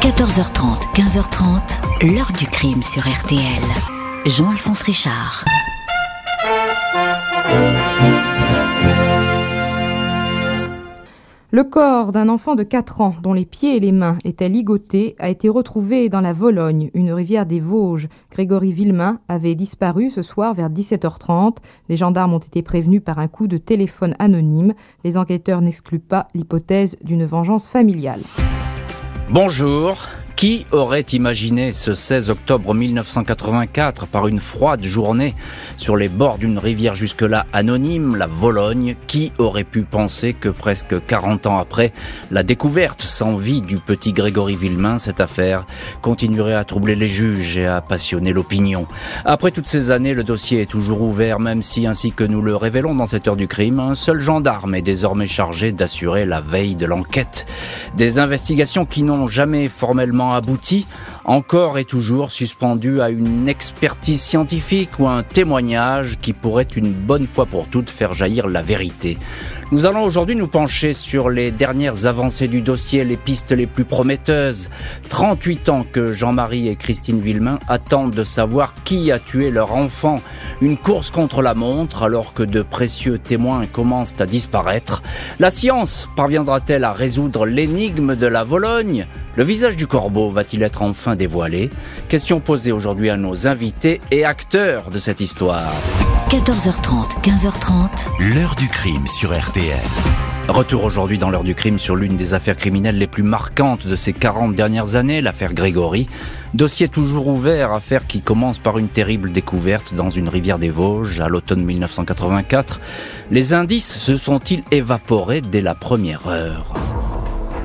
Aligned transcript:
14h30, 0.00 0.94
15h30, 0.94 2.14
l'heure 2.14 2.32
du 2.38 2.46
crime 2.46 2.82
sur 2.82 3.02
RTL. 3.02 3.38
Jean-Alphonse 4.24 4.80
Richard. 4.80 5.44
Le 11.50 11.64
corps 11.64 12.12
d'un 12.12 12.30
enfant 12.30 12.54
de 12.54 12.62
4 12.62 13.02
ans 13.02 13.14
dont 13.22 13.34
les 13.34 13.44
pieds 13.44 13.76
et 13.76 13.80
les 13.80 13.92
mains 13.92 14.16
étaient 14.24 14.48
ligotés 14.48 15.16
a 15.18 15.28
été 15.28 15.50
retrouvé 15.50 16.08
dans 16.08 16.22
la 16.22 16.32
Vologne, 16.32 16.90
une 16.94 17.12
rivière 17.12 17.44
des 17.44 17.60
Vosges. 17.60 18.08
Grégory 18.30 18.72
Villemain 18.72 19.20
avait 19.28 19.54
disparu 19.54 20.08
ce 20.08 20.22
soir 20.22 20.54
vers 20.54 20.70
17h30. 20.70 21.58
Les 21.90 21.98
gendarmes 21.98 22.32
ont 22.32 22.38
été 22.38 22.62
prévenus 22.62 23.02
par 23.04 23.18
un 23.18 23.28
coup 23.28 23.48
de 23.48 23.58
téléphone 23.58 24.14
anonyme. 24.18 24.72
Les 25.04 25.18
enquêteurs 25.18 25.60
n'excluent 25.60 25.98
pas 25.98 26.26
l'hypothèse 26.34 26.96
d'une 27.04 27.26
vengeance 27.26 27.68
familiale. 27.68 28.22
Bonjour. 29.30 30.08
Qui 30.40 30.64
aurait 30.72 31.02
imaginé 31.02 31.74
ce 31.74 31.92
16 31.92 32.30
octobre 32.30 32.72
1984, 32.72 34.06
par 34.06 34.26
une 34.26 34.40
froide 34.40 34.82
journée, 34.82 35.34
sur 35.76 35.96
les 35.96 36.08
bords 36.08 36.38
d'une 36.38 36.56
rivière 36.56 36.94
jusque-là 36.94 37.44
anonyme, 37.52 38.16
la 38.16 38.26
Vologne, 38.26 38.96
qui 39.06 39.32
aurait 39.36 39.64
pu 39.64 39.82
penser 39.82 40.32
que 40.32 40.48
presque 40.48 40.94
40 41.06 41.46
ans 41.46 41.58
après 41.58 41.92
la 42.30 42.42
découverte 42.42 43.02
sans 43.02 43.36
vie 43.36 43.60
du 43.60 43.76
petit 43.76 44.14
Grégory 44.14 44.56
Villemain, 44.56 44.96
cette 44.96 45.20
affaire 45.20 45.66
continuerait 46.00 46.54
à 46.54 46.64
troubler 46.64 46.94
les 46.96 47.06
juges 47.06 47.58
et 47.58 47.66
à 47.66 47.82
passionner 47.82 48.32
l'opinion? 48.32 48.86
Après 49.26 49.50
toutes 49.50 49.68
ces 49.68 49.90
années, 49.90 50.14
le 50.14 50.24
dossier 50.24 50.62
est 50.62 50.70
toujours 50.70 51.02
ouvert, 51.02 51.38
même 51.38 51.62
si, 51.62 51.86
ainsi 51.86 52.12
que 52.12 52.24
nous 52.24 52.40
le 52.40 52.56
révélons 52.56 52.94
dans 52.94 53.06
cette 53.06 53.28
heure 53.28 53.36
du 53.36 53.46
crime, 53.46 53.78
un 53.78 53.94
seul 53.94 54.20
gendarme 54.20 54.74
est 54.74 54.80
désormais 54.80 55.26
chargé 55.26 55.72
d'assurer 55.72 56.24
la 56.24 56.40
veille 56.40 56.76
de 56.76 56.86
l'enquête. 56.86 57.44
Des 57.94 58.18
investigations 58.18 58.86
qui 58.86 59.02
n'ont 59.02 59.26
jamais 59.26 59.68
formellement 59.68 60.29
abouti, 60.32 60.86
encore 61.24 61.78
et 61.78 61.84
toujours 61.84 62.30
suspendu 62.30 63.00
à 63.00 63.10
une 63.10 63.48
expertise 63.48 64.20
scientifique 64.20 64.98
ou 64.98 65.06
un 65.06 65.22
témoignage 65.22 66.18
qui 66.18 66.32
pourrait 66.32 66.68
une 66.76 66.92
bonne 66.92 67.26
fois 67.26 67.46
pour 67.46 67.66
toutes 67.68 67.90
faire 67.90 68.14
jaillir 68.14 68.48
la 68.48 68.62
vérité. 68.62 69.18
Nous 69.72 69.86
allons 69.86 70.02
aujourd'hui 70.02 70.34
nous 70.34 70.48
pencher 70.48 70.92
sur 70.92 71.30
les 71.30 71.52
dernières 71.52 72.06
avancées 72.06 72.48
du 72.48 72.60
dossier, 72.60 73.04
les 73.04 73.16
pistes 73.16 73.52
les 73.52 73.68
plus 73.68 73.84
prometteuses. 73.84 74.68
38 75.08 75.68
ans 75.68 75.86
que 75.92 76.12
Jean-Marie 76.12 76.66
et 76.66 76.74
Christine 76.74 77.20
Villemain 77.20 77.60
attendent 77.68 78.10
de 78.10 78.24
savoir 78.24 78.74
qui 78.82 79.12
a 79.12 79.20
tué 79.20 79.52
leur 79.52 79.76
enfant. 79.76 80.16
Une 80.60 80.76
course 80.76 81.12
contre 81.12 81.40
la 81.40 81.54
montre 81.54 82.02
alors 82.02 82.34
que 82.34 82.42
de 82.42 82.62
précieux 82.62 83.18
témoins 83.18 83.66
commencent 83.66 84.20
à 84.20 84.26
disparaître. 84.26 85.04
La 85.38 85.52
science 85.52 86.08
parviendra-t-elle 86.16 86.82
à 86.82 86.92
résoudre 86.92 87.46
l'énigme 87.46 88.16
de 88.16 88.26
la 88.26 88.42
Vologne? 88.42 89.06
Le 89.36 89.44
visage 89.44 89.76
du 89.76 89.86
corbeau 89.86 90.30
va-t-il 90.30 90.64
être 90.64 90.82
enfin 90.82 91.14
dévoilé? 91.14 91.70
Question 92.08 92.40
posée 92.40 92.72
aujourd'hui 92.72 93.08
à 93.08 93.16
nos 93.16 93.46
invités 93.46 94.00
et 94.10 94.24
acteurs 94.24 94.90
de 94.90 94.98
cette 94.98 95.20
histoire. 95.20 95.72
14h30, 96.30 97.22
15h30. 97.24 98.06
L'heure 98.20 98.54
du 98.54 98.68
crime 98.68 99.04
sur 99.08 99.36
RTL. 99.36 99.74
Retour 100.46 100.84
aujourd'hui 100.84 101.18
dans 101.18 101.28
l'heure 101.28 101.42
du 101.42 101.56
crime 101.56 101.80
sur 101.80 101.96
l'une 101.96 102.14
des 102.14 102.34
affaires 102.34 102.54
criminelles 102.56 102.98
les 102.98 103.08
plus 103.08 103.24
marquantes 103.24 103.88
de 103.88 103.96
ces 103.96 104.12
40 104.12 104.54
dernières 104.54 104.94
années, 104.94 105.20
l'affaire 105.22 105.54
Grégory. 105.54 106.08
Dossier 106.54 106.86
toujours 106.86 107.26
ouvert, 107.26 107.72
affaire 107.72 108.06
qui 108.06 108.20
commence 108.20 108.60
par 108.60 108.78
une 108.78 108.86
terrible 108.86 109.32
découverte 109.32 109.92
dans 109.92 110.10
une 110.10 110.28
rivière 110.28 110.60
des 110.60 110.70
Vosges 110.70 111.18
à 111.18 111.26
l'automne 111.26 111.64
1984. 111.64 112.78
Les 113.32 113.52
indices 113.52 113.98
se 113.98 114.16
sont-ils 114.16 114.62
évaporés 114.70 115.40
dès 115.40 115.60
la 115.60 115.74
première 115.74 116.28
heure? 116.28 116.74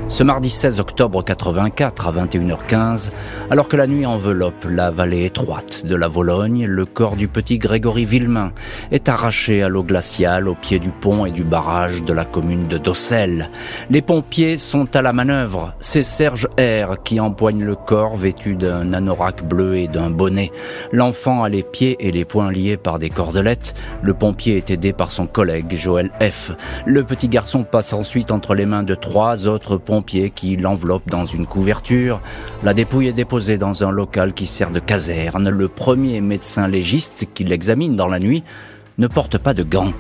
Ce 0.08 0.24
mardi 0.24 0.50
16 0.50 0.80
octobre 0.80 1.24
84 1.24 2.08
à 2.08 2.12
21h15, 2.12 3.10
alors 3.50 3.68
que 3.68 3.76
la 3.76 3.88
nuit 3.88 4.06
enveloppe 4.06 4.68
la 4.70 4.92
vallée 4.92 5.26
étroite 5.26 5.84
de 5.84 5.96
la 5.96 6.08
Vologne, 6.08 6.66
le 6.68 6.86
corps 6.86 7.16
du 7.16 7.28
petit 7.28 7.58
Grégory 7.58 8.06
Villemain 8.06 8.52
est 8.92 9.10
arraché 9.10 9.64
à 9.64 9.70
l'eau 9.70 9.84
glaciale 9.84 10.48
au 10.48 10.54
pied 10.54 10.78
du 10.78 10.90
pont 10.90 11.26
et 11.26 11.32
du 11.32 11.44
barrage 11.44 12.04
de 12.04 12.14
la 12.14 12.24
commune 12.24 12.68
de 12.68 12.78
Dossel. 12.78 13.50
Les 13.90 14.04
pompiers 14.04 14.58
sont 14.58 14.96
à 14.96 15.02
la 15.02 15.12
manœuvre. 15.12 15.74
C'est 15.80 16.04
Serge 16.04 16.48
R 16.60 17.02
qui 17.04 17.20
empoigne 17.20 17.64
le 17.64 17.76
corps 17.76 18.16
vêtu 18.16 18.56
d'un 18.56 18.94
anorak 18.94 19.44
bleu 19.44 19.78
et 19.78 19.88
d'un 19.88 20.12
bonnet. 20.12 20.52
L'enfant 20.92 21.44
a 21.44 21.50
les 21.50 21.64
pieds 21.64 21.98
et 22.00 22.12
les 22.12 22.26
poings 22.26 22.52
liés 22.52 22.78
par 22.78 23.00
des 23.00 23.10
cordelettes. 23.10 23.74
Le 24.04 24.14
pompier 24.14 24.58
est 24.58 24.70
aidé 24.70 24.94
par 24.94 25.10
son 25.10 25.26
collègue 25.26 25.74
Joël 25.76 26.12
F. 26.22 26.52
Le 26.86 27.04
petit 27.04 27.28
garçon 27.28 27.64
passe 27.64 27.92
ensuite 27.92 28.32
entre 28.32 28.54
les 28.54 28.68
mains 28.68 28.84
de 28.84 28.96
trois 28.96 29.48
autres 29.48 29.78
pompiers 29.78 29.95
qui 30.02 30.56
l'enveloppe 30.56 31.10
dans 31.10 31.26
une 31.26 31.46
couverture. 31.46 32.22
La 32.64 32.74
dépouille 32.74 33.08
est 33.08 33.14
déposée 33.14 33.58
dans 33.58 33.84
un 33.84 33.92
local 33.92 34.34
qui 34.34 34.46
sert 34.46 34.72
de 34.72 34.80
caserne. 34.80 35.50
Le 35.50 35.68
premier 35.68 36.22
médecin 36.22 36.68
légiste 36.68 37.28
qui 37.34 37.44
l'examine 37.44 37.96
dans 37.96 38.08
la 38.08 38.20
nuit 38.20 38.44
ne 38.98 39.08
porte 39.08 39.38
pas 39.38 39.54
de 39.54 39.64
gants. 39.64 39.94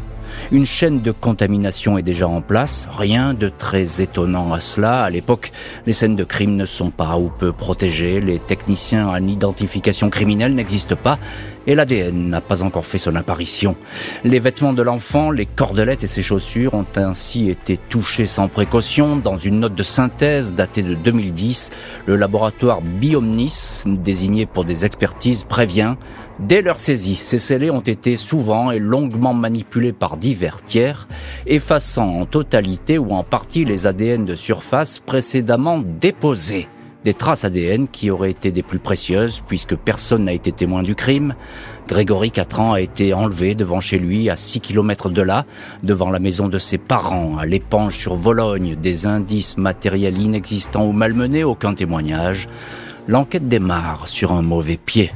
Une 0.51 0.65
chaîne 0.65 1.01
de 1.01 1.11
contamination 1.11 1.97
est 1.97 2.03
déjà 2.03 2.27
en 2.27 2.41
place, 2.41 2.87
rien 2.91 3.33
de 3.33 3.49
très 3.49 4.01
étonnant 4.01 4.53
à 4.53 4.59
cela. 4.59 5.01
À 5.01 5.09
l'époque, 5.09 5.51
les 5.85 5.93
scènes 5.93 6.15
de 6.15 6.23
crime 6.23 6.55
ne 6.55 6.65
sont 6.65 6.91
pas 6.91 7.17
ou 7.17 7.29
peu 7.29 7.51
protégées, 7.51 8.21
les 8.21 8.39
techniciens 8.39 9.07
en 9.07 9.27
identification 9.27 10.09
criminelle 10.09 10.55
n'existent 10.55 10.95
pas 10.95 11.17
et 11.67 11.75
l'ADN 11.75 12.29
n'a 12.29 12.41
pas 12.41 12.63
encore 12.63 12.85
fait 12.85 12.97
son 12.97 13.15
apparition. 13.15 13.75
Les 14.23 14.39
vêtements 14.39 14.73
de 14.73 14.81
l'enfant, 14.81 15.31
les 15.31 15.45
cordelettes 15.45 16.03
et 16.03 16.07
ses 16.07 16.21
chaussures 16.21 16.73
ont 16.73 16.85
ainsi 16.95 17.49
été 17.49 17.79
touchés 17.89 18.25
sans 18.25 18.47
précaution. 18.47 19.15
Dans 19.15 19.37
une 19.37 19.61
note 19.61 19.75
de 19.75 19.83
synthèse 19.83 20.53
datée 20.53 20.83
de 20.83 20.93
2010, 20.93 21.71
le 22.05 22.15
laboratoire 22.15 22.81
Biomnis, 22.81 23.83
désigné 23.85 24.45
pour 24.45 24.65
des 24.65 24.85
expertises, 24.85 25.43
prévient 25.43 25.95
Dès 26.39 26.61
leur 26.61 26.79
saisie, 26.79 27.17
ces 27.21 27.37
scellés 27.37 27.71
ont 27.71 27.79
été 27.79 28.17
souvent 28.17 28.69
et 28.69 28.79
longuement 28.79 29.33
manipulés 29.33 29.93
par 29.93 30.17
divers 30.17 30.61
tiers, 30.61 31.07
effaçant 31.47 32.07
en 32.07 32.25
totalité 32.25 32.97
ou 32.97 33.13
en 33.13 33.23
partie 33.23 33.63
les 33.63 33.87
ADN 33.87 34.25
de 34.25 34.35
surface 34.35 34.99
précédemment 34.99 35.81
déposés. 35.81 36.67
Des 37.05 37.13
traces 37.13 37.45
ADN 37.45 37.87
qui 37.87 38.09
auraient 38.09 38.31
été 38.31 38.51
des 38.51 38.63
plus 38.63 38.79
précieuses 38.79 39.43
puisque 39.47 39.75
personne 39.75 40.25
n'a 40.25 40.33
été 40.33 40.51
témoin 40.51 40.83
du 40.83 40.93
crime. 40.93 41.35
Grégory, 41.87 42.31
4 42.31 42.59
ans, 42.59 42.73
a 42.73 42.81
été 42.81 43.13
enlevé 43.13 43.55
devant 43.55 43.79
chez 43.79 43.97
lui 43.97 44.29
à 44.29 44.35
6 44.35 44.59
km 44.59 45.09
de 45.09 45.21
là, 45.21 45.45
devant 45.83 46.09
la 46.09 46.19
maison 46.19 46.49
de 46.49 46.59
ses 46.59 46.79
parents, 46.79 47.37
à 47.37 47.45
l'épange 47.45 47.95
sur 47.95 48.15
Vologne, 48.15 48.75
des 48.75 49.05
indices 49.05 49.55
matériels 49.55 50.21
inexistants 50.21 50.85
ou 50.85 50.91
malmenés, 50.91 51.43
aucun 51.45 51.75
témoignage. 51.75 52.49
L'enquête 53.07 53.47
démarre 53.47 54.07
sur 54.07 54.33
un 54.33 54.41
mauvais 54.41 54.77
pied. 54.83 55.11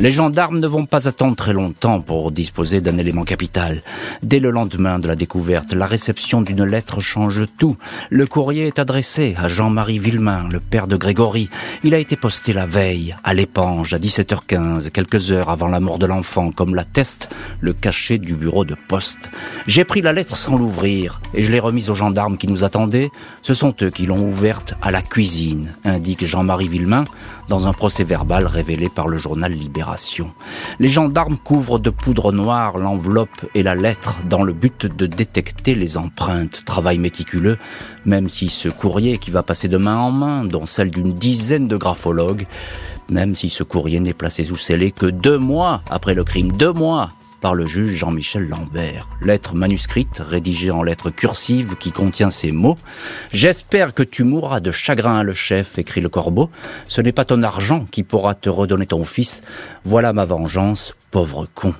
Les 0.00 0.10
gendarmes 0.10 0.60
ne 0.60 0.66
vont 0.66 0.86
pas 0.86 1.08
attendre 1.08 1.36
très 1.36 1.52
longtemps 1.52 2.00
pour 2.00 2.32
disposer 2.32 2.80
d'un 2.80 2.96
élément 2.96 3.24
capital. 3.24 3.82
Dès 4.22 4.40
le 4.40 4.50
lendemain 4.50 4.98
de 4.98 5.06
la 5.06 5.14
découverte, 5.14 5.74
la 5.74 5.84
réception 5.84 6.40
d'une 6.40 6.64
lettre 6.64 7.00
change 7.00 7.42
tout. 7.58 7.76
Le 8.08 8.26
courrier 8.26 8.66
est 8.66 8.78
adressé 8.78 9.34
à 9.36 9.48
Jean-Marie 9.48 9.98
Villemain, 9.98 10.48
le 10.50 10.58
père 10.58 10.86
de 10.86 10.96
Grégory. 10.96 11.50
Il 11.84 11.94
a 11.94 11.98
été 11.98 12.16
posté 12.16 12.54
la 12.54 12.64
veille, 12.64 13.14
à 13.24 13.34
l'épange, 13.34 13.92
à 13.92 13.98
17h15, 13.98 14.88
quelques 14.88 15.32
heures 15.32 15.50
avant 15.50 15.68
la 15.68 15.80
mort 15.80 15.98
de 15.98 16.06
l'enfant, 16.06 16.50
comme 16.50 16.74
l'atteste 16.74 17.28
le 17.60 17.74
cachet 17.74 18.16
du 18.16 18.32
bureau 18.32 18.64
de 18.64 18.76
poste. 18.88 19.28
J'ai 19.66 19.84
pris 19.84 20.00
la 20.00 20.14
lettre 20.14 20.34
sans 20.34 20.56
l'ouvrir 20.56 21.20
et 21.34 21.42
je 21.42 21.52
l'ai 21.52 21.60
remise 21.60 21.90
aux 21.90 21.94
gendarmes 21.94 22.38
qui 22.38 22.48
nous 22.48 22.64
attendaient. 22.64 23.10
Ce 23.42 23.52
sont 23.52 23.74
eux 23.82 23.90
qui 23.90 24.06
l'ont 24.06 24.26
ouverte 24.26 24.72
à 24.80 24.92
la 24.92 25.02
cuisine, 25.02 25.74
indique 25.84 26.24
Jean-Marie 26.24 26.68
Villemain 26.68 27.04
dans 27.50 27.66
un 27.66 27.74
procès 27.74 28.04
verbal 28.04 28.46
révélé 28.46 28.88
par 28.88 29.08
le 29.08 29.18
journal 29.18 29.52
Libération. 29.52 29.89
Les 30.78 30.88
gendarmes 30.88 31.38
couvrent 31.38 31.78
de 31.78 31.90
poudre 31.90 32.32
noire 32.32 32.78
l'enveloppe 32.78 33.46
et 33.54 33.62
la 33.62 33.74
lettre 33.74 34.16
dans 34.28 34.42
le 34.42 34.52
but 34.52 34.86
de 34.86 35.06
détecter 35.06 35.74
les 35.74 35.96
empreintes. 35.96 36.64
Travail 36.64 36.98
méticuleux, 36.98 37.58
même 38.04 38.28
si 38.28 38.48
ce 38.48 38.68
courrier 38.68 39.18
qui 39.18 39.30
va 39.30 39.42
passer 39.42 39.68
de 39.68 39.76
main 39.76 39.98
en 39.98 40.10
main, 40.10 40.44
dont 40.44 40.66
celle 40.66 40.90
d'une 40.90 41.12
dizaine 41.12 41.68
de 41.68 41.76
graphologues, 41.76 42.46
même 43.08 43.34
si 43.34 43.48
ce 43.48 43.62
courrier 43.62 44.00
n'est 44.00 44.14
placé 44.14 44.44
sous 44.44 44.56
scellé 44.56 44.92
que 44.92 45.06
deux 45.06 45.38
mois 45.38 45.82
après 45.90 46.14
le 46.14 46.24
crime, 46.24 46.52
deux 46.52 46.72
mois 46.72 47.10
par 47.40 47.54
le 47.54 47.66
juge 47.66 47.92
Jean-Michel 47.92 48.48
Lambert. 48.48 49.08
Lettre 49.22 49.54
manuscrite, 49.54 50.20
rédigée 50.20 50.70
en 50.70 50.82
lettres 50.82 51.10
cursives 51.10 51.76
qui 51.76 51.92
contient 51.92 52.30
ces 52.30 52.52
mots. 52.52 52.76
J'espère 53.32 53.94
que 53.94 54.02
tu 54.02 54.24
mourras 54.24 54.60
de 54.60 54.70
chagrin, 54.70 55.22
le 55.22 55.34
chef, 55.34 55.78
écrit 55.78 56.00
le 56.00 56.08
corbeau. 56.08 56.50
Ce 56.86 57.00
n'est 57.00 57.12
pas 57.12 57.24
ton 57.24 57.42
argent 57.42 57.86
qui 57.90 58.02
pourra 58.02 58.34
te 58.34 58.48
redonner 58.48 58.86
ton 58.86 59.04
fils. 59.04 59.42
Voilà 59.84 60.12
ma 60.12 60.24
vengeance, 60.24 60.94
pauvre 61.10 61.46
con. 61.54 61.74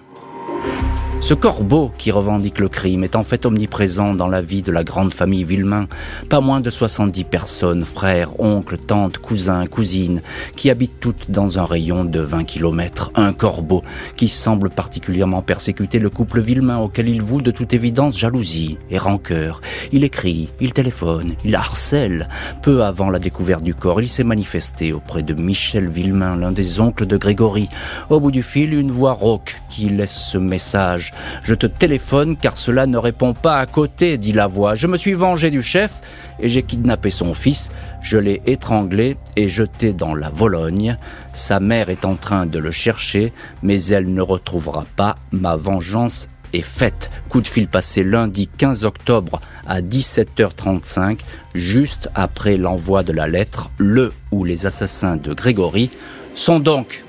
Ce 1.23 1.35
corbeau 1.35 1.93
qui 1.99 2.11
revendique 2.11 2.59
le 2.59 2.71
crime 2.71 3.05
est 3.05 3.15
en 3.15 3.25
fait 3.25 3.45
omniprésent 3.45 4.15
dans 4.15 4.27
la 4.27 4.41
vie 4.41 4.63
de 4.63 4.73
la 4.73 4.85
grande 4.85 5.13
famille 5.13 5.45
Villemain. 5.45 5.87
Pas 6.31 6.41
moins 6.41 6.61
de 6.61 6.71
70 6.71 7.25
personnes, 7.25 7.85
frères, 7.85 8.41
oncles, 8.41 8.79
tantes, 8.79 9.19
cousins, 9.19 9.67
cousines, 9.67 10.23
qui 10.57 10.71
habitent 10.71 10.99
toutes 10.99 11.31
dans 11.31 11.59
un 11.59 11.65
rayon 11.67 12.05
de 12.05 12.21
20 12.21 12.45
km. 12.45 13.13
Un 13.15 13.35
corbeau 13.35 13.83
qui 14.17 14.29
semble 14.29 14.71
particulièrement 14.71 15.43
persécuter 15.43 15.99
le 15.99 16.09
couple 16.09 16.41
Villemain 16.41 16.79
auquel 16.79 17.09
il 17.09 17.21
voue 17.21 17.43
de 17.43 17.51
toute 17.51 17.75
évidence 17.75 18.17
jalousie 18.17 18.79
et 18.91 18.99
rancœur. 18.99 19.61
Il 19.93 20.05
écrit, 20.05 20.49
il 20.59 20.73
téléphone, 20.73 21.33
il 21.45 21.55
harcèle. 21.55 22.29
Peu 22.63 22.83
avant 22.83 23.11
la 23.11 23.19
découverte 23.19 23.63
du 23.63 23.75
corps, 23.75 24.01
il 24.01 24.09
s'est 24.09 24.25
manifesté 24.25 24.95
auprès 24.95 25.23
de 25.23 25.35
Michel 25.35 25.87
Villemain, 25.87 26.37
l'un 26.37 26.51
des 26.51 26.81
oncles 26.81 27.07
de 27.07 27.19
Grégory. 27.19 27.69
Au 28.09 28.21
bout 28.21 28.31
du 28.31 28.43
fil, 28.43 28.73
une 28.73 28.91
voix 28.91 29.13
rauque 29.13 29.61
qui 29.69 29.91
laisse 29.91 30.17
ce 30.17 30.39
message 30.39 31.10
je 31.43 31.55
te 31.55 31.67
téléphone 31.67 32.37
car 32.37 32.57
cela 32.57 32.87
ne 32.87 32.99
répond 32.99 33.35
pas 33.35 33.59
à 33.59 33.67
côté, 33.67 34.19
dit 34.19 34.33
la 34.33 34.47
voix. 34.47 34.75
Je 34.75 34.87
me 34.87 34.97
suis 34.97 35.13
vengé 35.13 35.51
du 35.51 35.63
chef 35.63 36.01
et 36.39 36.49
j'ai 36.49 36.63
kidnappé 36.63 37.11
son 37.11 37.35
fils. 37.35 37.71
Je 38.01 38.19
l'ai 38.19 38.43
étranglé 38.47 39.17
et 39.37 39.49
jeté 39.49 39.93
dans 39.93 40.15
la 40.15 40.31
Vologne. 40.31 40.97
Sa 41.33 41.61
mère 41.61 41.91
est 41.91 42.05
en 42.05 42.17
train 42.17 42.47
de 42.47 42.59
le 42.59 42.71
chercher, 42.71 43.33
mais 43.63 43.83
elle 43.85 44.13
ne 44.13 44.23
retrouvera 44.23 44.87
pas. 44.97 45.17
Ma 45.33 45.57
vengeance 45.57 46.29
est 46.53 46.63
faite. 46.63 47.11
Coup 47.29 47.41
de 47.41 47.49
fil 47.49 47.69
passé 47.69 48.03
lundi 48.03 48.49
15 48.49 48.85
octobre 48.85 49.41
à 49.67 49.81
17h35, 49.81 51.21
juste 51.55 52.11
après 52.15 52.57
l'envoi 52.57 53.03
de 53.03 53.13
la 53.13 53.29
lettre, 53.29 53.71
le 53.79 54.13
ou 54.33 54.45
les 54.45 54.67
assassins 54.67 55.17
de 55.17 55.33
Grégory 55.33 55.91
sont 56.35 56.61
donc 56.61 57.05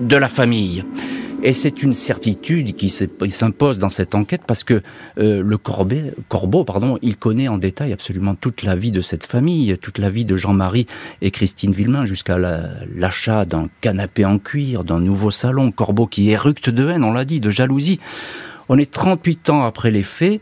de 0.00 0.16
la 0.16 0.28
famille. 0.28 0.84
Et 1.46 1.52
c'est 1.52 1.82
une 1.82 1.92
certitude 1.92 2.74
qui 2.74 2.88
s'impose 2.88 3.78
dans 3.78 3.90
cette 3.90 4.14
enquête 4.14 4.40
parce 4.46 4.64
que 4.64 4.80
euh, 5.18 5.42
le 5.42 5.58
Corbeau, 5.58 6.64
pardon, 6.64 6.98
il 7.02 7.18
connaît 7.18 7.48
en 7.48 7.58
détail 7.58 7.92
absolument 7.92 8.34
toute 8.34 8.62
la 8.62 8.74
vie 8.74 8.90
de 8.90 9.02
cette 9.02 9.26
famille, 9.26 9.76
toute 9.76 9.98
la 9.98 10.08
vie 10.08 10.24
de 10.24 10.38
Jean-Marie 10.38 10.86
et 11.20 11.30
Christine 11.30 11.72
Villemain 11.72 12.06
jusqu'à 12.06 12.38
l'achat 12.38 13.44
d'un 13.44 13.68
canapé 13.82 14.24
en 14.24 14.38
cuir, 14.38 14.84
d'un 14.84 15.00
nouveau 15.00 15.30
salon. 15.30 15.70
Corbeau 15.70 16.06
qui 16.06 16.30
éructe 16.30 16.70
de 16.70 16.88
haine, 16.88 17.04
on 17.04 17.12
l'a 17.12 17.26
dit, 17.26 17.40
de 17.40 17.50
jalousie. 17.50 18.00
On 18.70 18.78
est 18.78 18.90
38 18.90 19.50
ans 19.50 19.64
après 19.64 19.90
les 19.90 20.02
faits 20.02 20.40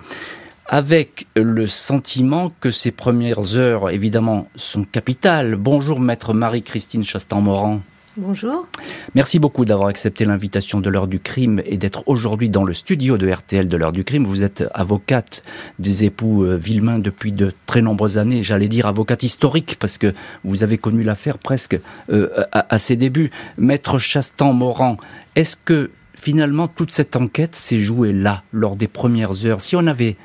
avec 0.66 1.26
le 1.34 1.66
sentiment 1.66 2.52
que 2.60 2.70
ces 2.70 2.92
premières 2.92 3.56
heures, 3.56 3.90
évidemment, 3.90 4.46
sont 4.54 4.84
capitales. 4.84 5.56
Bonjour, 5.56 5.98
maître 5.98 6.32
Marie-Christine 6.32 7.02
Chastan-Morand. 7.02 7.80
Bonjour. 8.18 8.66
Merci 9.14 9.38
beaucoup 9.38 9.64
d'avoir 9.64 9.88
accepté 9.88 10.26
l'invitation 10.26 10.80
de 10.80 10.90
l'heure 10.90 11.08
du 11.08 11.18
crime 11.18 11.62
et 11.64 11.78
d'être 11.78 12.02
aujourd'hui 12.04 12.50
dans 12.50 12.62
le 12.62 12.74
studio 12.74 13.16
de 13.16 13.26
RTL 13.30 13.70
de 13.70 13.76
l'heure 13.78 13.92
du 13.92 14.04
crime. 14.04 14.24
Vous 14.24 14.42
êtes 14.42 14.64
avocate 14.74 15.42
des 15.78 16.04
époux 16.04 16.44
euh, 16.44 16.56
Villemain 16.56 16.98
depuis 16.98 17.32
de 17.32 17.54
très 17.64 17.80
nombreuses 17.80 18.18
années, 18.18 18.42
j'allais 18.42 18.68
dire 18.68 18.86
avocate 18.86 19.22
historique 19.22 19.76
parce 19.80 19.96
que 19.96 20.12
vous 20.44 20.62
avez 20.62 20.76
connu 20.76 21.02
l'affaire 21.02 21.38
presque 21.38 21.80
euh, 22.10 22.28
à, 22.52 22.78
ses 22.78 22.96
débuts. 22.96 23.30
Maître 23.56 23.96
Chastan-Morand, 23.96 24.98
est-ce 25.34 25.56
que 25.56 25.90
finalement 26.14 26.68
toute 26.68 26.92
cette 26.92 27.16
enquête 27.16 27.54
s'est 27.54 27.80
jouée 27.80 28.12
là, 28.12 28.42
lors 28.52 28.76
des 28.76 28.88
premières 28.88 29.46
heures? 29.46 29.62
Si 29.62 29.74
on 29.74 29.86
avait 29.86 30.18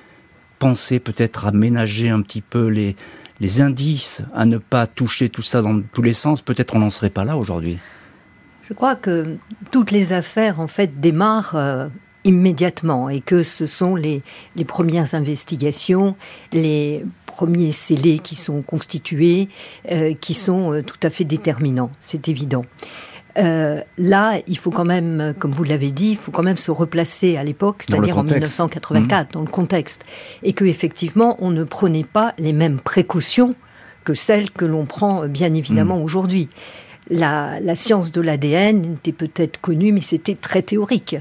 pensé 0.59 0.99
peut-être 0.99 1.45
à 1.45 1.53
ménager 1.53 2.09
un 2.09 2.21
petit 2.21 2.41
peu 2.41 2.67
les, 2.67 2.97
les 3.39 3.61
indices 3.61 4.23
à 4.33 4.45
ne 4.45 4.57
pas 4.57 4.87
toucher 4.87 5.29
tout 5.29 5.41
ça 5.41 5.61
dans 5.61 5.81
tous 5.93 6.01
les 6.01 6.13
sens, 6.13 6.41
peut-être 6.41 6.75
on 6.75 6.79
n'en 6.79 6.89
serait 6.89 7.09
pas 7.09 7.25
là 7.25 7.37
aujourd'hui. 7.37 7.77
Je 8.67 8.73
crois 8.73 8.95
que 8.95 9.37
toutes 9.71 9.91
les 9.91 10.11
affaires 10.11 10.59
en 10.59 10.67
fait 10.67 10.99
démarrent 10.99 11.55
euh, 11.55 11.87
immédiatement 12.25 13.09
et 13.09 13.21
que 13.21 13.41
ce 13.43 13.65
sont 13.65 13.95
les, 13.95 14.21
premières 14.67 15.15
investigations, 15.15 16.15
les 16.51 17.05
premiers 17.25 17.71
scellés 17.71 18.19
qui 18.19 18.35
sont 18.35 18.61
constitués, 18.61 19.47
euh, 19.91 20.13
qui 20.13 20.33
sont 20.33 20.73
euh, 20.73 20.83
tout 20.83 20.99
à 21.03 21.09
fait 21.09 21.23
déterminants, 21.23 21.91
c'est 22.01 22.27
évident. 22.27 22.65
Euh, 23.37 23.81
là, 23.97 24.39
il 24.47 24.57
faut 24.57 24.71
quand 24.71 24.85
même, 24.85 25.33
comme 25.37 25.51
vous 25.51 25.63
l'avez 25.63 25.91
dit, 25.91 26.11
il 26.11 26.17
faut 26.17 26.31
quand 26.31 26.43
même 26.43 26.57
se 26.57 26.71
replacer 26.71 27.37
à 27.37 27.43
l'époque, 27.43 27.83
c'est-à-dire 27.87 28.17
en 28.17 28.23
1984, 28.23 29.29
mmh. 29.29 29.33
dans 29.33 29.41
le 29.41 29.47
contexte, 29.47 30.03
et 30.43 30.53
que 30.53 30.65
effectivement, 30.65 31.37
on 31.39 31.51
ne 31.51 31.63
prenait 31.63 32.03
pas 32.03 32.33
les 32.37 32.53
mêmes 32.53 32.79
précautions 32.79 33.53
que 34.03 34.13
celles 34.13 34.49
que 34.51 34.65
l'on 34.65 34.85
prend 34.85 35.23
euh, 35.23 35.27
bien 35.27 35.53
évidemment 35.53 35.99
mmh. 35.99 36.03
aujourd'hui. 36.03 36.49
La, 37.09 37.75
science 37.75 38.11
de 38.11 38.19
l'ADN 38.19 38.95
était 38.95 39.13
peut-être 39.13 39.61
connue, 39.61 39.93
mais 39.93 40.01
c'était 40.01 40.35
très 40.35 40.61
théorique. 40.61 41.15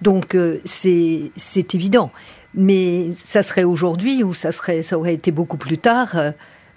Donc 0.00 0.34
euh, 0.34 0.60
c'est 0.64 1.74
évident. 1.74 2.12
Mais 2.54 3.08
ça 3.14 3.42
serait 3.42 3.64
aujourd'hui 3.64 4.22
ou 4.22 4.34
ça 4.34 4.52
serait, 4.52 4.82
ça 4.82 4.98
aurait 4.98 5.14
été 5.14 5.32
beaucoup 5.32 5.56
plus 5.56 5.78
tard 5.78 6.14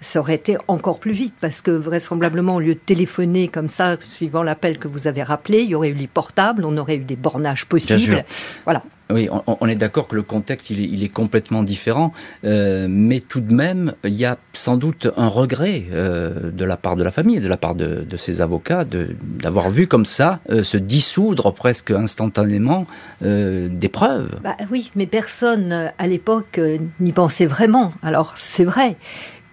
ça 0.06 0.20
aurait 0.20 0.34
été 0.34 0.56
encore 0.68 0.98
plus 0.98 1.12
vite 1.12 1.34
parce 1.40 1.60
que 1.60 1.70
vraisemblablement, 1.70 2.56
au 2.56 2.60
lieu 2.60 2.74
de 2.74 2.80
téléphoner 2.80 3.48
comme 3.48 3.68
ça, 3.68 3.96
suivant 4.00 4.42
l'appel 4.42 4.78
que 4.78 4.88
vous 4.88 5.06
avez 5.06 5.22
rappelé, 5.22 5.60
il 5.60 5.70
y 5.70 5.74
aurait 5.74 5.90
eu 5.90 5.94
les 5.94 6.06
portables, 6.06 6.64
on 6.64 6.76
aurait 6.76 6.96
eu 6.96 7.04
des 7.04 7.16
bornages 7.16 7.66
possibles. 7.66 8.24
Voilà. 8.64 8.82
Oui, 9.08 9.28
on, 9.46 9.68
est 9.68 9.76
d'accord 9.76 10.08
que 10.08 10.16
le 10.16 10.24
contexte 10.24 10.70
il 10.70 11.04
est, 11.04 11.08
complètement 11.08 11.62
différent, 11.62 12.12
euh, 12.44 12.88
mais 12.90 13.20
tout 13.20 13.40
de 13.40 13.54
même, 13.54 13.94
il 14.02 14.14
y 14.14 14.24
a 14.24 14.36
sans 14.52 14.76
doute 14.76 15.06
un 15.16 15.28
regret 15.28 15.84
euh, 15.92 16.50
de 16.50 16.64
la 16.64 16.76
part 16.76 16.96
de 16.96 17.04
la 17.04 17.12
famille, 17.12 17.38
de 17.38 17.46
la 17.46 17.56
part 17.56 17.76
de, 17.76 18.02
de 18.02 18.16
ses 18.16 18.40
avocats, 18.40 18.84
d'avoir 18.84 19.70
vu 19.70 19.86
comme 19.86 20.04
ça 20.04 20.40
euh, 20.50 20.64
se 20.64 20.76
dissoudre 20.76 21.52
presque 21.52 21.92
instantanément 21.92 22.86
des 23.20 23.88
preuves. 23.88 24.40
Bah, 24.42 24.56
oui, 24.70 24.90
mais 24.96 25.06
personne 25.06 25.90
à 25.96 26.06
l'époque 26.06 26.60
n'y 26.98 27.12
pensait 27.12 27.46
vraiment. 27.46 27.92
Alors 28.02 28.32
c'est 28.34 28.64
vrai 28.64 28.96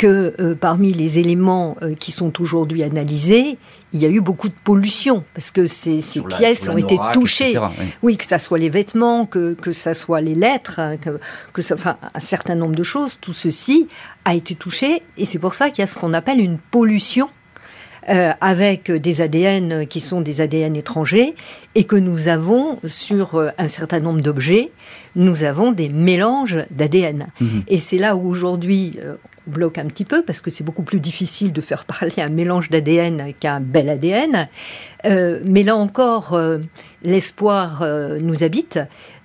que 0.04 0.36
euh, 0.42 0.54
parmi 0.54 0.92
les 0.92 1.18
éléments 1.18 1.78
euh, 1.82 1.96
qui 1.96 2.12
sont 2.12 2.42
aujourd'hui 2.42 2.84
analysés, 2.84 3.58
il 3.94 4.02
y 4.02 4.06
a 4.06 4.10
eu 4.10 4.20
beaucoup 4.20 4.50
de 4.50 4.54
pollution 4.66 5.24
parce 5.34 5.50
que 5.50 5.66
ces, 5.66 6.02
pièces 6.28 6.68
ont 6.68 6.76
été 6.76 6.98
touchées. 7.14 7.58
oui. 8.02 8.18
que 8.18 8.26
ça 8.26 8.38
soit 8.38 8.58
les 8.58 8.70
vêtements, 8.70 9.26
que, 9.26 9.54
que 9.54 9.72
ça 9.72 9.94
soit 9.94 10.20
les 10.20 10.36
lettres, 10.36 10.80
hein, 10.80 10.98
que, 10.98 11.22
que 11.54 11.62
ça, 11.62 11.76
enfin, 11.76 11.96
un 12.14 12.20
certain 12.20 12.56
nombre 12.56 12.76
de 12.76 12.84
choses, 12.84 13.18
tout 13.22 13.32
ceci 13.32 13.88
a 14.26 14.36
été 14.36 14.56
touché 14.56 15.04
et 15.18 15.24
c'est 15.24 15.40
pour 15.40 15.54
ça 15.54 15.70
qu'il 15.70 15.80
y 15.80 15.84
a 15.84 15.88
ce 15.88 15.98
qu'on 15.98 16.14
appelle 16.14 16.42
une 16.42 16.58
pollution 16.58 17.30
euh, 18.10 18.34
avec 18.42 18.92
des 18.92 19.22
ADN 19.22 19.88
qui 19.88 20.02
sont 20.02 20.20
des 20.20 20.42
ADN 20.42 20.76
étrangers 20.76 21.34
et 21.76 21.86
que 21.86 21.96
nous 21.96 22.28
avons 22.28 22.78
sur 22.84 23.42
un 23.58 23.68
certain 23.68 24.02
nombre 24.02 24.20
d'objets, 24.20 24.72
nous 25.16 25.44
avons 25.44 25.72
des 25.72 25.88
mélanges 25.88 26.66
d'ADN. 26.72 27.28
Mhm. 27.40 27.64
Et 27.70 27.78
c'est 27.78 28.00
là 28.00 28.18
où 28.18 28.28
aujourd'hui 28.28 29.00
bloque 29.48 29.78
un 29.78 29.86
petit 29.86 30.06
peu 30.06 30.24
parce 30.24 30.42
que 30.42 30.50
c'est 30.50 30.64
beaucoup 30.64 30.84
plus 30.84 31.00
difficile 31.00 31.54
de 31.54 31.62
faire 31.62 31.86
parler 31.86 32.14
un 32.18 32.30
mélange 32.30 32.70
d'ADN 32.70 33.34
qu'un 33.40 33.60
bel 33.60 33.90
ADN. 33.90 34.48
Euh, 35.06 35.42
mais 35.46 35.64
là 35.64 35.76
encore, 35.76 36.34
euh, 36.34 36.60
l'espoir 37.04 37.82
euh, 37.82 38.20
nous 38.22 38.44
habite 38.44 38.80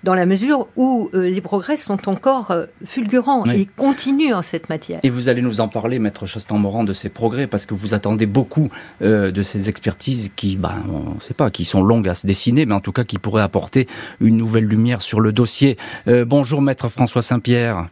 dans 0.04 0.14
la 0.14 0.26
mesure 0.26 0.68
où 0.76 1.10
les 1.12 1.40
progrès 1.40 1.76
sont 1.76 2.08
encore 2.08 2.54
fulgurants 2.84 3.44
et 3.46 3.66
continuent 3.66 4.32
en 4.32 4.42
cette 4.42 4.68
matière. 4.68 5.00
Et 5.02 5.10
vous 5.10 5.28
allez 5.28 5.42
nous 5.42 5.60
en 5.60 5.66
parler, 5.66 5.98
maître 5.98 6.24
Chastan-Morand, 6.24 6.84
de 6.84 6.92
ces 6.92 7.08
progrès 7.08 7.48
parce 7.48 7.66
que 7.66 7.74
vous 7.74 7.94
attendez 7.94 8.26
beaucoup 8.26 8.68
de 9.00 9.42
ces 9.42 9.68
expertises 9.68 10.30
qui, 10.36 10.56
ben, 10.56 10.84
on 10.88 11.16
ne 11.16 11.20
sait 11.20 11.34
pas, 11.34 11.50
qui 11.50 11.64
sont 11.64 11.82
longues 11.82 12.08
à 12.08 12.14
se 12.14 12.28
dessiner, 12.28 12.64
mais 12.64 12.74
en 12.74 12.80
tout 12.80 12.92
cas 12.92 13.02
qui 13.02 13.18
pourraient 13.18 13.42
apporter 13.42 13.88
une 14.20 14.36
nouvelle 14.36 14.66
lumière 14.66 15.02
sur 15.02 15.18
le 15.18 15.32
dossier. 15.32 15.76
bonjour, 16.06 16.62
maître 16.62 16.88
François 16.88 17.22
Saint-Pierre. 17.22 17.88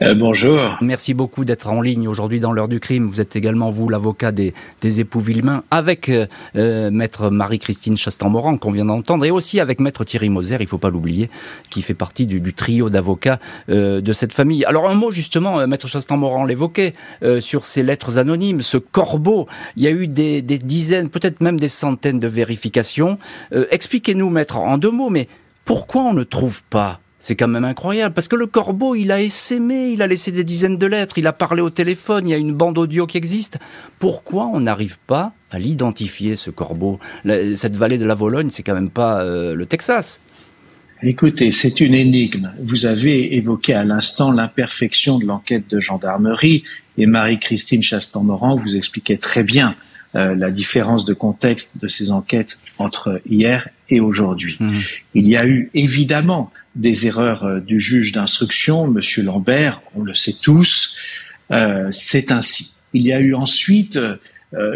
Euh, 0.00 0.14
bonjour. 0.14 0.78
Merci 0.80 1.12
beaucoup 1.12 1.44
d'être 1.44 1.68
en 1.68 1.80
ligne 1.80 2.06
aujourd'hui 2.06 2.38
dans 2.38 2.52
l'heure 2.52 2.68
du 2.68 2.78
crime. 2.78 3.08
Vous 3.08 3.20
êtes 3.20 3.34
également, 3.34 3.70
vous, 3.70 3.88
l'avocat 3.88 4.30
des, 4.30 4.54
des, 4.80 5.00
époux 5.00 5.18
Villemain, 5.18 5.64
avec 5.72 6.08
euh, 6.08 6.26
euh, 6.54 6.90
maître 6.92 7.30
Marie-Christine 7.30 7.96
Chastan-Moran, 7.96 8.58
qu'on 8.58 8.70
vient 8.70 8.84
d'entendre, 8.84 9.24
et 9.24 9.32
aussi 9.32 9.58
avec 9.58 9.80
maître 9.80 10.04
Thierry 10.04 10.28
Moser, 10.28 10.58
il 10.60 10.68
faut 10.68 10.78
pas 10.78 10.90
l'oublier, 10.90 11.30
qui 11.68 11.82
fait 11.82 11.94
partie 11.94 12.26
du, 12.26 12.40
du 12.40 12.54
trio 12.54 12.90
d'avocats 12.90 13.40
de 13.68 14.12
cette 14.12 14.32
famille. 14.32 14.64
Alors 14.64 14.88
un 14.88 14.94
mot 14.94 15.10
justement, 15.10 15.66
maître 15.66 15.88
Chastan-Moran 15.88 16.44
l'évoquait, 16.44 16.94
sur 17.40 17.64
ces 17.64 17.82
lettres 17.82 18.18
anonymes, 18.18 18.62
ce 18.62 18.78
corbeau, 18.78 19.48
il 19.76 19.82
y 19.82 19.86
a 19.86 19.90
eu 19.90 20.06
des, 20.06 20.42
des 20.42 20.58
dizaines, 20.58 21.08
peut-être 21.08 21.40
même 21.40 21.58
des 21.58 21.68
centaines 21.68 22.20
de 22.20 22.28
vérifications. 22.28 23.18
Expliquez-nous, 23.70 24.30
maître, 24.30 24.56
en 24.56 24.78
deux 24.78 24.90
mots, 24.90 25.10
mais 25.10 25.28
pourquoi 25.64 26.02
on 26.02 26.14
ne 26.14 26.24
trouve 26.24 26.62
pas 26.64 27.00
c'est 27.18 27.34
quand 27.34 27.48
même 27.48 27.64
incroyable, 27.64 28.14
parce 28.14 28.28
que 28.28 28.36
le 28.36 28.46
corbeau, 28.46 28.94
il 28.94 29.10
a 29.10 29.20
essaimé, 29.20 29.90
il 29.90 30.02
a 30.02 30.06
laissé 30.06 30.30
des 30.30 30.44
dizaines 30.44 30.78
de 30.78 30.86
lettres, 30.86 31.18
il 31.18 31.26
a 31.26 31.32
parlé 31.32 31.60
au 31.60 31.70
téléphone, 31.70 32.28
il 32.28 32.30
y 32.30 32.34
a 32.34 32.38
une 32.38 32.54
bande 32.54 32.78
audio 32.78 33.06
qui 33.06 33.16
existe. 33.16 33.58
Pourquoi 33.98 34.46
on 34.46 34.60
n'arrive 34.60 34.98
pas 35.06 35.32
à 35.50 35.58
l'identifier, 35.58 36.36
ce 36.36 36.50
corbeau? 36.50 37.00
Cette 37.56 37.76
vallée 37.76 37.98
de 37.98 38.04
la 38.04 38.14
Vologne, 38.14 38.50
c'est 38.50 38.62
quand 38.62 38.74
même 38.74 38.90
pas 38.90 39.20
euh, 39.20 39.54
le 39.54 39.66
Texas. 39.66 40.20
Écoutez, 41.02 41.52
c'est 41.52 41.80
une 41.80 41.94
énigme. 41.94 42.52
Vous 42.60 42.86
avez 42.86 43.36
évoqué 43.36 43.72
à 43.72 43.84
l'instant 43.84 44.32
l'imperfection 44.32 45.18
de 45.18 45.26
l'enquête 45.26 45.68
de 45.70 45.78
gendarmerie 45.78 46.64
et 46.96 47.06
Marie-Christine 47.06 47.82
Chastan-Moran 47.82 48.56
vous 48.56 48.76
expliquait 48.76 49.16
très 49.16 49.44
bien 49.44 49.76
euh, 50.16 50.34
la 50.34 50.50
différence 50.50 51.04
de 51.04 51.14
contexte 51.14 51.80
de 51.80 51.86
ces 51.86 52.10
enquêtes 52.10 52.58
entre 52.78 53.20
hier 53.28 53.68
et 53.90 54.00
aujourd'hui. 54.00 54.56
Mmh. 54.58 54.78
Il 55.14 55.28
y 55.28 55.36
a 55.36 55.46
eu 55.46 55.70
évidemment 55.74 56.50
des 56.78 57.06
erreurs 57.06 57.44
euh, 57.44 57.60
du 57.60 57.78
juge 57.78 58.12
d'instruction, 58.12 58.86
Monsieur 58.86 59.22
Lambert, 59.22 59.82
on 59.94 60.02
le 60.02 60.14
sait 60.14 60.34
tous, 60.40 60.96
euh, 61.50 61.88
c'est 61.90 62.32
ainsi. 62.32 62.80
Il 62.94 63.02
y 63.02 63.12
a 63.12 63.20
eu 63.20 63.34
ensuite 63.34 63.96
euh, 63.96 64.16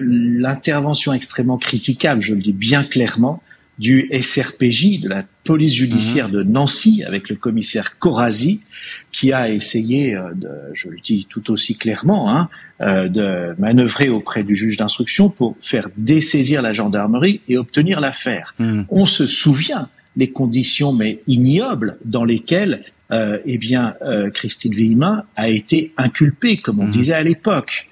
l'intervention 0.03 1.15
extrêmement 1.15 1.59
critiquable, 1.59 2.21
je 2.21 2.35
le 2.35 2.43
dis 2.43 2.53
bien 2.53 2.85
clairement, 2.85 3.43
du 3.79 4.11
SRPJ, 4.13 5.01
de 5.01 5.09
la 5.09 5.25
police 5.45 5.75
judiciaire 5.75 6.29
mmh. 6.29 6.33
de 6.33 6.43
Nancy, 6.43 7.05
avec 7.07 7.31
le 7.31 7.37
commissaire 7.37 7.99
Corazi, 7.99 8.65
qui 9.13 9.33
a 9.33 9.49
essayé, 9.49 10.15
de, 10.35 10.51
je 10.75 10.91
le 10.91 10.99
dis 11.03 11.27
tout 11.29 11.51
aussi 11.51 11.77
clairement, 11.77 12.31
hein, 12.31 12.49
de 12.81 13.59
manœuvrer 13.59 14.11
auprès 14.11 14.45
du 14.45 14.55
juge 14.55 14.77
d'instruction 14.77 15.31
pour 15.31 15.57
faire 15.63 15.89
dessaisir 15.97 16.61
la 16.61 16.75
gendarmerie 16.75 17.41
et 17.49 17.57
obtenir 17.57 17.99
l'affaire. 18.01 18.55
Mmh. 18.59 18.83
On 18.91 19.07
se 19.07 19.27
souvient 19.27 19.89
les 20.17 20.31
conditions 20.31 20.93
mais 20.93 21.21
ignobles 21.27 21.97
dans 22.05 22.25
lesquelles 22.25 22.85
euh, 23.13 23.39
eh 23.45 23.59
bien 23.59 23.95
euh, 24.01 24.31
Christine 24.31 24.73
Villemin 24.73 25.25
a 25.37 25.49
été 25.51 25.93
inculpée, 25.99 26.57
comme 26.57 26.81
on 26.81 26.87
mhm. 26.87 26.91
disait 26.91 27.13
à 27.13 27.23
l'époque. 27.23 27.87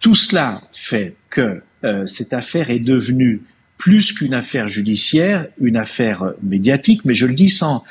Tout 0.00 0.14
cela 0.14 0.62
fait 0.72 1.16
que 1.28 1.60
euh, 1.84 2.06
cette 2.06 2.32
affaire 2.32 2.70
est 2.70 2.78
devenue 2.78 3.42
plus 3.76 4.14
qu'une 4.14 4.32
affaire 4.32 4.66
judiciaire, 4.66 5.46
une 5.60 5.76
affaire 5.76 6.32
médiatique, 6.42 7.04
mais 7.04 7.14
je 7.14 7.26
le 7.26 7.34
dis 7.34 7.50
sans 7.50 7.84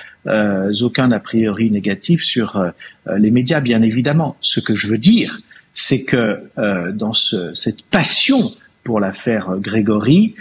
aucun 0.81 1.11
a 1.11 1.19
priori 1.19 1.69
négatif 1.69 2.23
sur 2.23 2.71
les 3.17 3.29
médias, 3.29 3.59
bien 3.59 3.81
évidemment. 3.83 4.37
Ce 4.39 4.61
que 4.61 4.73
je 4.73 4.87
veux 4.87 4.97
dire, 4.97 5.41
c'est 5.73 6.05
que 6.05 6.41
dans 6.93 7.11
ce, 7.11 7.53
cette 7.53 7.83
passion 7.83 8.49
pour 8.83 9.01
l'affaire 9.01 9.51
Grégory, 9.59 10.35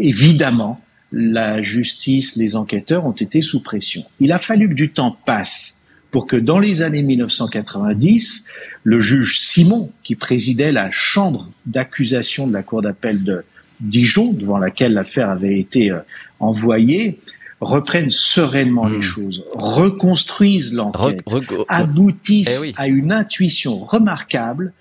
évidemment, 0.00 0.82
la 1.12 1.60
justice, 1.62 2.36
les 2.36 2.56
enquêteurs 2.56 3.04
ont 3.04 3.12
été 3.12 3.42
sous 3.42 3.62
pression. 3.62 4.02
Il 4.18 4.32
a 4.32 4.38
fallu 4.38 4.68
que 4.68 4.74
du 4.74 4.90
temps 4.90 5.16
passe 5.24 5.86
pour 6.10 6.26
que 6.26 6.36
dans 6.36 6.58
les 6.58 6.82
années 6.82 7.02
1990, 7.02 8.48
le 8.84 9.00
juge 9.00 9.40
Simon, 9.40 9.92
qui 10.02 10.14
présidait 10.14 10.72
la 10.72 10.90
chambre 10.90 11.50
d'accusation 11.66 12.46
de 12.46 12.52
la 12.52 12.62
Cour 12.62 12.82
d'appel 12.82 13.22
de 13.22 13.44
Dijon, 13.80 14.32
devant 14.32 14.58
laquelle 14.58 14.92
l'affaire 14.92 15.30
avait 15.30 15.58
été 15.58 15.90
euh, 15.90 15.98
envoyée, 16.38 17.18
reprenne 17.60 18.10
sereinement 18.10 18.86
les 18.86 18.98
hmm. 18.98 19.02
choses, 19.02 19.44
reconstruise 19.54 20.74
l'enquête, 20.74 21.22
aboutisse 21.68 22.60
eh 22.64 22.72
à 22.76 22.88
une 22.88 23.12
intuition 23.12 23.78
remarquable 23.78 24.72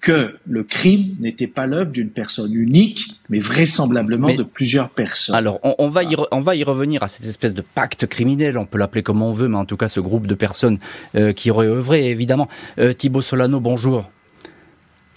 que 0.00 0.36
le 0.46 0.64
crime 0.64 1.16
n'était 1.20 1.46
pas 1.46 1.66
l'œuvre 1.66 1.90
d'une 1.90 2.10
personne 2.10 2.54
unique, 2.54 3.20
mais 3.28 3.38
vraisemblablement 3.38 4.34
de 4.34 4.42
plusieurs 4.42 4.90
personnes. 4.90 5.34
Alors, 5.34 5.60
on, 5.62 5.88
va 5.88 6.02
y 6.04 6.16
on 6.32 6.40
va 6.40 6.56
y 6.56 6.64
revenir 6.64 7.02
à 7.02 7.08
cette 7.08 7.26
espèce 7.26 7.52
de 7.52 7.62
pacte 7.62 8.06
criminel, 8.06 8.56
on 8.56 8.66
peut 8.66 8.78
l'appeler 8.78 9.02
comme 9.02 9.22
on 9.22 9.30
veut, 9.30 9.48
mais 9.48 9.58
en 9.58 9.66
tout 9.66 9.76
cas 9.76 9.88
ce 9.88 10.00
groupe 10.00 10.26
de 10.26 10.34
personnes 10.34 10.78
euh, 11.16 11.32
qui 11.32 11.50
auraient 11.50 11.66
œuvré, 11.66 12.10
évidemment. 12.10 12.48
Euh, 12.78 12.92
Thibaut 12.92 13.22
Solano, 13.22 13.60
bonjour. 13.60 14.06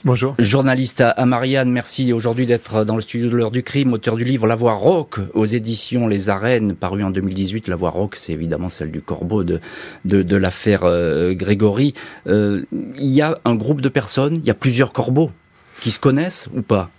Bonjour. 0.06 0.36
Journaliste 0.38 1.00
à, 1.00 1.26
Marianne, 1.26 1.72
merci 1.72 2.12
aujourd'hui 2.12 2.46
d'être 2.46 2.84
dans 2.84 2.98
le 2.98 3.02
studio 3.02 3.30
de 3.30 3.38
l'heure 3.38 3.52
du 3.52 3.64
crime, 3.64 3.94
auteur 3.94 4.18
du 4.18 4.26
livre 4.26 4.48
La 4.48 4.56
Voix 4.56 4.74
Rock 4.74 5.20
aux 5.34 5.46
éditions 5.46 6.08
Les 6.08 6.28
Arènes, 6.28 6.76
paru 6.76 7.06
en 7.06 7.10
2018. 7.10 7.70
La 7.70 7.78
Voix 7.78 7.92
Rock, 7.92 8.18
c'est 8.18 8.34
évidemment 8.34 8.68
celle 8.68 8.92
du 8.92 9.00
corbeau 9.00 9.46
de, 9.46 9.62
de, 10.04 10.36
l'affaire 10.36 10.82
euh, 10.84 11.34
Grégory. 11.34 11.94
Euh, 12.28 12.66
il 13.00 13.12
y 13.12 13.22
a 13.22 13.40
un 13.46 13.56
groupe 13.56 13.80
de 13.80 13.88
personnes, 13.88 14.36
il 14.36 14.46
y 14.46 14.50
a 14.50 14.56
plusieurs 14.56 14.92
corbeaux 14.92 15.32
qui 15.80 15.90
se 15.90 16.02
connaissent 16.02 16.50
ou 16.54 16.62
pas? 16.62 16.90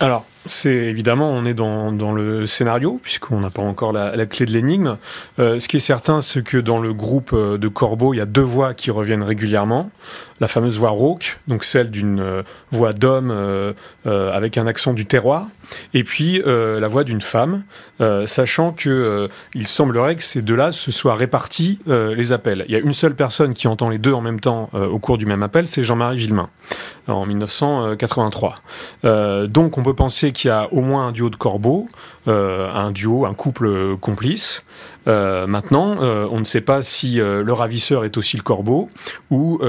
Alors, 0.00 0.24
c'est 0.46 0.70
évidemment, 0.70 1.30
on 1.30 1.44
est 1.46 1.54
dans, 1.54 1.90
le 2.12 2.46
scénario, 2.46 3.00
puisqu'on 3.02 3.40
n'a 3.40 3.50
pas 3.50 3.62
encore 3.62 3.92
la, 3.92 4.26
clé 4.26 4.44
de 4.44 4.50
l'énigme. 4.50 4.98
Euh, 5.38 5.58
ce 5.58 5.68
qui 5.68 5.76
est 5.76 5.80
certain, 5.80 6.20
c'est 6.20 6.42
que 6.42 6.58
dans 6.58 6.80
le 6.80 6.92
groupe 6.92 7.30
euh, 7.32 7.56
de 7.56 7.68
Corbeau, 7.68 8.12
il 8.14 8.18
y 8.18 8.20
a 8.20 8.26
deux 8.26 8.42
voix 8.42 8.74
qui 8.74 8.90
reviennent 8.90 9.22
régulièrement. 9.22 9.90
La 10.40 10.48
fameuse 10.48 10.78
voix 10.78 10.90
rauque, 10.90 11.38
donc 11.46 11.64
celle 11.64 11.90
d'une 11.90 12.20
euh, 12.20 12.42
voix 12.72 12.92
d'homme 12.92 13.32
avec 14.04 14.58
un 14.58 14.66
accent 14.66 14.92
du 14.92 15.06
terroir, 15.06 15.46
et 15.94 16.02
puis 16.02 16.42
la 16.44 16.88
voix 16.88 17.04
d'une 17.04 17.20
femme, 17.20 17.62
sachant 18.26 18.72
que 18.72 19.28
il 19.54 19.66
semblerait 19.66 20.16
que 20.16 20.24
ces 20.24 20.42
deux-là 20.42 20.72
se 20.72 20.90
soient 20.90 21.14
répartis 21.14 21.78
les 21.86 22.32
appels. 22.32 22.64
Il 22.68 22.72
y 22.72 22.76
a 22.76 22.80
une 22.80 22.92
seule 22.92 23.14
personne 23.14 23.54
qui 23.54 23.68
entend 23.68 23.88
les 23.88 23.98
deux 23.98 24.12
en 24.12 24.20
même 24.20 24.40
temps 24.40 24.70
au 24.72 24.98
cours 24.98 25.18
du 25.18 25.24
même 25.24 25.42
appel, 25.42 25.66
c'est 25.66 25.84
Jean-Marie 25.84 26.16
Villemain, 26.16 26.50
en 27.06 27.24
1983. 27.26 28.56
donc 29.46 29.78
on 29.78 29.82
peut 29.82 29.94
penser 29.94 30.32
qu'il 30.34 30.48
y 30.48 30.52
a 30.52 30.70
au 30.72 30.82
moins 30.82 31.08
un 31.08 31.12
duo 31.12 31.30
de 31.30 31.36
corbeaux, 31.36 31.88
euh, 32.28 32.70
un 32.70 32.90
duo, 32.90 33.24
un 33.24 33.32
couple 33.32 33.96
complice. 33.96 34.62
Euh, 35.06 35.46
maintenant, 35.46 35.96
euh, 36.00 36.26
on 36.30 36.40
ne 36.40 36.44
sait 36.44 36.60
pas 36.60 36.82
si 36.82 37.14
le 37.16 37.52
ravisseur 37.52 38.04
est 38.04 38.16
aussi 38.16 38.36
le 38.36 38.42
corbeau 38.42 38.88
ou 39.30 39.60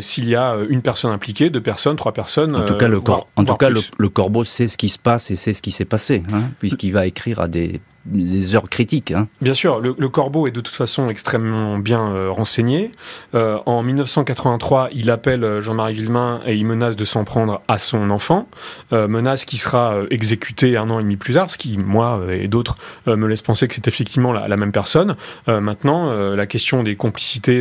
s'il 0.00 0.28
y 0.28 0.36
a 0.36 0.56
une 0.68 0.82
personne 0.82 1.12
impliquée, 1.12 1.50
deux 1.50 1.60
personnes, 1.60 1.96
trois 1.96 2.12
personnes. 2.12 2.56
En 2.56 2.64
tout 2.64 2.76
cas, 2.76 2.88
le, 2.88 3.00
en 3.36 3.44
tout 3.44 3.54
cas 3.54 3.70
le, 3.70 4.08
corbeau 4.08 4.44
sait 4.44 4.68
ce 4.68 4.76
qui 4.76 4.88
se 4.88 4.98
passe 4.98 5.30
et 5.30 5.36
sait 5.36 5.54
ce 5.54 5.62
qui 5.62 5.70
s'est 5.70 5.84
passé, 5.84 6.22
hein, 6.32 6.42
puisqu'il 6.58 6.92
va 6.92 7.06
écrire 7.06 7.40
à 7.40 7.48
des 7.48 7.80
des 8.06 8.54
heures 8.54 8.68
critiques. 8.68 9.12
Hein. 9.12 9.28
Bien 9.40 9.54
sûr, 9.54 9.80
le, 9.80 10.08
Corbeau 10.08 10.46
est 10.46 10.50
de 10.50 10.60
toute 10.60 10.74
façon 10.74 11.08
extrêmement 11.08 11.78
bien 11.78 12.00
euh, 12.00 12.30
renseigné. 12.30 12.92
Euh, 13.34 13.58
en 13.66 13.82
1983, 13.82 14.90
il 14.92 15.10
appelle 15.10 15.42
euh, 15.42 15.62
Jean-Marie 15.62 15.94
Villemain 15.94 16.40
et 16.46 16.54
il 16.54 16.66
menace 16.66 16.96
de 16.96 17.04
s'en 17.04 17.24
prendre 17.24 17.62
à 17.68 17.78
son 17.78 18.10
enfant, 18.10 18.48
menace 18.92 19.44
qui 19.44 19.56
sera 19.56 19.96
exécutée 20.10 20.76
un 20.76 20.90
an 20.90 20.98
et 20.98 21.02
demi 21.02 21.16
plus 21.16 21.34
tard, 21.34 21.50
ce 21.50 21.58
qui, 21.58 21.78
moi 21.78 22.20
et 22.30 22.48
d'autres, 22.48 22.76
me 23.06 23.26
laisse 23.26 23.42
penser 23.42 23.68
que 23.68 23.74
c'est 23.74 23.88
effectivement 23.88 24.32
la, 24.32 24.56
personne. 24.72 25.16
maintenant, 25.46 26.12
la 26.34 26.46
question 26.46 26.82
des 26.82 26.96
complicités 26.96 27.58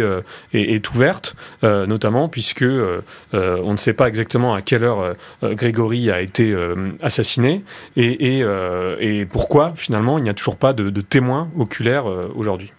est, 0.53 0.75
est, 0.75 0.89
ouverte, 0.91 1.35
notamment 1.61 2.29
puisque 2.29 2.65
on 3.33 3.71
ne 3.71 3.77
sait 3.77 3.93
pas 3.93 4.07
exactement 4.07 4.53
à 4.53 4.61
quelle 4.61 4.83
heure 4.83 5.15
Grégory 5.43 6.11
a 6.11 6.21
été 6.21 6.55
assassiné 7.01 7.63
et, 7.95 8.43
pourquoi 9.31 9.73
finalement 9.75 10.17
il 10.17 10.23
n'y 10.23 10.29
a 10.29 10.33
toujours 10.33 10.57
pas 10.57 10.73
de, 10.73 11.01
témoins 11.01 11.49
oculaires 11.57 12.09
euh, 12.09 12.31
aujourd'hui. 12.35 12.71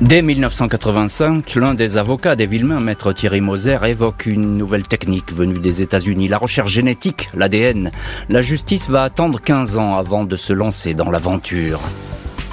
Dès 0.00 0.20
1985, 0.20 1.54
l'un 1.54 1.72
des 1.72 1.96
avocats 1.96 2.36
des 2.36 2.46
Villemains, 2.46 2.80
maître 2.80 3.12
Thierry 3.12 3.40
Moser, 3.40 3.78
évoque 3.86 4.26
une 4.26 4.58
nouvelle 4.58 4.86
technique 4.86 5.32
venue 5.32 5.58
des 5.58 5.80
États-Unis, 5.80 6.28
la 6.28 6.36
recherche 6.36 6.70
génétique, 6.70 7.30
l'ADN. 7.32 7.90
La 8.28 8.42
justice 8.42 8.90
va 8.90 9.04
attendre 9.04 9.40
15 9.40 9.78
ans 9.78 9.96
avant 9.96 10.24
de 10.24 10.36
se 10.36 10.52
lancer 10.52 10.92
dans 10.92 11.10
l'aventure. 11.10 11.80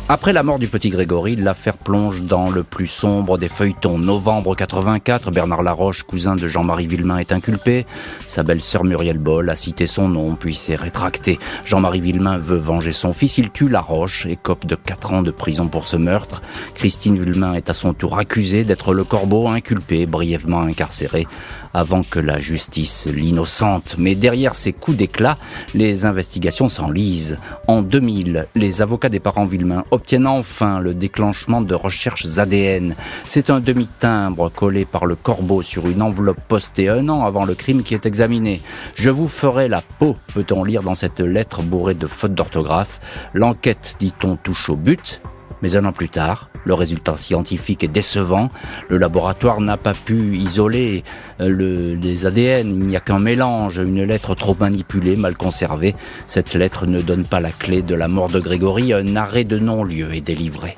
Après 0.10 0.34
la 0.34 0.44
mort 0.44 0.60
du 0.60 0.68
petit 0.68 0.90
Grégory, 0.90 1.38
l'affaire 1.38 1.78
plonge 1.78 2.24
dans 2.24 2.50
le 2.50 2.64
plus 2.64 2.88
sombre 2.88 3.38
des 3.38 3.48
feuilletons. 3.48 3.98
Novembre 3.98 4.54
84, 4.54 5.32
Bernard 5.32 5.64
Laroche, 5.64 6.04
cousin 6.04 6.36
de 6.36 6.46
Jean-Marie 6.46 6.88
Villemain, 6.88 7.20
est 7.20 7.32
inculpé. 7.32 7.86
Sa 8.28 8.44
belle-sœur 8.44 8.84
Muriel 8.84 9.18
Boll 9.18 9.50
a 9.50 9.56
cité 9.56 9.88
son 9.88 10.10
nom, 10.10 10.36
puis 10.36 10.56
s'est 10.56 10.76
rétracté. 10.76 11.40
Jean-Marie 11.64 12.02
Villemain 12.02 12.38
veut 12.38 12.58
venger 12.58 12.92
son 12.92 13.14
fils. 13.14 13.38
Il 13.38 13.50
tue 13.50 13.70
Laroche 13.70 14.26
et 14.26 14.36
cope 14.36 14.66
de 14.66 14.76
4 14.76 15.14
ans 15.14 15.22
de 15.22 15.32
prison 15.32 15.70
pour 15.70 15.88
ce 15.88 15.96
meurtre. 15.96 16.42
Christine 16.76 17.18
Villemain 17.18 17.54
est 17.54 17.70
à 17.70 17.74
son 17.74 17.94
tour 17.94 18.20
accusée 18.20 18.66
d'être 18.66 18.94
le 18.94 19.06
corbeau 19.06 19.48
inculpé, 19.48 20.06
brièvement 20.06 20.62
incarcéré 20.62 21.28
avant 21.74 22.04
que 22.04 22.20
la 22.20 22.38
justice 22.38 23.08
l'innocente. 23.08 23.96
Mais 23.98 24.16
derrière 24.16 24.56
ces 24.56 24.74
coups 24.74 24.98
d'éclat, 24.98 25.38
les 25.74 26.06
investigations 26.06 26.70
s'enlisent. 26.70 27.38
En 27.68 27.82
2000, 27.82 28.48
les 28.56 28.82
avocats 28.82 29.10
des 29.10 29.20
parents 29.20 29.46
Villemain 29.46 29.84
obtiennent 29.92 30.28
enfin 30.28 30.80
le 30.80 30.94
déclenchement 30.94 31.62
de 31.62 31.76
recherches 31.76 32.38
ADN. 32.38 32.96
C'est 33.26 33.50
un 33.50 33.60
demi-timbre 33.60 34.50
collé 34.50 34.86
par 34.86 35.06
le 35.06 35.16
corbeau 35.16 35.62
sur 35.62 35.88
une 35.88 36.02
enveloppe 36.02 36.42
postée 36.48 36.90
un 36.90 37.10
an 37.10 37.26
avant 37.26 37.46
le 37.46 37.56
crime 37.56 37.84
qui 37.84 37.94
est 37.94 38.06
examiné. 38.06 38.62
Je 38.96 39.10
vous 39.10 39.28
ferai 39.28 39.68
la 39.68 39.82
peau, 39.82 40.18
peut-on 40.34 40.64
lire 40.64 40.84
dans 40.84 40.96
cette 40.96 41.20
lettre 41.20 41.62
bourrée 41.62 41.96
de 41.96 42.08
fautes 42.08 42.36
d'orthographe. 42.36 43.00
L'enquête, 43.34 43.96
dit-on, 44.00 44.36
touche 44.36 44.70
au 44.70 44.76
but, 44.76 45.22
mais 45.64 45.78
un 45.78 45.86
an 45.86 45.94
plus 45.94 46.10
tard, 46.10 46.50
le 46.66 46.74
résultat 46.74 47.16
scientifique 47.16 47.86
est 47.86 47.88
décevant. 47.88 48.52
Le 48.90 48.98
laboratoire 48.98 49.62
n'a 49.62 49.78
pas 49.78 49.94
pu 49.94 50.36
isoler 50.36 51.06
euh, 51.40 51.96
les 51.96 52.26
ADN. 52.26 52.70
Il 52.70 52.80
n'y 52.80 52.98
a 52.98 53.00
qu'un 53.00 53.20
mélange, 53.20 53.78
une 53.78 54.04
lettre 54.04 54.36
trop 54.36 54.58
manipulée, 54.60 55.16
mal 55.16 55.38
conservée. 55.38 55.96
Cette 56.28 56.54
lettre 56.54 56.86
ne 56.86 57.02
donne 57.02 57.26
pas 57.26 57.40
la 57.40 57.52
clé 57.52 57.82
de 57.82 57.96
la 57.96 58.10
mort 58.10 58.28
de 58.28 58.42
Grégory. 58.42 58.92
Un 58.92 59.16
arrêt 59.16 59.46
de 59.46 59.58
non-lieu 59.58 60.14
est 60.14 60.22
délivré. 60.22 60.76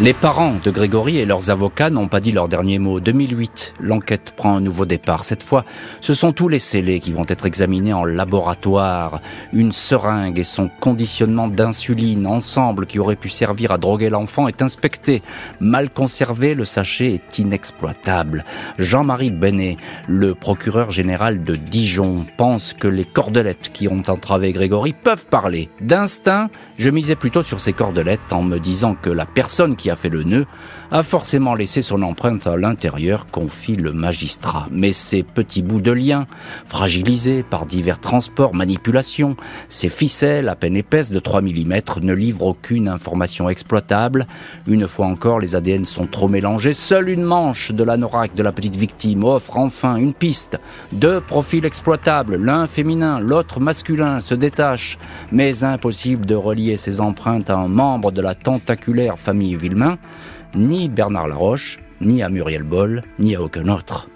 Les 0.00 0.12
parents 0.12 0.56
de 0.62 0.72
Grégory 0.72 1.18
et 1.18 1.24
leurs 1.24 1.50
avocats 1.50 1.88
n'ont 1.88 2.08
pas 2.08 2.18
dit 2.18 2.32
leur 2.32 2.48
dernier 2.48 2.80
mot. 2.80 2.98
2008, 2.98 3.74
l'enquête 3.78 4.32
prend 4.36 4.56
un 4.56 4.60
nouveau 4.60 4.86
départ. 4.86 5.22
Cette 5.22 5.44
fois, 5.44 5.64
ce 6.00 6.14
sont 6.14 6.32
tous 6.32 6.48
les 6.48 6.58
scellés 6.58 6.98
qui 6.98 7.12
vont 7.12 7.24
être 7.28 7.46
examinés 7.46 7.92
en 7.92 8.04
laboratoire. 8.04 9.20
Une 9.52 9.70
seringue 9.70 10.40
et 10.40 10.44
son 10.44 10.68
conditionnement 10.80 11.46
d'insuline 11.46 12.26
ensemble 12.26 12.86
qui 12.86 12.98
aurait 12.98 13.14
pu 13.14 13.28
servir 13.28 13.70
à 13.70 13.78
droguer 13.78 14.10
l'enfant 14.10 14.48
est 14.48 14.62
inspecté. 14.62 15.22
Mal 15.60 15.90
conservé, 15.90 16.56
le 16.56 16.64
sachet 16.64 17.12
est 17.12 17.38
inexploitable. 17.38 18.44
Jean-Marie 18.80 19.30
Benet, 19.30 19.76
le 20.08 20.34
procureur 20.34 20.90
général 20.90 21.44
de 21.44 21.54
Dijon, 21.54 22.26
pense 22.36 22.72
que 22.72 22.88
les 22.88 23.04
cordelettes 23.04 23.70
qui 23.72 23.86
ont 23.86 24.02
entravé 24.08 24.52
Grégory 24.52 24.92
peuvent 24.92 25.28
parler. 25.28 25.68
D'instinct, 25.80 26.50
je 26.78 26.90
misais 26.90 27.14
plutôt 27.14 27.44
sur 27.44 27.60
ces 27.60 27.72
cordelettes 27.72 28.32
en 28.32 28.42
me 28.42 28.58
disant 28.58 28.96
que 29.00 29.10
la 29.10 29.24
personne 29.24 29.76
qui 29.76 29.83
qui 29.84 29.90
a 29.90 29.96
fait 29.96 30.08
le 30.08 30.22
nœud 30.22 30.46
a 30.90 31.02
forcément 31.02 31.54
laissé 31.54 31.82
son 31.82 32.00
empreinte 32.02 32.46
à 32.46 32.56
l'intérieur, 32.56 33.26
confie 33.30 33.74
le 33.74 33.92
magistrat. 33.92 34.68
Mais 34.70 34.92
ces 34.92 35.22
petits 35.22 35.60
bouts 35.60 35.80
de 35.80 35.90
lien, 35.90 36.26
fragilisés 36.64 37.42
par 37.42 37.66
divers 37.66 37.98
transports, 37.98 38.54
manipulations, 38.54 39.36
ces 39.68 39.90
ficelles 39.90 40.48
à 40.48 40.56
peine 40.56 40.76
épaisses 40.76 41.10
de 41.10 41.18
3 41.18 41.42
mm 41.42 41.74
ne 42.00 42.14
livrent 42.14 42.46
aucune 42.46 42.88
information 42.88 43.50
exploitable. 43.50 44.26
Une 44.66 44.86
fois 44.86 45.06
encore, 45.06 45.40
les 45.40 45.54
ADN 45.54 45.84
sont 45.84 46.06
trop 46.06 46.28
mélangés. 46.28 46.72
Seule 46.72 47.10
une 47.10 47.24
manche 47.24 47.72
de 47.72 47.84
l'anorak 47.84 48.34
de 48.34 48.42
la 48.42 48.52
petite 48.52 48.76
victime 48.76 49.24
offre 49.24 49.58
enfin 49.58 49.96
une 49.96 50.14
piste. 50.14 50.58
Deux 50.92 51.20
profils 51.20 51.66
exploitables, 51.66 52.36
l'un 52.36 52.66
féminin, 52.66 53.20
l'autre 53.20 53.60
masculin, 53.60 54.20
se 54.20 54.34
détachent. 54.34 54.98
Mais 55.30 55.64
impossible 55.64 56.24
de 56.24 56.36
relier 56.36 56.78
ces 56.78 57.02
empreintes 57.02 57.50
à 57.50 57.56
un 57.56 57.68
membre 57.68 58.12
de 58.12 58.22
la 58.22 58.34
tentaculaire 58.34 59.18
famille 59.18 59.56
Ni 60.54 60.88
Bernard 60.88 61.28
Laroche, 61.28 61.80
ni 62.00 62.22
à 62.22 62.28
Muriel 62.28 62.62
Boll, 62.62 63.02
ni 63.18 63.34
à 63.34 63.42
aucun 63.42 63.68
autre. 63.68 64.08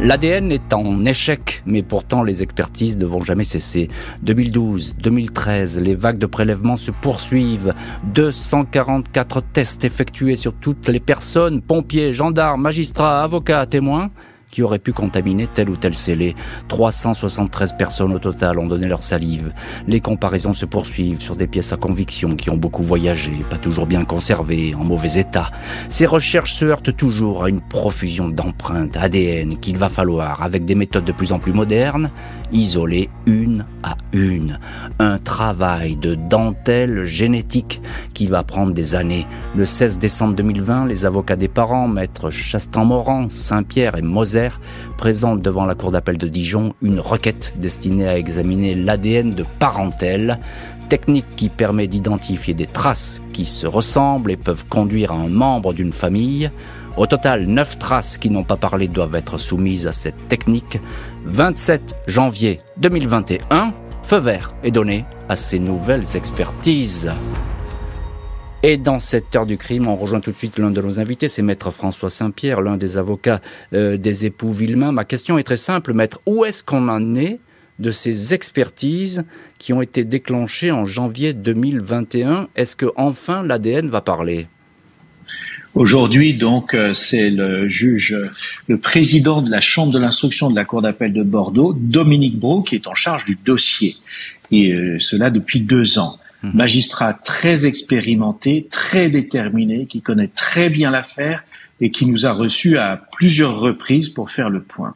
L'ADN 0.00 0.52
est 0.52 0.72
en 0.74 1.04
échec, 1.04 1.62
mais 1.66 1.82
pourtant 1.82 2.24
les 2.24 2.42
expertises 2.42 2.98
ne 2.98 3.06
vont 3.06 3.22
jamais 3.22 3.44
cesser. 3.44 3.88
2012, 4.22 4.96
2013, 4.98 5.80
les 5.80 5.94
vagues 5.94 6.18
de 6.18 6.26
prélèvements 6.26 6.76
se 6.76 6.90
poursuivent. 6.90 7.72
244 8.12 9.40
tests 9.52 9.84
effectués 9.84 10.36
sur 10.36 10.52
toutes 10.52 10.88
les 10.88 11.00
personnes, 11.00 11.62
pompiers, 11.62 12.12
gendarmes, 12.12 12.60
magistrats, 12.60 13.22
avocats, 13.22 13.66
témoins 13.66 14.10
qui 14.54 14.62
auraient 14.62 14.78
pu 14.78 14.92
contaminer 14.92 15.48
tel 15.52 15.68
ou 15.68 15.76
tel 15.76 15.96
scellé. 15.96 16.36
373 16.68 17.74
personnes 17.76 18.12
au 18.12 18.20
total 18.20 18.60
ont 18.60 18.68
donné 18.68 18.86
leur 18.86 19.02
salive. 19.02 19.52
Les 19.88 19.98
comparaisons 19.98 20.52
se 20.52 20.64
poursuivent 20.64 21.20
sur 21.20 21.34
des 21.34 21.48
pièces 21.48 21.72
à 21.72 21.76
conviction 21.76 22.36
qui 22.36 22.50
ont 22.50 22.56
beaucoup 22.56 22.84
voyagé, 22.84 23.32
pas 23.50 23.56
toujours 23.56 23.86
bien 23.86 24.04
conservées, 24.04 24.72
en 24.76 24.84
mauvais 24.84 25.18
état. 25.18 25.50
Ces 25.88 26.06
recherches 26.06 26.52
se 26.52 26.66
heurtent 26.66 26.96
toujours 26.96 27.42
à 27.42 27.48
une 27.48 27.60
profusion 27.60 28.28
d'empreintes 28.28 28.96
ADN 28.96 29.58
qu'il 29.58 29.76
va 29.76 29.88
falloir, 29.88 30.40
avec 30.44 30.64
des 30.64 30.76
méthodes 30.76 31.04
de 31.04 31.10
plus 31.10 31.32
en 31.32 31.40
plus 31.40 31.52
modernes, 31.52 32.12
isoler 32.52 33.10
une 33.26 33.64
à 33.82 33.96
une. 34.12 34.60
Un 35.00 35.18
travail 35.18 35.96
de 35.96 36.14
dentelle 36.14 37.06
génétique 37.06 37.80
qui 38.14 38.26
va 38.26 38.42
prendre 38.42 38.72
des 38.72 38.94
années. 38.94 39.26
Le 39.56 39.66
16 39.66 39.98
décembre 39.98 40.34
2020, 40.34 40.86
les 40.86 41.04
avocats 41.04 41.36
des 41.36 41.48
parents, 41.48 41.88
maîtres 41.88 42.30
Chastan-Moran, 42.30 43.28
Saint-Pierre 43.28 43.96
et 43.96 44.02
Moser, 44.02 44.48
présente 44.96 45.40
devant 45.40 45.66
la 45.66 45.74
Cour 45.74 45.90
d'appel 45.90 46.16
de 46.16 46.28
Dijon 46.28 46.72
une 46.80 47.00
requête 47.00 47.54
destinée 47.58 48.08
à 48.08 48.16
examiner 48.16 48.74
l'ADN 48.74 49.34
de 49.34 49.44
parentèle, 49.58 50.38
technique 50.88 51.26
qui 51.36 51.48
permet 51.48 51.88
d'identifier 51.88 52.54
des 52.54 52.66
traces 52.66 53.22
qui 53.32 53.44
se 53.44 53.66
ressemblent 53.66 54.30
et 54.30 54.36
peuvent 54.36 54.66
conduire 54.66 55.12
à 55.12 55.16
un 55.16 55.28
membre 55.28 55.74
d'une 55.74 55.92
famille. 55.92 56.50
Au 56.96 57.06
total, 57.06 57.46
9 57.46 57.78
traces 57.78 58.18
qui 58.18 58.30
n'ont 58.30 58.44
pas 58.44 58.56
parlé 58.56 58.86
doivent 58.86 59.16
être 59.16 59.38
soumises 59.38 59.86
à 59.86 59.92
cette 59.92 60.28
technique. 60.28 60.78
27 61.24 61.96
janvier 62.06 62.60
2021, 62.76 63.72
feu 64.04 64.18
vert 64.18 64.54
est 64.62 64.70
donné 64.70 65.04
à 65.28 65.34
ces 65.34 65.58
nouvelles 65.58 66.16
expertises. 66.16 67.10
Et 68.66 68.78
dans 68.78 68.98
cette 68.98 69.36
heure 69.36 69.44
du 69.44 69.58
crime, 69.58 69.88
on 69.88 69.94
rejoint 69.94 70.20
tout 70.20 70.30
de 70.30 70.38
suite 70.38 70.58
l'un 70.58 70.70
de 70.70 70.80
nos 70.80 70.98
invités, 70.98 71.28
c'est 71.28 71.42
Maître 71.42 71.70
François 71.70 72.08
Saint-Pierre, 72.08 72.62
l'un 72.62 72.78
des 72.78 72.96
avocats 72.96 73.42
euh, 73.74 73.98
des 73.98 74.24
époux 74.24 74.52
Villemain. 74.52 74.90
Ma 74.90 75.04
question 75.04 75.36
est 75.36 75.42
très 75.42 75.58
simple, 75.58 75.92
Maître. 75.92 76.22
Où 76.24 76.46
est-ce 76.46 76.64
qu'on 76.64 76.88
en 76.88 77.14
est 77.14 77.40
de 77.78 77.90
ces 77.90 78.32
expertises 78.32 79.26
qui 79.58 79.74
ont 79.74 79.82
été 79.82 80.04
déclenchées 80.04 80.70
en 80.70 80.86
janvier 80.86 81.34
2021 81.34 82.48
Est-ce 82.56 82.74
que 82.74 82.86
enfin 82.96 83.42
l'ADN 83.42 83.88
va 83.88 84.00
parler? 84.00 84.46
Aujourd'hui, 85.74 86.32
donc, 86.32 86.72
euh, 86.72 86.94
c'est 86.94 87.28
le 87.28 87.68
juge, 87.68 88.16
le 88.66 88.78
président 88.78 89.42
de 89.42 89.50
la 89.50 89.60
chambre 89.60 89.92
de 89.92 89.98
l'instruction 89.98 90.48
de 90.48 90.56
la 90.56 90.64
cour 90.64 90.80
d'appel 90.80 91.12
de 91.12 91.22
Bordeaux, 91.22 91.74
Dominique 91.78 92.38
Brault, 92.38 92.62
qui 92.62 92.76
est 92.76 92.86
en 92.86 92.94
charge 92.94 93.26
du 93.26 93.36
dossier. 93.44 93.96
Et 94.50 94.72
euh, 94.72 94.96
cela 95.00 95.28
depuis 95.28 95.60
deux 95.60 95.98
ans. 95.98 96.16
Mhm. 96.44 96.52
magistrat 96.54 97.14
très 97.14 97.64
expérimenté, 97.64 98.66
très 98.70 99.08
déterminé, 99.08 99.86
qui 99.86 100.02
connaît 100.02 100.28
très 100.28 100.68
bien 100.68 100.90
l'affaire 100.90 101.42
et 101.80 101.90
qui 101.90 102.06
nous 102.06 102.26
a 102.26 102.32
reçus 102.32 102.76
à 102.78 103.08
plusieurs 103.12 103.58
reprises 103.58 104.08
pour 104.08 104.30
faire 104.30 104.50
le 104.50 104.62
point. 104.62 104.94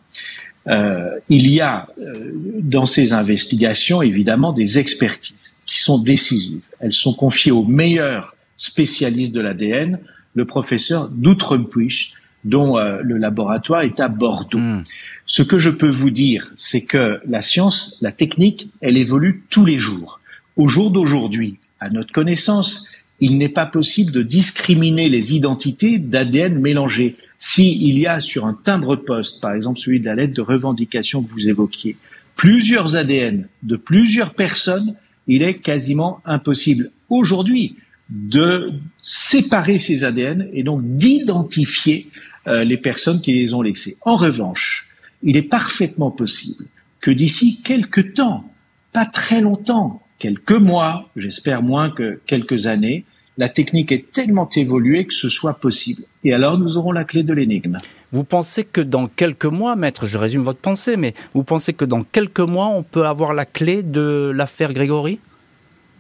Euh, 0.69 1.11
il 1.31 1.49
y 1.49 1.61
a 1.61 1.89
euh, 1.99 2.33
dans 2.61 2.85
ces 2.85 3.15
investigations 3.15 4.03
évidemment 4.03 4.53
des 4.53 4.79
expertises 4.79 5.57
qui 5.65 5.79
sont 5.79 5.99
décisives. 5.99 6.63
Elles 6.81 6.93
sont 6.93 7.15
confiées 7.15 7.53
au 7.53 7.65
meilleur 7.65 8.37
spécialiste 8.59 9.35
de 9.35 9.41
l'ADN, 9.41 9.99
le 10.35 10.45
professeur 10.45 11.09
Doutrempuich, 11.09 12.13
dont 12.45 12.79
euh, 12.79 13.01
le 13.03 13.17
laboratoire 13.17 13.83
est 13.83 14.01
à 14.01 14.09
Bordeaux. 14.09 14.59
Mhm. 14.59 14.85
Ce 15.27 15.43
que 15.43 15.57
je 15.57 15.71
peux 15.71 15.91
vous 15.91 16.11
dire, 16.11 16.53
c'est 16.57 16.85
que 16.85 17.21
la 17.27 17.41
science, 17.41 17.99
la 18.03 18.13
technique, 18.13 18.71
elle 18.81 18.99
évolue 18.99 19.45
tous 19.49 19.65
les 19.65 19.79
jours. 19.79 20.18
Au 20.59 20.67
jour 20.67 20.91
d'aujourd'hui, 20.91 21.57
à 21.79 21.89
notre 21.89 22.13
connaissance, 22.13 22.91
il 23.21 23.39
n'est 23.39 23.49
pas 23.49 23.65
possible 23.65 24.11
de 24.11 24.23
discriminer 24.23 25.09
les 25.09 25.33
identités 25.37 25.99
d'ADN 25.99 26.59
mélangées. 26.59 27.17
S'il 27.39 27.97
y 27.97 28.09
a 28.09 28.19
sur 28.19 28.45
un 28.45 28.55
timbre-poste, 28.55 29.41
par 29.41 29.53
exemple 29.53 29.79
celui 29.79 30.01
de 30.01 30.07
la 30.07 30.17
lettre 30.17 30.35
de 30.35 30.43
revendication 30.43 31.23
que 31.23 31.31
vous 31.31 31.49
évoquiez, 31.49 31.97
plusieurs 32.35 32.97
ADN 32.97 33.47
de 33.63 33.77
plusieurs 33.77 34.35
personnes, 34.35 34.97
il 35.29 35.45
est 35.45 35.59
quasiment 35.59 36.21
impossible 36.25 36.91
aujourd'hui 37.09 37.77
de 38.11 38.73
séparer 39.01 39.79
ces 39.79 40.03
ADN 40.03 40.49
et 40.53 40.65
donc 40.65 40.83
d'identifier 40.83 42.09
euh, 42.49 42.65
les 42.65 42.79
personnes 42.79 43.21
qui 43.21 43.33
les 43.33 43.55
ont 43.55 43.63
laissés. 43.63 43.97
En 44.01 44.17
revanche, 44.17 44.89
il 45.23 45.37
est 45.37 45.43
parfaitement 45.43 46.11
possible 46.11 46.65
que 47.01 47.13
d'ici 47.13 47.63
quelques 47.63 48.15
temps, 48.15 48.53
pas 48.93 49.07
très 49.07 49.41
longtemps, 49.41 50.03
quelques 50.19 50.53
mois, 50.53 51.09
j'espère 51.17 51.63
moins 51.63 51.91
que 51.91 52.21
quelques 52.27 52.67
années, 52.67 53.05
la 53.37 53.49
technique 53.49 53.93
est 53.93 54.11
tellement 54.11 54.49
évoluée 54.57 55.07
que 55.07 55.15
ce 55.15 55.29
soit 55.29 55.61
possible. 55.61 56.03
Et 56.25 56.35
alors 56.35 56.59
nous 56.59 56.77
aurons 56.77 56.93
la 56.93 57.05
clé 57.05 57.23
de 57.23 57.33
l'énigme. 57.33 57.77
Vous 58.11 58.25
pensez 58.25 58.65
que 58.65 58.81
dans 58.81 59.07
quelques 59.07 59.45
mois, 59.45 59.77
maître, 59.77 60.07
je 60.07 60.19
résume 60.19 60.43
votre 60.43 60.59
pensée, 60.59 60.97
mais 60.97 61.15
vous 61.35 61.45
pensez 61.45 61.73
que 61.73 61.85
dans 61.85 62.03
quelques 62.03 62.41
mois, 62.41 62.69
on 62.69 62.83
peut 62.83 63.07
avoir 63.07 63.33
la 63.33 63.45
clé 63.45 63.83
de 63.83 64.33
l'affaire 64.35 64.73
Grégory? 64.73 65.21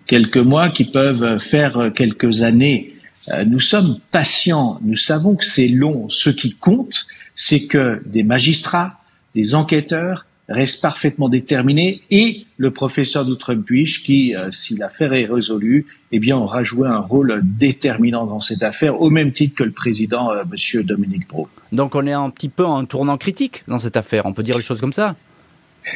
Quelques 0.06 0.38
mois 0.38 0.70
qui 0.70 0.86
peuvent 0.86 1.38
faire 1.38 1.92
quelques 1.94 2.42
années. 2.42 2.94
Euh, 3.28 3.44
nous 3.44 3.60
sommes 3.60 3.98
patients, 4.10 4.78
nous 4.82 4.96
savons 4.96 5.36
que 5.36 5.44
c'est 5.44 5.68
long. 5.68 6.08
Ce 6.08 6.30
qui 6.30 6.54
compte, 6.54 7.06
c'est 7.34 7.66
que 7.66 8.00
des 8.06 8.22
magistrats, 8.22 9.00
des 9.34 9.54
enquêteurs, 9.54 10.24
reste 10.48 10.80
parfaitement 10.80 11.28
déterminé 11.28 12.00
et 12.10 12.46
le 12.56 12.70
professeur 12.70 13.26
d'Outrempuich 13.26 14.02
qui, 14.02 14.34
euh, 14.34 14.50
si 14.50 14.76
l'affaire 14.76 15.12
est 15.12 15.26
résolue, 15.26 15.86
eh 16.10 16.18
bien, 16.18 16.36
aura 16.38 16.62
joué 16.62 16.88
un 16.88 17.00
rôle 17.00 17.42
déterminant 17.44 18.24
dans 18.24 18.40
cette 18.40 18.62
affaire, 18.62 19.00
au 19.00 19.10
même 19.10 19.32
titre 19.32 19.54
que 19.56 19.64
le 19.64 19.72
président, 19.72 20.30
euh, 20.30 20.44
Monsieur 20.50 20.82
Dominique 20.82 21.28
Brault. 21.28 21.48
Donc, 21.72 21.94
on 21.94 22.06
est 22.06 22.12
un 22.12 22.30
petit 22.30 22.48
peu 22.48 22.64
en 22.64 22.84
tournant 22.86 23.18
critique 23.18 23.62
dans 23.68 23.78
cette 23.78 23.96
affaire. 23.96 24.24
On 24.24 24.32
peut 24.32 24.42
dire 24.42 24.56
les 24.56 24.62
choses 24.62 24.80
comme 24.80 24.94
ça. 24.94 25.16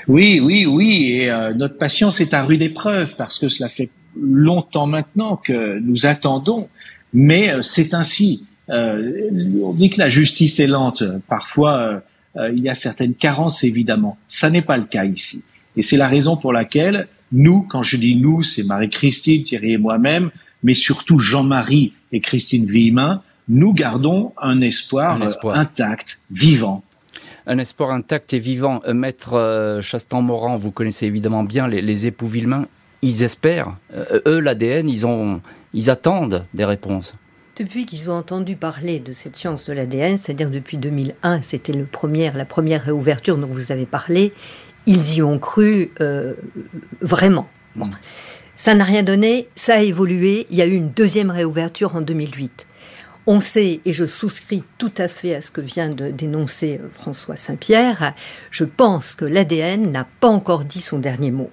Oui, 0.07 0.39
oui, 0.41 0.67
oui. 0.67 1.13
Et 1.15 1.31
euh, 1.31 1.55
notre 1.55 1.79
patience 1.79 2.21
est 2.21 2.35
à 2.35 2.43
rude 2.43 2.63
épreuve 2.63 3.17
parce 3.17 3.39
que 3.39 3.49
cela 3.49 3.71
fait 3.71 3.89
longtemps 4.21 4.87
maintenant 4.87 5.37
que 5.37 5.79
nous 5.79 6.05
attendons. 6.05 6.69
Mais 7.15 7.53
c'est 7.63 7.95
ainsi. 7.95 8.49
on 8.69 9.73
dit 9.75 9.91
que 9.91 9.99
la 9.99 10.09
justice 10.09 10.61
est 10.61 10.67
lente. 10.67 11.03
Parfois 11.29 12.03
euh, 12.37 12.51
il 12.55 12.63
y 12.63 12.69
a 12.69 12.75
certaines 12.75 13.15
carences 13.15 13.65
évidemment. 13.65 14.17
Ça 14.29 14.51
n'est 14.51 14.63
pas 14.63 14.77
le 14.77 14.85
cas 14.85 15.05
ici. 15.05 15.45
Et 15.77 15.83
c'est 15.83 15.97
la 15.97 16.09
raison 16.09 16.37
pour 16.37 16.53
laquelle 16.53 17.09
nous, 17.31 17.63
quand 17.63 17.83
je 17.83 17.97
dis 17.97 18.17
nous, 18.17 18.43
c'est 18.43 18.65
Marie-Christine, 18.65 19.43
Thierry 19.43 19.73
et 19.73 19.79
moi-même, 19.79 20.31
mais 20.63 20.75
surtout 20.75 21.19
Jean-Marie 21.19 21.93
et 22.13 22.21
Christine 22.21 22.67
Villemin, 22.67 23.23
nous 23.49 23.73
gardons 23.73 24.33
un 24.41 24.61
espoir, 24.61 25.21
euh, 25.21 25.53
intact, 25.53 26.21
vivant. 26.31 26.83
Un 27.47 27.59
espoir 27.59 27.91
intact 27.91 28.35
et 28.35 28.39
vivant. 28.39 28.81
Euh, 28.87 28.95
Maître 28.95 29.81
Chastan-Moran, 29.83 30.57
vous 30.57 30.71
connaissez 30.71 31.07
évidemment 31.07 31.43
bien 31.43 31.69
les, 31.69 32.07
époux 32.07 32.27
Villemain. 32.27 32.67
Ils 33.01 33.23
espèrent. 33.23 33.77
eux, 34.27 34.39
l'ADN, 34.39 34.89
ils, 34.89 35.07
ont, 35.07 35.41
ils 35.75 35.91
attendent 35.91 36.47
des 36.55 36.65
réponses. 36.65 37.15
Depuis 37.57 37.85
qu'ils 37.85 38.11
ont 38.11 38.15
entendu 38.15 38.57
parler 38.57 38.99
de 38.99 39.13
cette 39.13 39.37
science 39.37 39.67
de 39.67 39.73
l'ADN, 39.73 40.17
c'est-à-dire 40.17 40.51
depuis 40.51 40.79
2001, 40.79 41.43
c'était 41.43 41.73
le 41.73 41.87
la 42.35 42.45
première 42.45 42.83
réouverture 42.83 43.37
dont 43.37 43.47
vous 43.47 43.73
avez 43.73 43.87
parlé, 43.87 44.33
ils 44.87 45.17
y 45.17 45.23
ont 45.23 45.39
cru 45.39 45.91
euh, 46.01 46.35
vraiment. 47.01 47.49
Ça 48.57 48.75
n'a 48.75 48.85
rien 48.85 49.03
donné, 49.03 49.49
ça 49.55 49.75
a 49.75 49.81
évolué. 49.81 50.47
Il 50.51 50.57
y 50.57 50.63
a 50.63 50.67
eu 50.67 50.75
une 50.75 50.91
deuxième 50.91 51.31
réouverture 51.31 51.95
en 51.95 52.01
2008. 52.01 52.67
On 53.27 53.41
sait, 53.41 53.81
et 53.85 53.93
je 53.93 54.05
souscris 54.05 54.65
tout 54.79 54.93
à 54.99 55.07
fait 55.07 55.35
à 55.35 55.43
ce 55.43 55.51
que 55.51 55.61
vient 55.61 55.89
de 55.89 56.11
dénoncer 56.11 56.81
François 56.91 57.37
Saint-Pierre, 57.37 58.15
je 58.51 58.65
pense 58.65 59.15
que 59.15 59.25
l'ADN 59.25 59.93
n'a 59.93 60.07
pas 60.21 60.29
encore 60.29 60.65
dit 60.65 60.81
son 60.81 60.99
dernier 60.99 61.31
mot. 61.31 61.51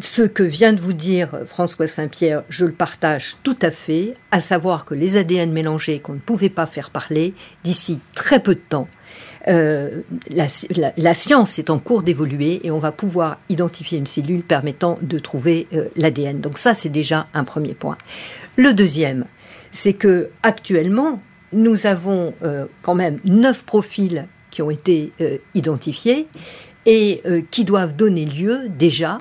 Ce 0.00 0.22
que 0.22 0.42
vient 0.42 0.72
de 0.72 0.80
vous 0.80 0.92
dire 0.92 1.34
euh, 1.34 1.46
François 1.46 1.86
Saint-Pierre, 1.86 2.42
je 2.48 2.64
le 2.64 2.72
partage 2.72 3.36
tout 3.42 3.56
à 3.62 3.70
fait, 3.70 4.14
à 4.30 4.40
savoir 4.40 4.84
que 4.84 4.94
les 4.94 5.16
ADN 5.16 5.52
mélangés 5.52 6.00
qu'on 6.00 6.14
ne 6.14 6.18
pouvait 6.18 6.48
pas 6.48 6.66
faire 6.66 6.90
parler, 6.90 7.34
d'ici 7.62 8.00
très 8.14 8.40
peu 8.40 8.54
de 8.54 8.60
temps, 8.60 8.88
euh, 9.46 10.00
la, 10.30 11.14
science 11.14 11.58
est 11.58 11.68
en 11.68 11.78
cours 11.78 12.02
d'évoluer 12.02 12.66
et 12.66 12.70
on 12.70 12.78
va 12.78 12.92
pouvoir 12.92 13.38
identifier 13.50 13.98
une 13.98 14.06
cellule 14.06 14.42
permettant 14.42 14.98
de 15.02 15.18
trouver 15.18 15.68
l'ADN. 15.96 16.40
Donc 16.40 16.56
ça, 16.56 16.72
c'est 16.72 16.88
déjà 16.88 17.26
un 17.34 17.44
premier 17.44 17.74
point. 17.74 17.98
Le 18.56 18.72
deuxième, 18.72 19.26
c'est 19.70 19.92
que 19.92 20.30
actuellement, 20.42 21.20
nous 21.54 21.86
avons 21.86 22.34
euh, 22.42 22.66
quand 22.82 22.94
même 22.94 23.20
neuf 23.24 23.64
profils 23.64 24.26
qui 24.50 24.60
ont 24.60 24.70
été 24.70 25.12
euh, 25.20 25.38
identifiés 25.54 26.26
et 26.86 27.22
euh, 27.26 27.42
qui 27.50 27.64
doivent 27.64 27.96
donner 27.96 28.26
lieu 28.26 28.68
déjà 28.68 29.18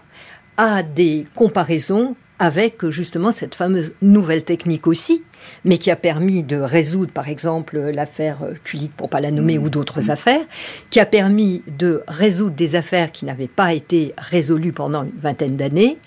à 0.58 0.84
des 0.84 1.26
comparaisons 1.36 2.16
avec 2.40 2.90
justement 2.90 3.32
cette 3.32 3.56
fameuse 3.56 3.94
nouvelle 4.02 4.44
technique 4.44 4.88
aussi, 4.88 5.24
mais 5.64 5.78
qui 5.78 5.92
a 5.92 5.96
permis 5.96 6.44
de 6.44 6.58
résoudre 6.58 7.12
par 7.12 7.30
exemple 7.30 7.80
l'affaire 7.80 8.40
Kulik 8.64 8.92
pour 8.96 9.10
pas 9.10 9.22
la 9.22 9.32
nommer 9.32 9.58
ou 9.58 9.70
d'autres 9.70 10.12
affaires, 10.12 10.46
qui 10.90 11.00
a 11.00 11.06
permis 11.06 11.64
de 11.78 12.04
résoudre 12.08 12.56
des 12.56 12.76
affaires 12.76 13.12
qui 13.12 13.26
n'avaient 13.26 13.48
pas 13.48 13.74
été 13.74 14.14
résolues 14.18 14.74
pendant 14.74 15.04
une 15.04 15.18
vingtaine 15.18 15.56
d'années. 15.56 15.98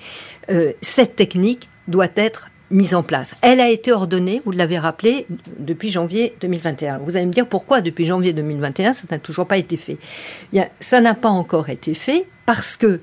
cette 0.83 1.17
technique 1.17 1.69
doit 1.89 2.09
être 2.17 2.51
mise 2.71 2.95
en 2.95 3.03
place. 3.03 3.35
Elle 3.43 3.61
a 3.61 3.69
été 3.69 3.93
ordonnée, 3.93 4.43
vous 4.45 4.51
l'avez 4.51 4.79
rappelé, 4.79 5.27
depuis 5.59 5.91
janvier 5.91 6.35
2021. 6.41 6.99
Vous 6.99 7.17
allez 7.17 7.27
me 7.27 7.33
dire 7.33 7.47
pourquoi 7.47 7.81
depuis 7.81 8.05
janvier 8.05 8.33
2021 8.33 8.93
ça 8.93 9.05
n'a 9.11 9.19
toujours 9.19 9.47
pas 9.47 9.57
été 9.57 9.77
fait. 9.77 9.99
ça 10.81 11.01
n'a 11.01 11.15
pas 11.15 11.29
encore 11.29 11.69
été 11.69 11.95
fait 11.95 12.27
parce 12.45 12.77
que 12.77 13.01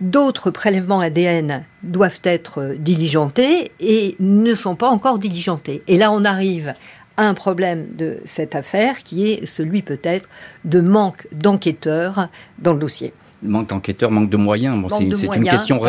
d'autres 0.00 0.50
prélèvements 0.50 1.00
ADN 1.00 1.64
doivent 1.82 2.20
être 2.24 2.74
diligentés 2.78 3.72
et 3.80 4.16
ne 4.20 4.54
sont 4.54 4.76
pas 4.76 4.88
encore 4.88 5.18
diligentés. 5.18 5.82
Et 5.88 5.96
là 5.96 6.12
on 6.12 6.24
arrive 6.24 6.74
à 7.16 7.26
un 7.26 7.34
problème 7.34 7.88
de 7.96 8.18
cette 8.24 8.54
affaire 8.54 9.02
qui 9.02 9.30
est 9.30 9.46
celui 9.46 9.82
peut-être 9.82 10.28
de 10.64 10.80
manque 10.80 11.26
d'enquêteurs 11.32 12.28
dans 12.58 12.72
le 12.72 12.78
dossier 12.78 13.12
manque 13.42 13.68
d'enquêteurs, 13.68 14.10
manque 14.10 14.30
de 14.30 14.36
moyens. 14.36 14.82
c'est 14.90 15.04
une 15.04 15.44
question, 15.44 15.80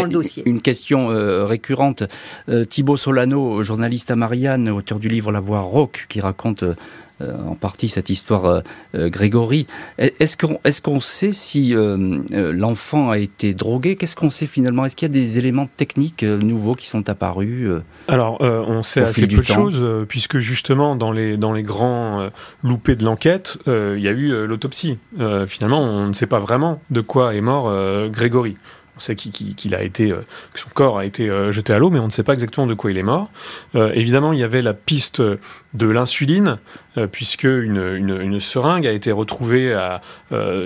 une 0.46 0.62
question 0.62 1.12
euh, 1.12 1.46
récurrente. 1.46 2.04
Euh, 2.50 2.66
Thibaut 2.66 2.98
Solano, 2.98 3.64
journaliste 3.64 4.12
à 4.12 4.16
Marianne, 4.16 4.70
auteur 4.70 5.00
du 5.00 5.10
livre 5.10 5.32
La 5.32 5.40
Voix 5.40 5.62
Rock, 5.62 6.06
qui 6.10 6.22
raconte 6.22 6.64
euh, 6.64 6.76
en 7.22 7.56
partie 7.56 7.90
cette 7.90 8.10
histoire 8.10 8.46
euh, 8.46 8.62
euh, 8.96 9.10
Grégory. 9.10 9.68
Est-ce 9.98 10.38
qu'on 10.38 10.60
est 10.64 10.82
qu'on 10.82 11.00
sait 11.00 11.34
si 11.34 11.74
l'enfant 11.74 13.10
a 13.10 13.18
été 13.18 13.54
drogué? 13.54 13.96
Qu'est-ce 13.96 14.16
qu'on 14.16 14.30
sait 14.30 14.46
finalement? 14.46 14.86
Est-ce 14.86 14.96
qu'il 14.96 15.08
y 15.08 15.12
a 15.12 15.14
des 15.14 15.40
éléments 15.40 15.68
techniques 15.68 16.24
nouveaux 16.24 16.76
qui 16.76 16.88
sont 16.88 17.10
apparus 17.10 17.68
Alors, 18.08 18.40
on 18.42 18.84
sait 18.84 19.02
assez 19.02 19.26
peu 19.26 19.38
de 19.38 19.42
choses, 19.42 19.84
puisque 20.08 20.38
justement, 20.38 20.96
dans 20.96 21.12
les, 21.12 21.38
dans 21.38 21.52
les 21.54 21.64
grands 21.64 22.30
loupés 22.64 22.96
de 22.96 23.04
l'enquête, 23.04 23.58
il 23.66 24.00
y 24.00 24.08
a 24.08 24.12
eu 24.12 24.46
l'autopsie. 24.46 24.98
finalement, 25.48 25.82
on 25.82 26.08
ne 26.08 26.14
sait 26.14 26.28
pas 26.28 26.40
vraiment 26.40 26.80
de 26.92 27.02
quoi 27.02 27.34
est 27.34 27.42
mort 27.42 27.74
Grégory. 28.10 28.56
On 28.98 29.00
sait 29.00 29.16
qu'il 29.16 29.76
a 29.76 29.84
été, 29.84 30.12
euh, 30.12 30.26
que 30.54 30.60
son 30.60 30.70
corps 30.74 30.98
a 30.98 31.06
été 31.06 31.30
euh, 31.30 31.52
jeté 31.52 31.72
à 31.72 31.78
l'eau, 31.78 31.92
mais 31.92 32.00
on 32.00 32.08
ne 32.08 32.12
sait 32.12 32.24
pas 32.24 32.34
exactement 32.34 32.66
de 32.66 32.74
quoi 32.74 32.90
il 32.90 32.98
est 32.98 33.04
mort. 33.04 33.30
Euh, 33.76 33.92
évidemment, 33.94 34.34
il 34.34 34.40
y 34.40 34.44
avait 34.44 34.64
la 34.64 34.74
piste 34.74 35.22
de 35.22 35.88
l'insuline, 35.88 36.58
puisque 37.12 37.44
une, 37.44 38.40
seringue 38.40 38.88
a 38.88 38.92
été 38.92 39.12
retrouvée 39.12 39.72
à, 39.72 40.02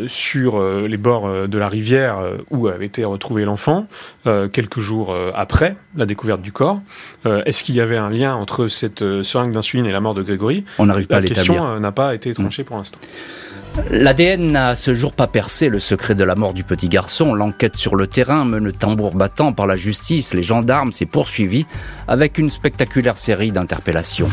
sur 0.07 0.63
les 0.63 0.95
bords 0.95 1.29
de 1.49 1.57
la 1.57 1.67
rivière 1.67 2.19
où 2.49 2.69
avait 2.69 2.85
été 2.85 3.03
retrouvé 3.03 3.43
l'enfant, 3.43 3.87
quelques 4.23 4.79
jours 4.79 5.13
après 5.35 5.75
la 5.97 6.05
découverte 6.05 6.41
du 6.41 6.53
corps. 6.53 6.79
Est-ce 7.25 7.65
qu'il 7.65 7.75
y 7.75 7.81
avait 7.81 7.97
un 7.97 8.09
lien 8.09 8.33
entre 8.33 8.67
cette 8.67 9.03
seringue 9.23 9.51
d'insuline 9.51 9.85
et 9.85 9.91
la 9.91 9.99
mort 9.99 10.13
de 10.13 10.21
Grégory? 10.21 10.63
On 10.77 10.85
n'arrive 10.85 11.07
pas 11.07 11.17
à 11.17 11.19
l'établir. 11.19 11.53
La 11.53 11.59
question 11.59 11.79
n'a 11.81 11.91
pas 11.91 12.15
été 12.15 12.33
tranchée 12.33 12.63
pour 12.63 12.77
l'instant. 12.77 12.99
L'ADN 13.89 14.51
n'a 14.51 14.69
à 14.69 14.75
ce 14.75 14.93
jour 14.93 15.13
pas 15.13 15.27
percé 15.27 15.69
le 15.69 15.79
secret 15.79 16.15
de 16.15 16.23
la 16.23 16.35
mort 16.35 16.53
du 16.53 16.63
petit 16.63 16.89
garçon. 16.89 17.33
L'enquête 17.33 17.75
sur 17.75 17.95
le 17.95 18.07
terrain, 18.07 18.45
menée 18.45 18.73
tambour 18.73 19.13
battant 19.13 19.53
par 19.53 19.67
la 19.67 19.75
justice, 19.75 20.33
les 20.33 20.43
gendarmes, 20.43 20.91
s'est 20.91 21.05
poursuivie 21.05 21.65
avec 22.07 22.37
une 22.37 22.49
spectaculaire 22.49 23.17
série 23.17 23.51
d'interpellations. 23.51 24.29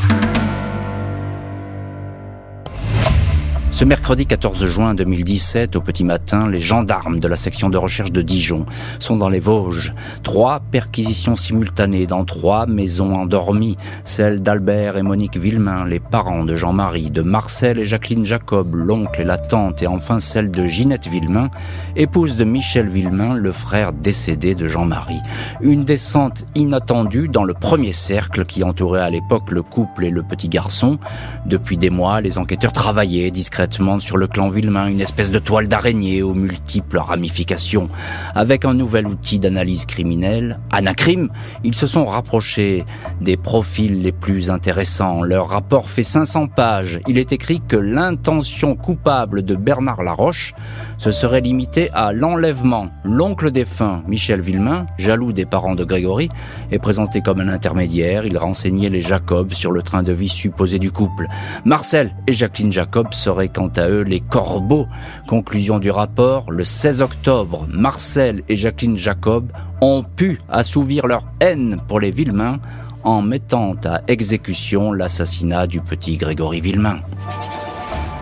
Ce 3.79 3.85
mercredi 3.85 4.27
14 4.27 4.67
juin 4.67 4.93
2017, 4.93 5.77
au 5.77 5.81
petit 5.81 6.03
matin, 6.03 6.51
les 6.51 6.59
gendarmes 6.59 7.21
de 7.21 7.29
la 7.29 7.37
section 7.37 7.71
de 7.71 7.79
recherche 7.79 8.11
de 8.11 8.23
Dijon 8.23 8.67
sont 8.99 9.15
dans 9.15 9.29
les 9.29 9.39
Vosges. 9.39 9.95
Trois 10.25 10.59
perquisitions 10.73 11.37
simultanées 11.37 12.09
dans 12.09 12.25
trois 12.25 12.67
maisons 12.67 13.13
endormies, 13.13 13.77
celle 14.03 14.43
d'Albert 14.43 14.97
et 14.97 15.03
Monique 15.03 15.37
Villemain, 15.37 15.87
les 15.87 16.01
parents 16.01 16.45
de 16.45 16.57
Jean-Marie, 16.57 17.13
de 17.13 17.23
Marcel 17.23 17.79
et 17.79 17.85
Jacqueline 17.85 18.27
Jacob, 18.27 18.75
l'oncle 18.75 19.21
et 19.21 19.25
la 19.25 19.39
tante, 19.39 19.81
et 19.81 19.87
enfin 19.87 20.19
celle 20.19 20.51
de 20.51 20.67
Ginette 20.67 21.07
Villemain, 21.07 21.49
épouse 21.95 22.35
de 22.35 22.43
Michel 22.43 22.89
Villemain, 22.89 23.35
le 23.35 23.53
frère 23.53 23.93
décédé 23.93 24.57
de 24.57 24.67
Jean-Marie. 24.67 25.23
Une 25.61 25.85
descente 25.85 26.45
inattendue 26.57 27.29
dans 27.29 27.45
le 27.45 27.55
premier 27.55 27.93
cercle 27.93 28.45
qui 28.45 28.65
entourait 28.65 29.03
à 29.03 29.11
l'époque 29.11 29.53
le 29.53 29.63
couple 29.63 30.07
et 30.07 30.11
le 30.11 30.25
petit 30.25 30.49
garçon. 30.49 30.99
Depuis 31.47 31.77
des 31.77 31.91
mois, 31.91 32.21
les 32.21 32.39
enquêteurs 32.39 32.73
travaillaient 32.73 33.31
discrètement 33.31 33.68
sur 33.99 34.17
le 34.17 34.27
clan 34.27 34.49
Villemain, 34.49 34.87
une 34.87 35.01
espèce 35.01 35.31
de 35.31 35.39
toile 35.39 35.69
d'araignée 35.69 36.23
aux 36.23 36.35
multiples 36.35 36.99
ramifications. 36.99 37.89
Avec 38.35 38.65
un 38.65 38.75
nouvel 38.75 39.07
outil 39.07 39.39
d'analyse 39.39 39.85
criminelle, 39.85 40.59
Anacrim, 40.71 41.29
ils 41.65 41.75
se 41.75 41.87
sont 41.87 42.05
rapprochés 42.05 42.85
des 43.21 43.37
profils 43.37 44.01
les 44.01 44.13
plus 44.13 44.51
intéressants. 44.51 45.23
Leur 45.23 45.49
rapport 45.49 45.91
fait 45.91 46.03
500 46.03 46.47
pages. 46.49 47.01
Il 47.07 47.19
est 47.19 47.33
écrit 47.33 47.61
que 47.61 47.77
l'intention 47.77 48.75
coupable 48.75 49.43
de 49.43 49.55
Bernard 49.55 50.03
Laroche 50.03 50.55
se 50.97 51.11
serait 51.11 51.41
limitée 51.41 51.91
à 51.93 52.13
l'enlèvement. 52.13 52.89
L'oncle 53.05 53.51
défunt, 53.51 54.03
Michel 54.09 54.41
Villemain, 54.41 54.87
jaloux 54.99 55.33
des 55.33 55.47
parents 55.47 55.75
de 55.75 55.85
Grégory, 55.85 56.31
est 56.73 56.79
présenté 56.79 57.21
comme 57.21 57.41
un 57.41 57.49
intermédiaire. 57.49 58.25
Il 58.25 58.39
renseignait 58.39 58.89
les 58.89 59.01
Jacob 59.01 59.53
sur 59.53 59.73
le 59.73 59.83
train 59.83 60.03
de 60.03 60.13
vie 60.13 60.29
supposé 60.29 60.79
du 60.79 60.91
couple. 60.91 61.27
Marcel 61.65 62.15
et 62.27 62.33
Jacqueline 62.33 62.73
Jacob 62.73 63.13
seraient 63.13 63.49
quant 63.59 63.73
à 63.75 63.89
eux 63.89 64.03
les 64.03 64.21
corbeaux. 64.21 64.87
Conclusion 65.27 65.81
du 65.81 65.91
rapport, 65.91 66.49
le 66.49 66.65
16 66.65 67.03
octobre, 67.03 67.67
Marcel 67.69 68.45
et 68.49 68.55
Jacqueline 68.55 68.97
Jacob 68.97 69.51
ont 69.81 70.05
pu 70.05 70.41
assouvir 70.49 71.09
leur 71.09 71.25
haine 71.41 71.81
pour 71.89 71.99
les 71.99 72.13
Villemains 72.13 72.61
en 73.03 73.21
mettant 73.21 73.75
à 73.85 74.01
exécution 74.07 74.93
l'assassinat 74.93 75.67
du 75.67 75.81
petit 75.81 76.17
Grégory 76.19 76.61
Villemain. 76.61 77.01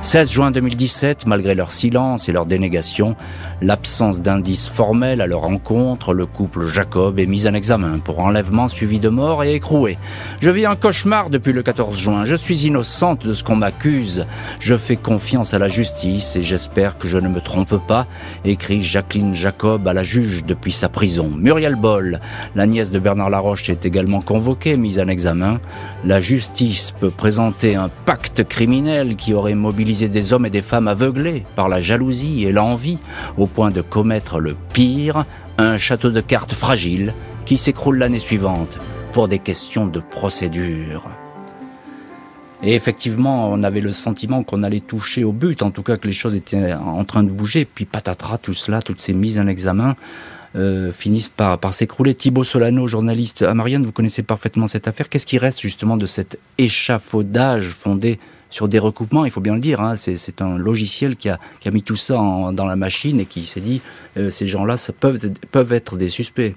16 0.06 0.30
juin 0.30 0.50
2017, 0.52 1.26
malgré 1.26 1.56
leur 1.56 1.72
silence 1.72 2.28
et 2.28 2.32
leur 2.32 2.46
dénégation, 2.46 3.16
l'absence 3.60 4.22
d'indices 4.22 4.68
formels 4.68 5.20
à 5.20 5.26
leur 5.26 5.40
rencontre, 5.40 6.14
le 6.14 6.26
couple 6.26 6.66
Jacob 6.66 7.18
est 7.18 7.26
mis 7.26 7.48
en 7.48 7.54
examen 7.54 7.98
pour 7.98 8.20
enlèvement 8.20 8.68
suivi 8.68 9.00
de 9.00 9.08
mort 9.08 9.42
et 9.42 9.54
écroué. 9.54 9.98
Je 10.40 10.48
vis 10.48 10.64
un 10.64 10.76
cauchemar 10.76 11.28
depuis 11.28 11.52
le 11.52 11.64
14 11.64 11.98
juin. 11.98 12.24
Je 12.24 12.36
suis 12.36 12.66
innocente 12.66 13.26
de 13.26 13.32
ce 13.32 13.42
qu'on 13.42 13.56
m'accuse. 13.56 14.26
Je 14.60 14.76
fais 14.76 14.94
confiance 14.94 15.54
à 15.54 15.58
la 15.58 15.66
justice 15.66 16.36
et 16.36 16.42
j'espère 16.42 16.98
que 16.98 17.08
je 17.08 17.18
ne 17.18 17.28
me 17.28 17.40
trompe 17.40 17.84
pas, 17.88 18.06
écrit 18.44 18.78
Jacqueline 18.78 19.34
Jacob 19.34 19.88
à 19.88 19.92
la 19.92 20.04
juge 20.04 20.44
depuis 20.44 20.72
sa 20.72 20.88
prison. 20.88 21.32
Muriel 21.36 21.74
Boll, 21.74 22.20
la 22.54 22.68
nièce 22.68 22.92
de 22.92 23.00
Bernard 23.00 23.30
Laroche, 23.30 23.70
est 23.70 23.84
également 23.84 24.20
convoquée, 24.20 24.76
mise 24.76 25.00
en 25.00 25.08
examen. 25.08 25.58
La 26.04 26.20
justice 26.20 26.92
peut 26.92 27.10
présenter 27.10 27.74
un 27.74 27.90
pacte 28.04 28.44
criminel 28.44 29.16
qui 29.16 29.34
aurait 29.34 29.56
mobilisé 29.56 29.95
des 29.96 30.32
hommes 30.32 30.46
et 30.46 30.50
des 30.50 30.62
femmes 30.62 30.88
aveuglés 30.88 31.44
par 31.56 31.68
la 31.68 31.80
jalousie 31.80 32.44
et 32.44 32.52
l'envie 32.52 32.98
au 33.36 33.46
point 33.46 33.70
de 33.70 33.80
commettre 33.80 34.38
le 34.38 34.54
pire, 34.72 35.24
un 35.58 35.76
château 35.76 36.10
de 36.10 36.20
cartes 36.20 36.52
fragile 36.52 37.14
qui 37.44 37.56
s'écroule 37.56 37.98
l'année 37.98 38.18
suivante 38.18 38.78
pour 39.12 39.28
des 39.28 39.38
questions 39.38 39.86
de 39.86 40.00
procédure. 40.00 41.06
Et 42.62 42.74
effectivement, 42.74 43.50
on 43.50 43.62
avait 43.62 43.80
le 43.80 43.92
sentiment 43.92 44.42
qu'on 44.42 44.62
allait 44.62 44.80
toucher 44.80 45.24
au 45.24 45.32
but, 45.32 45.62
en 45.62 45.70
tout 45.70 45.82
cas 45.82 45.96
que 45.96 46.06
les 46.06 46.12
choses 46.12 46.34
étaient 46.34 46.72
en 46.74 47.04
train 47.04 47.22
de 47.22 47.30
bouger, 47.30 47.64
puis 47.64 47.84
patatras, 47.84 48.38
tout 48.38 48.54
cela, 48.54 48.80
toutes 48.82 49.00
ces 49.00 49.12
mises 49.12 49.38
en 49.38 49.46
examen, 49.46 49.94
euh, 50.56 50.90
finissent 50.90 51.28
par, 51.28 51.58
par 51.58 51.74
s'écrouler. 51.74 52.14
Thibaut 52.14 52.44
Solano, 52.44 52.88
journaliste 52.88 53.42
à 53.42 53.52
Marianne, 53.52 53.84
vous 53.84 53.92
connaissez 53.92 54.22
parfaitement 54.22 54.66
cette 54.66 54.88
affaire. 54.88 55.08
Qu'est-ce 55.10 55.26
qui 55.26 55.36
reste 55.36 55.60
justement 55.60 55.98
de 55.98 56.06
cet 56.06 56.38
échafaudage 56.56 57.66
fondé 57.68 58.18
sur 58.56 58.68
des 58.68 58.78
recoupements, 58.78 59.26
il 59.26 59.30
faut 59.30 59.42
bien 59.42 59.52
le 59.52 59.60
dire. 59.60 59.82
Hein, 59.82 59.96
c'est 59.96 60.40
un 60.40 60.56
logiciel 60.56 61.16
qui 61.16 61.28
a, 61.28 61.38
mis 61.70 61.82
tout 61.82 61.94
ça 61.94 62.14
dans 62.14 62.64
la 62.64 62.74
machine 62.74 63.20
et 63.20 63.26
qui 63.26 63.44
s'est 63.44 63.60
dit 63.60 63.82
euh, 64.16 64.30
ces 64.30 64.48
gens-là 64.48 64.76
peuvent, 64.98 65.20
peuvent 65.52 65.74
être 65.74 65.98
des 65.98 66.08
suspects. 66.08 66.54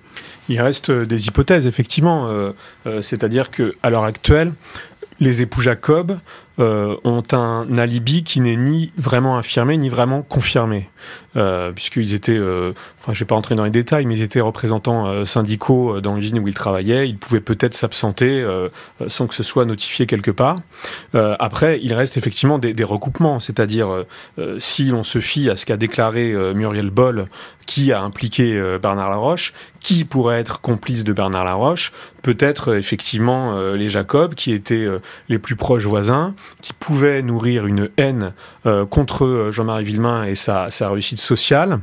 Il 0.48 0.62
reste 0.62 0.92
des 0.92 1.28
hypothèses, 1.28 1.68
effectivement. 1.68 2.30
Euh, 2.30 2.54
c'est-à-dire 3.02 3.52
qu'à 3.52 3.90
l'heure 3.90 4.06
actuelle, 4.06 4.54
les 5.20 5.42
époux 5.42 5.62
Jacob 5.62 6.18
euh, 6.60 6.98
ont 7.06 7.24
un 7.32 7.78
alibi 7.78 8.24
qui 8.24 8.42
n'est 8.42 8.58
ni 8.58 8.92
vraiment 8.98 9.38
affirmé 9.38 9.78
ni 9.78 9.88
vraiment 9.88 10.24
confirmé, 10.24 10.90
euh, 11.38 11.72
puisqu'ils 11.72 12.14
étaient, 12.14 12.38
euh, 12.38 12.74
enfin 13.00 13.14
je 13.14 13.20
vais 13.20 13.26
pas 13.26 13.36
entrer 13.36 13.56
dans 13.56 13.64
les 13.64 13.70
détails, 13.70 14.06
mais 14.06 14.16
ils 14.18 14.24
étaient 14.24 14.42
représentants 14.42 15.26
syndicaux 15.26 16.02
dans 16.02 16.16
l'usine 16.16 16.40
où 16.40 16.48
ils 16.48 16.54
travaillaient, 16.54 17.08
ils 17.08 17.18
pouvaient 17.18 17.40
peut-être 17.40 17.76
s'absenter 17.76 18.46
sans 19.08 19.28
que 19.28 19.36
ce 19.36 19.44
soit 19.44 19.66
notifié 19.66 20.06
quelque 20.06 20.32
part. 20.32 20.58
après, 21.14 21.80
il 21.82 21.94
reste 21.94 22.18
effectivement 22.18 22.60
des 22.60 22.84
recoupements, 22.84 23.40
c'est-à-dire 23.40 24.06
si 24.58 24.86
l'on 24.86 25.04
se 25.04 25.20
fie 25.20 25.50
à 25.50 25.56
ce 25.56 25.66
qu'a 25.66 25.78
déclaré 25.78 26.34
Muriel 26.54 26.90
Boll, 26.90 27.26
qui 27.66 27.92
a 27.94 28.02
impliqué 28.02 28.60
Bernard 28.82 29.10
Laroche, 29.10 29.54
qui 29.80 30.06
pourrait 30.06 30.39
être 30.39 30.62
complice 30.62 31.04
de 31.04 31.13
Bernard 31.13 31.46
Laroche 31.46 31.92
Peut-être 32.22 32.76
effectivement 32.76 33.58
les 33.72 33.88
Jacob, 33.88 34.36
qui 34.36 34.52
étaient 34.52 34.88
les 35.30 35.39
plus 35.39 35.56
proches 35.56 35.86
voisins, 35.86 36.36
qui 36.62 36.74
pouvait 36.74 37.22
nourrir 37.22 37.65
une 37.65 37.89
haine 37.96 38.34
euh, 38.59 38.59
contre 38.86 39.26
euh, 39.26 39.52
Jean-Marie 39.52 39.84
Villemain 39.84 40.26
et 40.26 40.36
sa, 40.36 40.69
sa 40.69 40.89
réussite 40.89 41.19
sociale, 41.19 41.80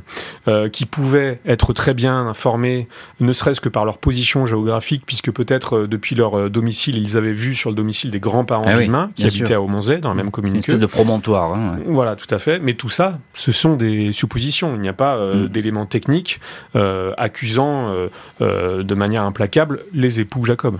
euh, 0.47 0.69
qui 0.69 0.85
pouvaient 0.85 1.39
être 1.45 1.73
très 1.73 1.93
bien 1.93 2.27
informés, 2.27 2.87
ne 3.19 3.33
serait-ce 3.33 3.61
que 3.61 3.69
par 3.69 3.85
leur 3.85 3.97
position 3.97 4.45
géographique, 4.45 5.03
puisque 5.05 5.31
peut-être 5.31 5.87
depuis 5.87 6.15
leur 6.15 6.49
domicile, 6.49 6.97
ils 6.97 7.17
avaient 7.17 7.33
vu 7.33 7.55
sur 7.55 7.69
le 7.69 7.75
domicile 7.75 8.11
des 8.11 8.19
grands-parents 8.19 8.63
ah 8.65 8.77
Villemain, 8.77 9.11
qui 9.15 9.25
habitaient 9.25 9.53
à 9.53 9.61
Aumonzé, 9.61 9.97
dans 9.97 10.09
la 10.09 10.15
même 10.15 10.31
commune 10.31 10.61
Une 10.67 10.77
de 10.77 10.85
promontoire. 10.85 11.53
Hein, 11.53 11.79
Voilà, 11.87 12.15
tout 12.15 12.33
à 12.33 12.39
fait. 12.39 12.59
Mais 12.59 12.73
tout 12.73 12.89
ça, 12.89 13.19
ce 13.33 13.51
sont 13.51 13.75
des 13.75 14.11
suppositions. 14.11 14.75
Il 14.75 14.81
n'y 14.81 14.89
a 14.89 14.93
pas 14.93 15.17
mm. 15.17 15.47
d'éléments 15.47 15.85
techniques 15.85 16.39
accusant 17.17 17.93
de 18.39 18.95
manière 18.95 19.23
implacable 19.23 19.83
les 19.93 20.19
époux 20.19 20.45
Jacob. 20.45 20.77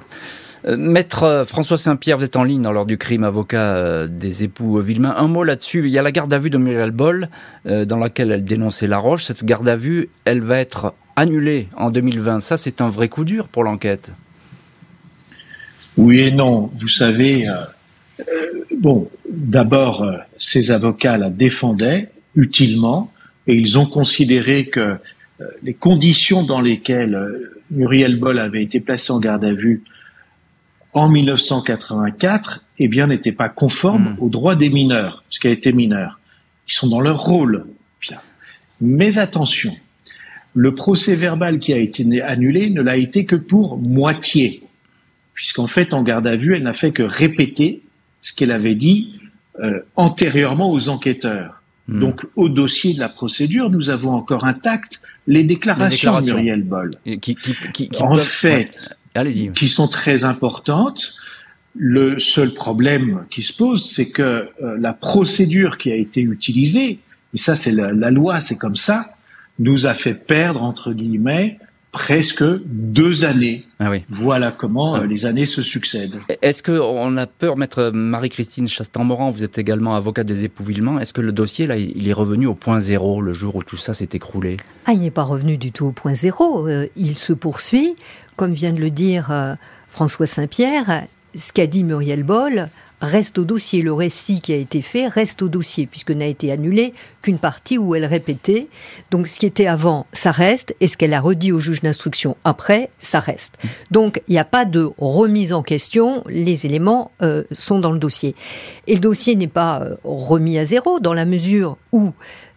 Euh, 0.67 0.75
Maître 0.77 1.23
euh, 1.23 1.45
François 1.45 1.77
Saint-Pierre, 1.77 2.17
vous 2.17 2.23
êtes 2.23 2.35
en 2.35 2.43
ligne 2.43 2.61
dans 2.61 2.71
l'ordre 2.71 2.89
du 2.89 2.97
crime, 2.97 3.23
avocat 3.23 3.75
euh, 3.75 4.07
des 4.07 4.43
époux 4.43 4.79
Villemain. 4.79 5.15
Un 5.17 5.27
mot 5.27 5.43
là-dessus. 5.43 5.85
Il 5.85 5.91
y 5.91 5.97
a 5.97 6.01
la 6.01 6.11
garde 6.11 6.33
à 6.33 6.39
vue 6.39 6.49
de 6.49 6.57
Muriel 6.57 6.91
Boll, 6.91 7.29
dans 7.65 7.97
laquelle 7.97 8.31
elle 8.31 8.43
dénonçait 8.43 8.87
La 8.87 8.97
Roche. 8.97 9.25
Cette 9.25 9.43
garde 9.43 9.67
à 9.67 9.75
vue, 9.75 10.09
elle 10.25 10.39
va 10.39 10.57
être 10.57 10.93
annulée 11.15 11.67
en 11.75 11.89
2020. 11.89 12.39
Ça, 12.39 12.57
c'est 12.57 12.81
un 12.81 12.89
vrai 12.89 13.09
coup 13.09 13.25
dur 13.25 13.47
pour 13.47 13.63
l'enquête. 13.63 14.11
Oui 15.97 16.21
et 16.21 16.31
non. 16.31 16.71
Vous 16.79 16.87
savez, 16.87 17.45
bon, 18.77 19.09
d'abord, 19.29 20.09
ces 20.39 20.71
avocats 20.71 21.17
la 21.17 21.29
défendaient 21.29 22.09
utilement 22.35 23.11
et 23.47 23.55
ils 23.55 23.77
ont 23.77 23.85
considéré 23.85 24.67
que 24.67 24.95
les 25.63 25.73
conditions 25.73 26.43
dans 26.43 26.61
lesquelles 26.61 27.19
Muriel 27.71 28.17
Boll 28.17 28.39
avait 28.39 28.63
été 28.63 28.79
placée 28.79 29.11
en 29.11 29.19
garde 29.19 29.43
à 29.43 29.53
vue 29.53 29.83
en 30.97 31.09
1984, 31.09 32.63
eh 32.79 32.87
bien, 32.87 33.07
n'étaient 33.07 33.31
pas 33.31 33.49
conformes 33.49 34.13
hmm. 34.13 34.17
aux 34.19 34.29
droits 34.29 34.55
des 34.55 34.69
mineurs, 34.69 35.23
puisqu'elle 35.29 35.51
était 35.51 35.71
mineure. 35.71 36.19
Ils 36.67 36.73
sont 36.73 36.87
dans 36.87 37.01
leur 37.01 37.19
rôle. 37.19 37.65
Bien. 38.01 38.17
Mais 38.81 39.17
attention, 39.17 39.75
le 40.53 40.75
procès 40.75 41.15
verbal 41.15 41.59
qui 41.59 41.73
a 41.73 41.77
été 41.77 42.21
annulé 42.21 42.69
ne 42.69 42.81
l'a 42.81 42.97
été 42.97 43.25
que 43.25 43.35
pour 43.35 43.77
moitié, 43.77 44.63
puisqu'en 45.33 45.67
fait, 45.67 45.93
en 45.93 46.03
garde 46.03 46.27
à 46.27 46.35
vue, 46.35 46.55
elle 46.55 46.63
n'a 46.63 46.73
fait 46.73 46.91
que 46.91 47.03
répéter 47.03 47.83
ce 48.21 48.33
qu'elle 48.33 48.51
avait 48.51 48.75
dit 48.75 49.19
euh, 49.59 49.81
antérieurement 49.95 50.71
aux 50.71 50.89
enquêteurs. 50.89 51.61
Hmm. 51.87 51.99
Donc, 51.99 52.25
au 52.35 52.49
dossier 52.49 52.93
de 52.93 52.99
la 52.99 53.09
procédure, 53.09 53.69
nous 53.69 53.89
avons 53.89 54.13
encore 54.13 54.45
intact 54.45 54.99
les 55.27 55.43
déclarations, 55.43 56.19
de 56.19 56.25
Muriel 56.25 56.63
Boll. 56.63 56.91
en 57.99 58.15
fait, 58.15 58.89
qui 59.55 59.67
sont 59.67 59.87
très 59.87 60.23
importantes. 60.23 61.15
Le 61.75 62.17
seul 62.17 62.53
problème 62.53 63.25
qui 63.29 63.43
se 63.43 63.53
pose, 63.53 63.89
c'est 63.89 64.09
que 64.09 64.21
euh, 64.21 64.77
la 64.79 64.93
procédure 64.93 65.77
qui 65.77 65.91
a 65.91 65.95
été 65.95 66.21
utilisée, 66.21 66.99
et 67.33 67.37
ça 67.37 67.55
c'est 67.55 67.71
la, 67.71 67.91
loi, 68.09 68.41
c'est 68.41 68.57
comme 68.57 68.75
ça, 68.75 69.05
nous 69.59 69.85
a 69.85 69.93
fait 69.93 70.13
perdre, 70.13 70.63
entre 70.63 70.93
guillemets, 70.93 71.59
presque 71.97 72.43
deux 72.65 73.25
années. 73.25 73.65
Ah 73.79 73.89
oui. 73.89 74.03
Voilà 74.09 74.51
comment 74.51 74.95
euh, 74.95 74.99
ah. 75.01 75.05
les 75.05 75.25
années 75.25 75.45
se 75.45 75.63
succèdent. 75.63 76.19
Est-ce 76.41 76.61
qu'on 76.61 77.17
a 77.17 77.25
peur, 77.25 77.57
maître 77.57 77.89
Marie-Christine 77.91 78.67
Chastan-Moran, 78.67 79.31
vous 79.31 79.43
êtes 79.43 79.57
également 79.57 79.95
avocate 79.95 80.27
des 80.27 80.43
époux 80.43 80.63
Villemans, 80.63 80.99
est-ce 80.99 81.13
que 81.13 81.21
le 81.21 81.31
dossier, 81.31 81.65
là, 81.65 81.75
il 81.75 82.07
est 82.07 82.13
revenu 82.13 82.45
au 82.45 82.53
point 82.53 82.79
zéro 82.79 83.21
le 83.21 83.33
jour 83.33 83.55
où 83.55 83.63
tout 83.63 83.77
ça 83.77 83.95
s'est 83.95 84.09
écroulé? 84.13 84.57
Ah, 84.85 84.93
il 84.93 84.99
n'est 84.99 85.11
pas 85.11 85.23
revenu 85.23 85.57
du 85.57 85.71
tout 85.71 85.87
au 85.87 85.91
point 85.91 86.13
zéro. 86.13 86.67
Euh, 86.67 86.87
il 86.95 87.17
se 87.17 87.33
poursuit 87.33 87.95
comme 88.35 88.53
vient 88.53 88.71
de 88.71 88.79
le 88.79 88.91
dire 88.91 89.31
euh, 89.31 89.55
François 89.87 90.27
Saint-Pierre, 90.27 91.07
ce 91.35 91.51
qu'a 91.51 91.67
dit 91.67 91.83
Muriel 91.83 92.23
Boll 92.23 92.69
reste 93.01 93.37
au 93.37 93.43
dossier. 93.43 93.81
Le 93.81 93.93
récit 93.93 94.41
qui 94.41 94.53
a 94.53 94.55
été 94.55 94.81
fait 94.81 95.07
reste 95.07 95.41
au 95.41 95.47
dossier, 95.47 95.85
puisque 95.85 96.11
n'a 96.11 96.25
été 96.25 96.51
annulé 96.51 96.93
qu'une 97.21 97.39
partie 97.39 97.77
où 97.77 97.95
elle 97.95 98.05
répétait. 98.05 98.67
Donc 99.11 99.27
ce 99.27 99.39
qui 99.39 99.45
était 99.45 99.67
avant, 99.67 100.05
ça 100.13 100.31
reste, 100.31 100.75
et 100.79 100.87
ce 100.87 100.97
qu'elle 100.97 101.13
a 101.13 101.21
redit 101.21 101.51
au 101.51 101.59
juge 101.59 101.81
d'instruction 101.81 102.37
après, 102.43 102.89
ça 102.99 103.19
reste. 103.19 103.57
Donc 103.91 104.21
il 104.27 104.31
n'y 104.31 104.39
a 104.39 104.45
pas 104.45 104.65
de 104.65 104.89
remise 104.97 105.53
en 105.53 105.63
question, 105.63 106.23
les 106.27 106.65
éléments 106.65 107.11
euh, 107.21 107.43
sont 107.51 107.79
dans 107.79 107.91
le 107.91 107.99
dossier. 107.99 108.35
Et 108.87 108.95
le 108.95 109.01
dossier 109.01 109.35
n'est 109.35 109.47
pas 109.47 109.81
euh, 109.81 109.95
remis 110.03 110.57
à 110.57 110.65
zéro, 110.65 110.99
dans 110.99 111.13
la 111.13 111.25
mesure 111.25 111.77
où 111.91 112.13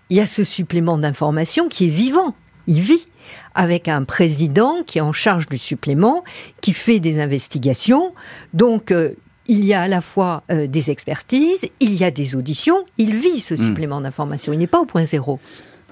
il 0.08 0.16
y 0.16 0.20
a 0.20 0.26
ce 0.26 0.44
supplément 0.44 0.98
d'information 0.98 1.68
qui 1.68 1.86
est 1.86 1.90
vivant, 1.90 2.34
il 2.66 2.80
vit 2.80 3.06
avec 3.54 3.88
un 3.88 4.04
président 4.04 4.82
qui 4.86 4.98
est 4.98 5.02
en 5.02 5.12
charge 5.12 5.46
du 5.46 5.58
supplément, 5.58 6.24
qui 6.60 6.72
fait 6.72 7.00
des 7.00 7.20
investigations. 7.20 8.14
Donc, 8.54 8.90
euh, 8.90 9.14
il 9.50 9.64
y 9.64 9.74
a 9.74 9.82
à 9.82 9.88
la 9.88 10.00
fois 10.00 10.44
euh, 10.52 10.68
des 10.68 10.90
expertises, 10.92 11.68
il 11.80 11.94
y 11.94 12.04
a 12.04 12.12
des 12.12 12.36
auditions, 12.36 12.84
il 12.98 13.16
vit 13.16 13.40
ce 13.40 13.54
hmm. 13.54 13.66
supplément 13.66 14.00
d'information, 14.00 14.52
il 14.52 14.60
n'est 14.60 14.68
pas 14.68 14.80
au 14.80 14.86
point 14.86 15.04
zéro. 15.04 15.40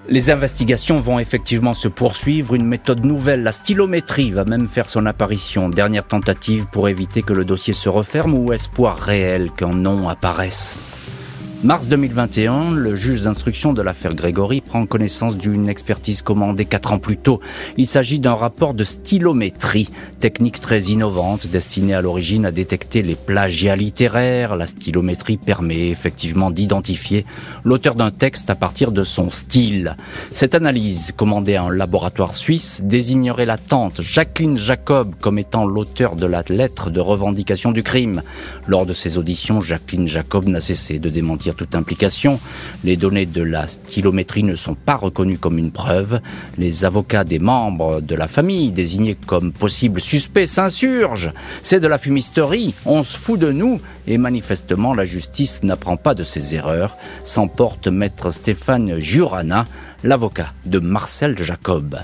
Les 0.07 0.31
investigations 0.31 1.01
vont 1.01 1.19
effectivement 1.19 1.73
se 1.73 1.89
poursuivre. 1.89 2.55
Une 2.55 2.65
méthode 2.65 3.03
nouvelle, 3.03 3.43
la 3.43 3.51
stylométrie, 3.51 4.31
va 4.31 4.45
même 4.45 4.65
faire 4.65 4.87
son 4.87 5.05
apparition. 5.05 5.67
Dernière 5.67 6.05
tentative 6.05 6.67
pour 6.71 6.87
éviter 6.87 7.21
que 7.21 7.33
le 7.33 7.43
dossier 7.43 7.73
se 7.73 7.89
referme 7.89 8.33
ou 8.33 8.53
espoir 8.53 8.97
réel 8.97 9.51
qu'un 9.51 9.73
nom 9.73 10.07
apparaisse. 10.07 10.77
Mars 11.61 11.89
2021, 11.89 12.71
le 12.71 12.95
juge 12.95 13.23
d'instruction 13.23 13.73
de 13.73 13.81
l'affaire 13.81 14.15
Grégory 14.15 14.61
prend 14.61 14.85
connaissance 14.85 15.37
d'une 15.37 15.67
expertise 15.67 16.21
commandée 16.21 16.63
quatre 16.63 16.93
ans 16.93 16.99
plus 16.99 17.17
tôt. 17.17 17.41
Il 17.75 17.85
s'agit 17.85 18.21
d'un 18.21 18.33
rapport 18.33 18.73
de 18.73 18.85
stylométrie, 18.85 19.89
technique 20.21 20.61
très 20.61 20.83
innovante 20.83 21.47
destinée 21.47 21.93
à 21.93 21.99
l'origine 21.99 22.45
à 22.45 22.51
détecter 22.51 23.01
les 23.01 23.15
plagiats 23.15 23.75
littéraires. 23.75 24.55
La 24.55 24.67
stylométrie 24.67 25.35
permet 25.35 25.89
effectivement 25.89 26.49
d'identifier 26.49 27.25
l'auteur 27.65 27.95
d'un 27.95 28.11
texte 28.11 28.49
à 28.49 28.55
partir 28.55 28.93
de 28.93 29.03
son 29.03 29.29
style. 29.29 29.97
Cette 30.31 30.55
analyse, 30.55 31.11
commandée 31.11 31.55
à 31.55 31.63
un 31.63 31.71
laboratoire 31.71 32.35
suisse, 32.35 32.79
désignerait 32.85 33.45
la 33.45 33.57
tante 33.57 34.01
Jacqueline 34.01 34.55
Jacob 34.55 35.13
comme 35.19 35.37
étant 35.37 35.65
l'auteur 35.65 36.15
de 36.15 36.25
la 36.25 36.41
lettre 36.47 36.89
de 36.89 37.01
revendication 37.01 37.73
du 37.73 37.83
crime. 37.83 38.21
Lors 38.65 38.85
de 38.85 38.93
ses 38.93 39.17
auditions, 39.17 39.59
Jacqueline 39.59 40.07
Jacob 40.07 40.47
n'a 40.47 40.61
cessé 40.61 40.99
de 40.99 41.09
démentir 41.09 41.48
toute 41.55 41.75
implication. 41.75 42.39
Les 42.83 42.97
données 42.97 43.25
de 43.25 43.41
la 43.41 43.67
stylométrie 43.67 44.43
ne 44.43 44.55
sont 44.55 44.75
pas 44.75 44.95
reconnues 44.95 45.37
comme 45.37 45.57
une 45.57 45.71
preuve. 45.71 46.21
Les 46.57 46.85
avocats 46.85 47.23
des 47.23 47.39
membres 47.39 48.01
de 48.01 48.15
la 48.15 48.27
famille 48.27 48.71
désignés 48.71 49.17
comme 49.25 49.51
possibles 49.51 50.01
suspects 50.01 50.47
s'insurgent. 50.47 51.31
C'est 51.61 51.79
de 51.79 51.87
la 51.87 51.97
fumisterie, 51.97 52.73
on 52.85 53.03
se 53.03 53.17
fout 53.17 53.39
de 53.39 53.51
nous 53.51 53.79
et 54.07 54.17
manifestement 54.17 54.93
la 54.93 55.05
justice 55.05 55.63
n'apprend 55.63 55.97
pas 55.97 56.15
de 56.15 56.23
ses 56.23 56.55
erreurs, 56.55 56.97
s'emporte 57.23 57.87
maître 57.87 58.31
Stéphane 58.31 58.99
Jurana, 58.99 59.65
l'avocat 60.03 60.53
de 60.65 60.79
Marcel 60.79 61.41
Jacob. 61.41 61.97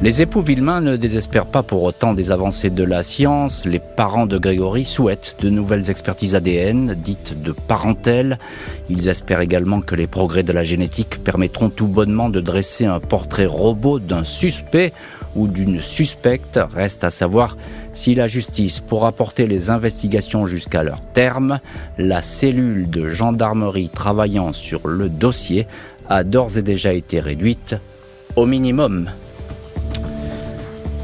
Les 0.00 0.22
époux 0.22 0.42
Villemain 0.42 0.80
ne 0.80 0.94
désespèrent 0.94 1.46
pas 1.46 1.64
pour 1.64 1.82
autant 1.82 2.14
des 2.14 2.30
avancées 2.30 2.70
de 2.70 2.84
la 2.84 3.02
science. 3.02 3.66
Les 3.66 3.80
parents 3.80 4.26
de 4.26 4.38
Grégory 4.38 4.84
souhaitent 4.84 5.36
de 5.40 5.50
nouvelles 5.50 5.90
expertises 5.90 6.36
ADN, 6.36 6.94
dites 6.94 7.42
de 7.42 7.50
parentèle. 7.50 8.38
Ils 8.88 9.08
espèrent 9.08 9.40
également 9.40 9.80
que 9.80 9.96
les 9.96 10.06
progrès 10.06 10.44
de 10.44 10.52
la 10.52 10.62
génétique 10.62 11.24
permettront 11.24 11.68
tout 11.68 11.88
bonnement 11.88 12.30
de 12.30 12.38
dresser 12.38 12.84
un 12.84 13.00
portrait 13.00 13.46
robot 13.46 13.98
d'un 13.98 14.22
suspect 14.22 14.92
ou 15.34 15.48
d'une 15.48 15.80
suspecte. 15.80 16.60
Reste 16.72 17.02
à 17.02 17.10
savoir 17.10 17.56
si 17.92 18.14
la 18.14 18.28
justice 18.28 18.78
pourra 18.78 19.10
porter 19.10 19.48
les 19.48 19.68
investigations 19.68 20.46
jusqu'à 20.46 20.84
leur 20.84 21.00
terme. 21.00 21.58
La 21.98 22.22
cellule 22.22 22.88
de 22.88 23.08
gendarmerie 23.08 23.88
travaillant 23.88 24.52
sur 24.52 24.86
le 24.86 25.08
dossier 25.08 25.66
a 26.08 26.22
d'ores 26.22 26.56
et 26.56 26.62
déjà 26.62 26.92
été 26.92 27.18
réduite 27.18 27.74
au 28.36 28.46
minimum. 28.46 29.10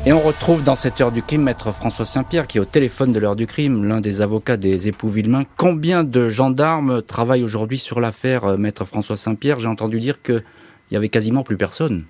Et 0.07 0.12
on 0.12 0.21
retrouve 0.21 0.62
dans 0.62 0.75
cette 0.75 1.01
heure 1.01 1.12
du 1.12 1.23
crime 1.23 1.45
maître 1.45 1.73
François 1.73 2.05
Saint-Pierre 2.05 2.47
qui 2.47 2.59
est 2.59 2.61
au 2.61 2.67
téléphone 2.67 3.14
de 3.14 3.19
l'heure 3.19 3.37
du 3.37 3.47
crime, 3.47 3.85
l'un 3.85 4.03
des 4.03 4.21
avocats 4.21 4.59
des 4.59 4.87
époux 4.87 5.09
Villemain. 5.09 5.45
Combien 5.57 6.05
de 6.05 6.29
gendarmes 6.29 7.01
travaillent 7.01 7.43
aujourd'hui 7.43 7.79
sur 7.79 8.01
l'affaire 8.01 8.45
euh, 8.45 8.57
maître 8.59 8.85
François 8.85 9.17
Saint-Pierre? 9.17 9.61
J'ai 9.61 9.69
entendu 9.69 10.01
dire 10.01 10.21
qu'il 10.21 10.43
y 10.90 10.97
avait 10.97 11.09
quasiment 11.09 11.43
plus 11.43 11.57
personne. 11.57 12.05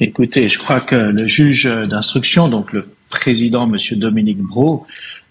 Écoutez, 0.00 0.48
je 0.48 0.58
crois 0.58 0.80
que 0.80 0.96
le 0.96 1.26
juge 1.26 1.66
d'instruction, 1.66 2.48
donc 2.48 2.72
le 2.72 2.88
président, 3.10 3.66
monsieur 3.66 3.96
Dominique 3.96 4.40
Brault, 4.40 4.86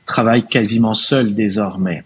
travaille 0.06 0.46
quasiment 0.46 0.94
seul 0.94 1.34
désormais. 1.34 2.04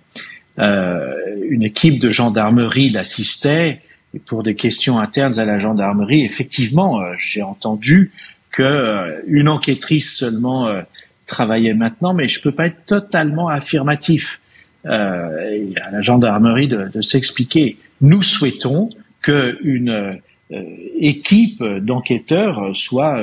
Euh, 0.57 1.11
une 1.49 1.63
équipe 1.63 1.99
de 1.99 2.09
gendarmerie 2.09 2.91
l'assistait 2.91 3.81
et 4.13 4.19
pour 4.19 4.41
des 4.41 4.55
questions 4.55 4.99
internes 4.99 5.37
à 5.37 5.43
la 5.43 5.59
gendarmerie, 5.59 6.23
effectivement, 6.23 7.01
euh, 7.01 7.13
j'ai 7.17 7.41
entendu 7.41 8.13
que 8.55 8.63
euh, 8.63 9.21
une 9.27 9.49
enquêtrice 9.49 10.15
seulement 10.15 10.67
euh, 10.67 10.81
travaillait 11.25 11.73
maintenant, 11.73 12.13
mais 12.13 12.29
je 12.29 12.41
peux 12.41 12.53
pas 12.53 12.67
être 12.67 12.85
totalement 12.85 13.49
affirmatif. 13.49 14.39
Euh, 14.85 15.73
à 15.81 15.89
la 15.89 16.01
gendarmerie 16.03 16.67
de, 16.67 16.87
de 16.93 17.01
s'expliquer. 17.01 17.77
Nous 18.01 18.21
souhaitons 18.21 18.91
qu'une 19.23 19.89
euh, 19.89 20.61
équipe 20.99 21.63
d'enquêteurs 21.63 22.69
soit 22.75 23.19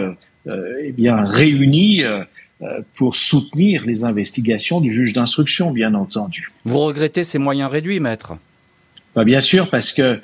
eh 0.48 0.90
bien 0.90 1.24
réunie 1.24 2.02
pour 2.96 3.14
soutenir 3.14 3.86
les 3.86 4.02
investigations 4.02 4.80
du 4.80 4.90
juge 4.90 5.12
d'instruction, 5.12 5.70
bien 5.70 5.94
entendu. 5.94 6.48
Vous 6.64 6.80
regrettez 6.80 7.22
ces 7.22 7.38
moyens 7.38 7.70
réduits, 7.70 8.00
maître? 8.00 8.32
Bah, 9.14 9.22
Bien 9.22 9.40
sûr, 9.40 9.70
parce 9.70 9.92
que 9.92 10.20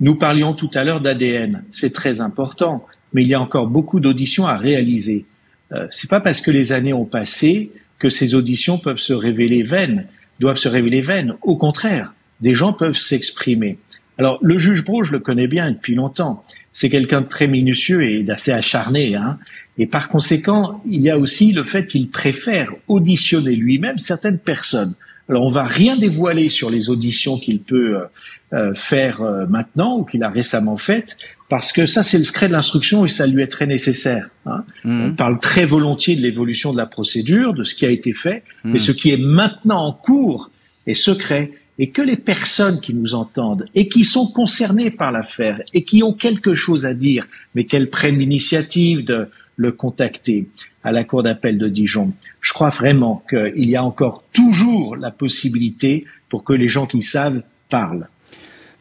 nous 0.00 0.16
parlions 0.16 0.54
tout 0.54 0.70
à 0.74 0.82
l'heure 0.82 1.00
d'ADN. 1.00 1.62
C'est 1.70 1.92
très 1.92 2.20
important 2.20 2.84
mais 3.12 3.22
il 3.22 3.28
y 3.28 3.34
a 3.34 3.40
encore 3.40 3.66
beaucoup 3.66 4.00
d'auditions 4.00 4.46
à 4.46 4.56
réaliser. 4.56 5.26
Euh, 5.72 5.86
c'est 5.90 6.10
pas 6.10 6.20
parce 6.20 6.40
que 6.40 6.50
les 6.50 6.72
années 6.72 6.92
ont 6.92 7.04
passé 7.04 7.72
que 7.98 8.08
ces 8.08 8.34
auditions 8.34 8.78
peuvent 8.78 8.98
se 8.98 9.12
révéler 9.12 9.62
vaines, 9.62 10.06
doivent 10.40 10.56
se 10.56 10.68
révéler 10.68 11.00
vaines. 11.00 11.34
Au 11.42 11.56
contraire, 11.56 12.14
des 12.40 12.54
gens 12.54 12.72
peuvent 12.72 12.96
s'exprimer. 12.96 13.78
Alors, 14.18 14.38
le 14.42 14.58
juge 14.58 14.84
Bro, 14.84 15.04
je 15.04 15.12
le 15.12 15.18
connais 15.18 15.46
bien 15.46 15.70
depuis 15.70 15.94
longtemps. 15.94 16.42
C'est 16.72 16.90
quelqu'un 16.90 17.22
de 17.22 17.26
très 17.26 17.46
minutieux 17.46 18.02
et 18.06 18.22
d'assez 18.22 18.52
acharné. 18.52 19.14
Hein. 19.14 19.38
Et 19.78 19.86
par 19.86 20.08
conséquent, 20.08 20.82
il 20.86 21.00
y 21.02 21.10
a 21.10 21.18
aussi 21.18 21.52
le 21.52 21.62
fait 21.62 21.86
qu'il 21.86 22.10
préfère 22.10 22.70
auditionner 22.86 23.56
lui-même 23.56 23.98
certaines 23.98 24.38
personnes. 24.38 24.94
Alors, 25.30 25.44
on 25.44 25.50
va 25.50 25.62
rien 25.62 25.96
dévoiler 25.96 26.48
sur 26.48 26.70
les 26.70 26.90
auditions 26.90 27.38
qu'il 27.38 27.60
peut 27.60 27.96
euh, 27.96 28.04
euh, 28.52 28.74
faire 28.74 29.22
euh, 29.22 29.46
maintenant 29.46 29.98
ou 29.98 30.04
qu'il 30.04 30.24
a 30.24 30.28
récemment 30.28 30.76
faites, 30.76 31.16
parce 31.48 31.70
que 31.70 31.86
ça, 31.86 32.02
c'est 32.02 32.18
le 32.18 32.24
secret 32.24 32.48
de 32.48 32.52
l'instruction 32.52 33.06
et 33.06 33.08
ça 33.08 33.28
lui 33.28 33.40
est 33.40 33.46
très 33.46 33.66
nécessaire. 33.66 34.28
Hein. 34.46 34.64
Mmh. 34.82 35.02
On 35.02 35.12
parle 35.12 35.38
très 35.38 35.66
volontiers 35.66 36.16
de 36.16 36.20
l'évolution 36.20 36.72
de 36.72 36.78
la 36.78 36.86
procédure, 36.86 37.54
de 37.54 37.62
ce 37.62 37.76
qui 37.76 37.86
a 37.86 37.90
été 37.90 38.12
fait, 38.12 38.42
mmh. 38.64 38.72
mais 38.72 38.80
ce 38.80 38.90
qui 38.90 39.10
est 39.10 39.16
maintenant 39.16 39.86
en 39.86 39.92
cours 39.92 40.50
est 40.88 40.94
secret 40.94 41.52
et 41.78 41.90
que 41.90 42.02
les 42.02 42.16
personnes 42.16 42.80
qui 42.80 42.92
nous 42.92 43.14
entendent 43.14 43.66
et 43.76 43.88
qui 43.88 44.02
sont 44.02 44.26
concernées 44.26 44.90
par 44.90 45.12
l'affaire 45.12 45.62
et 45.72 45.84
qui 45.84 46.02
ont 46.02 46.12
quelque 46.12 46.54
chose 46.54 46.86
à 46.86 46.92
dire, 46.92 47.28
mais 47.54 47.66
qu'elles 47.66 47.88
prennent 47.88 48.18
l'initiative 48.18 49.04
de 49.04 49.28
le 49.54 49.70
contacter 49.70 50.48
à 50.82 50.92
la 50.92 51.04
Cour 51.04 51.22
d'appel 51.22 51.58
de 51.58 51.68
Dijon. 51.68 52.12
Je 52.40 52.52
crois 52.52 52.70
vraiment 52.70 53.22
qu'il 53.28 53.68
y 53.68 53.76
a 53.76 53.84
encore 53.84 54.24
toujours 54.32 54.96
la 54.96 55.10
possibilité 55.10 56.06
pour 56.28 56.44
que 56.44 56.52
les 56.52 56.68
gens 56.68 56.86
qui 56.86 57.02
savent 57.02 57.42
parlent. 57.68 58.08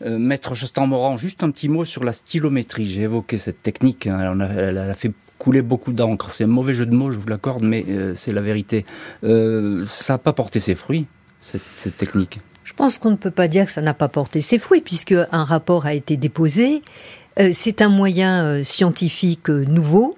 Euh, 0.05 0.17
Maître 0.17 0.55
Chastan-Moran, 0.55 1.17
juste 1.17 1.43
un 1.43 1.51
petit 1.51 1.67
mot 1.67 1.83
sur 1.83 2.03
la 2.03 2.13
stylométrie. 2.13 2.85
J'ai 2.85 3.01
évoqué 3.01 3.37
cette 3.37 3.61
technique, 3.61 4.07
hein. 4.07 4.37
elle, 4.57 4.77
a, 4.77 4.93
fait 4.93 5.11
couler 5.37 5.61
beaucoup 5.61 5.91
d'encre. 5.91 6.31
C'est 6.31 6.45
un 6.45 6.47
mauvais 6.47 6.73
jeu 6.73 6.85
de 6.85 6.95
mots, 6.95 7.11
je 7.11 7.19
vous 7.19 7.27
l'accorde, 7.27 7.63
mais 7.63 7.85
euh, 7.89 8.13
c'est 8.15 8.31
la 8.31 8.41
vérité. 8.41 8.85
Euh, 9.23 9.83
ça 9.85 10.13
n'a 10.13 10.17
pas 10.17 10.33
porté 10.33 10.59
ses 10.59 10.75
fruits, 10.75 11.05
cette, 11.41 11.61
cette 11.75 11.97
technique. 11.97 12.39
Je 12.63 12.73
pense 12.73 12.97
qu'on 12.97 13.11
ne 13.11 13.17
peut 13.17 13.31
pas 13.31 13.47
dire 13.47 13.65
que 13.65 13.71
ça 13.71 13.81
n'a 13.81 13.93
pas 13.93 14.07
porté 14.07 14.39
ses 14.39 14.59
fruits, 14.59 14.81
puisque 14.81 15.15
un 15.31 15.43
rapport 15.43 15.85
a 15.85 15.93
été 15.93 16.15
déposé. 16.17 16.81
c'est 17.51 17.81
un 17.81 17.89
moyen 17.89 18.63
scientifique 18.63 19.49
nouveau 19.49 20.15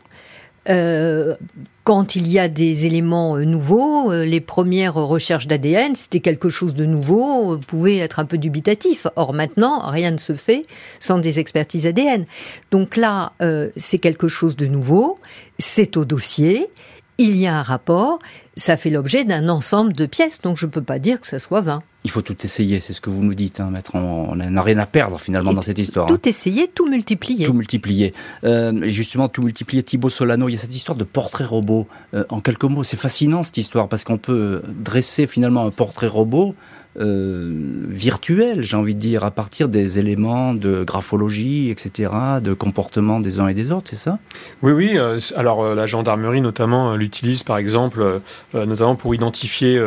euh, 0.70 1.36
quand 1.84 2.16
il 2.16 2.28
y 2.32 2.40
a 2.40 2.48
des 2.48 2.86
éléments 2.86 3.38
euh, 3.38 3.44
nouveaux, 3.44 4.12
euh, 4.12 4.26
les 4.26 4.42
premières 4.42 4.94
recherches 4.94 5.48
d'ADN, 5.48 5.96
c'était 5.96 6.20
quelque 6.20 6.50
chose 6.50 6.74
de 6.74 6.86
nouveau, 6.86 7.58
pouvait 7.58 7.98
être 7.98 8.20
un 8.20 8.26
peu 8.26 8.38
dubitatif. 8.38 9.08
Or 9.16 9.34
maintenant, 9.34 9.90
rien 9.90 10.12
ne 10.12 10.18
se 10.18 10.34
fait 10.34 10.64
sans 11.00 11.18
des 11.18 11.40
expertises 11.40 11.88
ADN. 11.88 12.26
Donc 12.72 12.98
là, 12.98 13.34
c'est 13.76 14.00
quelque 14.00 14.28
chose 14.28 14.56
de 14.56 14.68
nouveau, 14.68 15.20
c'est 15.60 15.98
au 15.98 16.06
dossier, 16.06 16.70
il 17.18 17.38
y 17.38 17.48
a 17.48 17.58
un 17.58 17.62
rapport, 17.62 18.20
ça 18.58 18.78
fait 18.78 18.90
l'objet 18.90 19.24
d'un 19.24 19.50
ensemble 19.50 19.94
de 19.94 20.06
pièces, 20.06 20.42
donc 20.42 20.58
je 20.58 20.66
ne 20.66 20.72
peux 20.72 20.82
pas 20.82 21.00
dire 21.00 21.20
que 21.22 21.28
ça 21.28 21.40
soit 21.40 21.62
vain. 21.62 21.84
Il 22.04 22.10
faut 22.10 22.22
tout 22.22 22.36
essayer, 22.44 22.80
c'est 22.80 22.94
ce 22.94 23.02
que 23.02 23.12
vous 23.12 23.24
nous 23.24 23.36
dites, 23.36 23.60
hein, 23.60 23.70
maître. 23.70 23.94
On 23.94 24.36
n'a 24.36 24.62
rien 24.64 24.80
à 24.80 24.88
perdre 24.88 25.20
finalement 25.20 25.54
dans 25.54 25.62
cette 25.62 25.78
histoire. 25.78 26.08
Tout 26.08 26.16
hein. 26.16 26.30
essayer, 26.30 26.68
tout 26.68 26.90
multiplier. 26.90 27.46
Tout 27.46 27.54
multiplier. 27.54 28.14
Euh, 28.44 28.90
justement, 28.90 29.30
tout 29.30 29.44
multiplier. 29.44 29.84
Thibaut 29.84 30.10
Solano, 30.10 30.50
il 30.50 30.54
y 30.54 30.56
a 30.56 30.58
cette 30.58 30.76
histoire 30.76 30.98
de 30.98 31.04
portrait 31.04 31.46
robot. 31.46 31.88
Euh, 32.16 32.24
en 32.30 32.42
quelques 32.42 32.64
mots, 32.64 32.84
c'est 32.84 32.98
fascinant 32.98 33.44
cette 33.44 33.58
histoire 33.58 33.88
parce 33.88 34.04
qu'on 34.04 34.18
peut 34.18 34.64
dresser 34.68 35.28
finalement 35.28 35.68
un 35.68 35.72
portrait 35.72 36.08
robot 36.08 36.56
euh, 37.00 37.54
virtuel, 37.88 38.64
j'ai 38.64 38.76
envie 38.76 38.96
de 38.96 39.00
dire, 39.00 39.24
à 39.24 39.32
partir 39.32 39.70
des 39.70 39.98
éléments 39.98 40.54
de 40.54 40.84
graphologie, 40.84 41.70
etc., 41.70 42.12
de 42.42 42.54
comportement 42.54 43.22
des 43.22 43.40
uns 43.40 43.48
et 43.48 43.54
des 43.54 43.72
autres, 43.72 43.88
c'est 43.90 43.96
ça? 43.96 44.20
Oui, 44.62 44.74
oui. 44.74 44.92
Euh, 44.96 45.18
alors 45.38 45.64
euh, 45.64 45.76
la 45.76 45.86
gendarmerie 45.86 46.42
notamment 46.42 46.96
l'utilise 46.96 47.44
par 47.44 47.58
exemple, 47.58 48.22
notamment 48.54 48.96
pour 48.96 49.16
identifier 49.16 49.80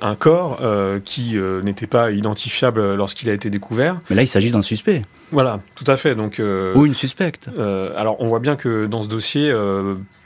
un 0.00 0.14
corps 0.14 0.60
qui 1.04 1.36
n'était 1.62 1.86
pas 1.86 2.10
identifiable 2.10 2.94
lorsqu'il 2.94 3.28
a 3.30 3.32
été 3.32 3.50
découvert. 3.50 4.00
Mais 4.10 4.16
là, 4.16 4.22
il 4.22 4.26
s'agit 4.26 4.50
d'un 4.50 4.62
suspect. 4.62 5.02
Voilà, 5.32 5.60
tout 5.76 5.84
à 5.86 5.96
fait. 5.96 6.14
Donc, 6.14 6.40
Ou 6.40 6.86
une 6.86 6.94
suspecte. 6.94 7.48
alors 7.96 8.16
on 8.20 8.26
voit 8.26 8.40
bien 8.40 8.56
que 8.56 8.86
dans 8.86 9.02
ce 9.02 9.08
dossier 9.08 9.52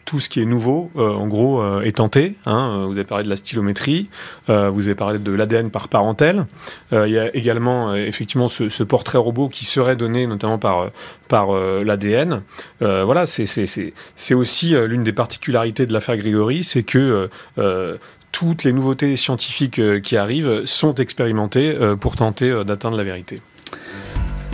tout 0.04 0.20
ce 0.20 0.28
qui 0.28 0.40
est 0.40 0.44
nouveau, 0.44 0.90
euh, 0.96 1.10
en 1.10 1.26
gros, 1.26 1.60
euh, 1.60 1.82
est 1.82 1.96
tenté. 1.96 2.34
Hein. 2.46 2.84
Vous 2.86 2.92
avez 2.92 3.04
parlé 3.04 3.24
de 3.24 3.30
la 3.30 3.36
stylométrie, 3.36 4.08
euh, 4.48 4.68
vous 4.68 4.86
avez 4.86 4.94
parlé 4.94 5.18
de 5.18 5.32
l'ADN 5.32 5.70
par 5.70 5.88
parentèle. 5.88 6.46
il 6.92 7.10
y 7.10 7.18
a 7.18 7.34
également 7.34 7.94
effectivement 7.94 8.48
ce, 8.48 8.82
portrait 8.82 9.18
robot 9.18 9.48
qui 9.48 9.64
serait 9.64 9.96
donné 9.96 10.26
notamment 10.26 10.58
par 10.58 10.90
par 11.28 11.52
l'ADN. 11.52 12.42
voilà, 12.80 13.26
c'est 13.26 14.34
aussi 14.34 14.74
l'une 14.74 15.04
des 15.04 15.12
particularités 15.12 15.86
de 15.86 15.92
l'affaire 15.92 16.16
Grégory, 16.16 16.62
c'est 16.62 16.82
que 16.82 17.28
toutes 18.32 18.64
les 18.64 18.72
nouveautés 18.72 19.16
scientifiques 19.16 19.80
qui 20.02 20.16
arrivent 20.16 20.64
sont 20.64 20.94
expérimentées 20.96 21.76
pour 22.00 22.16
tenter 22.16 22.64
d'atteindre 22.64 22.96
la 22.96 23.04
vérité. 23.04 23.40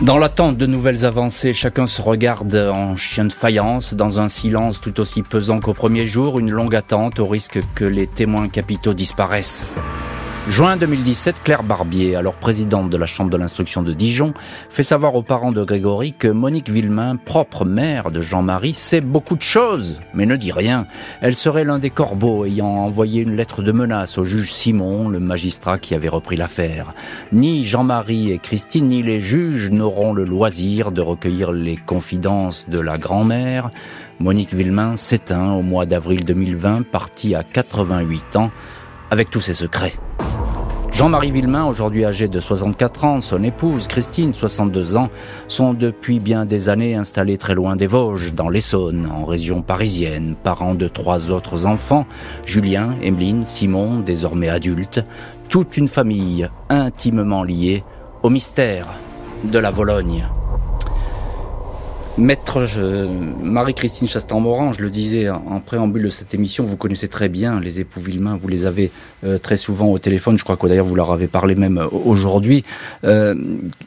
Dans 0.01 0.17
l'attente 0.17 0.57
de 0.57 0.65
nouvelles 0.65 1.05
avancées, 1.05 1.53
chacun 1.53 1.85
se 1.85 2.01
regarde 2.01 2.55
en 2.55 2.97
chien 2.97 3.25
de 3.25 3.31
faïence, 3.31 3.93
dans 3.93 4.19
un 4.19 4.29
silence 4.29 4.81
tout 4.81 4.99
aussi 4.99 5.21
pesant 5.21 5.59
qu'au 5.59 5.75
premier 5.75 6.07
jour, 6.07 6.39
une 6.39 6.49
longue 6.49 6.75
attente 6.75 7.19
au 7.19 7.27
risque 7.27 7.59
que 7.75 7.85
les 7.85 8.07
témoins 8.07 8.49
capitaux 8.49 8.95
disparaissent. 8.95 9.67
Juin 10.47 10.75
2017, 10.75 11.43
Claire 11.43 11.61
Barbier, 11.61 12.15
alors 12.15 12.33
présidente 12.33 12.89
de 12.89 12.97
la 12.97 13.05
Chambre 13.05 13.29
de 13.29 13.37
l'instruction 13.37 13.83
de 13.83 13.93
Dijon, 13.93 14.33
fait 14.71 14.81
savoir 14.81 15.13
aux 15.13 15.21
parents 15.21 15.51
de 15.51 15.63
Grégory 15.63 16.13
que 16.13 16.27
Monique 16.27 16.67
Villemain, 16.67 17.15
propre 17.15 17.63
mère 17.63 18.09
de 18.09 18.21
Jean-Marie, 18.21 18.73
sait 18.73 19.01
beaucoup 19.01 19.35
de 19.35 19.43
choses, 19.43 20.01
mais 20.15 20.25
ne 20.25 20.35
dit 20.35 20.51
rien. 20.51 20.87
Elle 21.21 21.35
serait 21.35 21.63
l'un 21.63 21.77
des 21.77 21.91
corbeaux 21.91 22.45
ayant 22.45 22.65
envoyé 22.65 23.21
une 23.21 23.35
lettre 23.35 23.61
de 23.61 23.71
menace 23.71 24.17
au 24.17 24.23
juge 24.23 24.51
Simon, 24.51 25.09
le 25.09 25.19
magistrat 25.19 25.77
qui 25.77 25.93
avait 25.93 26.09
repris 26.09 26.37
l'affaire. 26.37 26.95
Ni 27.31 27.63
Jean-Marie 27.63 28.31
et 28.31 28.39
Christine, 28.39 28.87
ni 28.87 29.03
les 29.03 29.19
juges 29.19 29.69
n'auront 29.69 30.11
le 30.11 30.23
loisir 30.23 30.91
de 30.91 31.01
recueillir 31.01 31.51
les 31.51 31.77
confidences 31.77 32.67
de 32.67 32.79
la 32.79 32.97
grand-mère. 32.97 33.69
Monique 34.19 34.55
Villemain 34.55 34.95
s'éteint 34.95 35.51
au 35.53 35.61
mois 35.61 35.85
d'avril 35.85 36.25
2020, 36.25 36.87
partie 36.87 37.35
à 37.35 37.43
88 37.43 38.37
ans, 38.37 38.49
avec 39.11 39.29
tous 39.29 39.41
ses 39.41 39.53
secrets. 39.53 39.93
Jean-Marie 40.91 41.31
Villemain, 41.31 41.65
aujourd'hui 41.65 42.05
âgé 42.05 42.27
de 42.27 42.39
64 42.39 43.05
ans, 43.05 43.21
son 43.21 43.43
épouse 43.43 43.87
Christine, 43.87 44.33
62 44.33 44.97
ans, 44.97 45.09
sont 45.47 45.73
depuis 45.73 46.19
bien 46.19 46.45
des 46.45 46.67
années 46.67 46.95
installés 46.95 47.37
très 47.37 47.55
loin 47.55 47.75
des 47.75 47.87
Vosges, 47.87 48.33
dans 48.33 48.49
l'Essonne, 48.49 49.09
en 49.11 49.25
région 49.25 49.61
parisienne, 49.61 50.35
parents 50.43 50.75
de 50.75 50.87
trois 50.87 51.31
autres 51.31 51.65
enfants, 51.65 52.05
Julien, 52.45 52.95
Emeline, 53.01 53.43
Simon, 53.43 53.99
désormais 53.99 54.49
adultes, 54.49 55.03
toute 55.49 55.77
une 55.77 55.87
famille 55.87 56.49
intimement 56.69 57.43
liée 57.43 57.83
au 58.21 58.29
mystère 58.29 58.87
de 59.45 59.59
la 59.59 59.71
Vologne. 59.71 60.25
Maître 62.17 62.67
Marie-Christine 63.41 64.07
Chastan-Moran, 64.07 64.73
je 64.73 64.81
le 64.81 64.89
disais 64.89 65.29
en 65.29 65.61
préambule 65.61 66.03
de 66.03 66.09
cette 66.09 66.33
émission, 66.33 66.63
vous 66.65 66.75
connaissez 66.75 67.07
très 67.07 67.29
bien 67.29 67.59
les 67.61 67.79
époux 67.79 68.01
Villemain, 68.01 68.37
vous 68.39 68.49
les 68.49 68.65
avez 68.65 68.91
euh, 69.23 69.37
très 69.37 69.55
souvent 69.55 69.87
au 69.87 69.97
téléphone, 69.97 70.37
je 70.37 70.43
crois 70.43 70.57
que 70.57 70.67
d'ailleurs 70.67 70.85
vous 70.85 70.95
leur 70.95 71.11
avez 71.11 71.27
parlé 71.27 71.55
même 71.55 71.77
euh, 71.77 71.87
aujourd'hui. 71.87 72.63
Euh, 73.05 73.35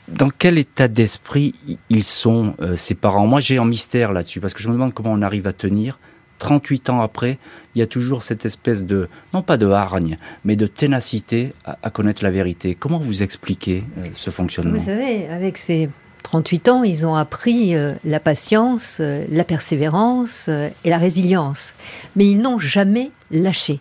dans 0.08 0.30
quel 0.30 0.56
état 0.56 0.88
d'esprit 0.88 1.52
ils 1.90 2.04
sont, 2.04 2.54
ces 2.76 2.94
parents? 2.94 3.26
Moi 3.26 3.40
j'ai 3.40 3.58
un 3.58 3.66
mystère 3.66 4.12
là-dessus, 4.12 4.40
parce 4.40 4.54
que 4.54 4.62
je 4.62 4.68
me 4.68 4.74
demande 4.74 4.94
comment 4.94 5.12
on 5.12 5.22
arrive 5.22 5.46
à 5.46 5.52
tenir 5.52 5.98
38 6.38 6.90
ans 6.90 7.00
après, 7.00 7.38
il 7.74 7.78
y 7.78 7.82
a 7.82 7.87
toujours 7.87 8.22
cette 8.22 8.46
espèce 8.46 8.84
de, 8.84 9.08
non 9.32 9.42
pas 9.42 9.56
de 9.56 9.66
hargne, 9.66 10.18
mais 10.44 10.56
de 10.56 10.66
ténacité 10.66 11.52
à, 11.64 11.90
connaître 11.90 12.22
la 12.24 12.30
vérité. 12.30 12.74
Comment 12.74 12.98
vous 12.98 13.22
expliquez 13.22 13.84
ce 14.14 14.31
fonctionnement? 14.31 14.77
Vous 14.77 14.85
savez, 14.85 15.29
avec 15.29 15.56
ces 15.56 15.88
38 16.35 16.68
ans, 16.68 16.82
ils 16.82 17.06
ont 17.06 17.14
appris 17.14 17.76
euh, 17.76 17.94
la 18.02 18.18
patience, 18.18 18.98
euh, 18.98 19.24
la 19.30 19.44
persévérance 19.44 20.48
et 20.48 20.90
la 20.90 20.98
résilience. 20.98 21.74
Mais 22.16 22.28
ils 22.28 22.40
n'ont 22.40 22.58
jamais 22.58 23.12
lâché. 23.30 23.78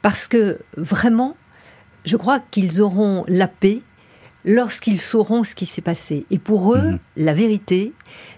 Parce 0.00 0.26
que 0.26 0.60
vraiment, 0.78 1.36
je 2.06 2.16
crois 2.16 2.40
qu'ils 2.50 2.80
auront 2.80 3.26
la 3.28 3.48
paix 3.48 3.82
lorsqu'ils 4.46 4.98
sauront 4.98 5.44
ce 5.44 5.54
qui 5.54 5.66
s'est 5.66 5.82
passé. 5.82 6.24
Et 6.30 6.38
pour 6.38 6.74
eux, 6.74 6.92
mhm. 6.92 6.98
la 7.16 7.34
vérité, 7.34 7.92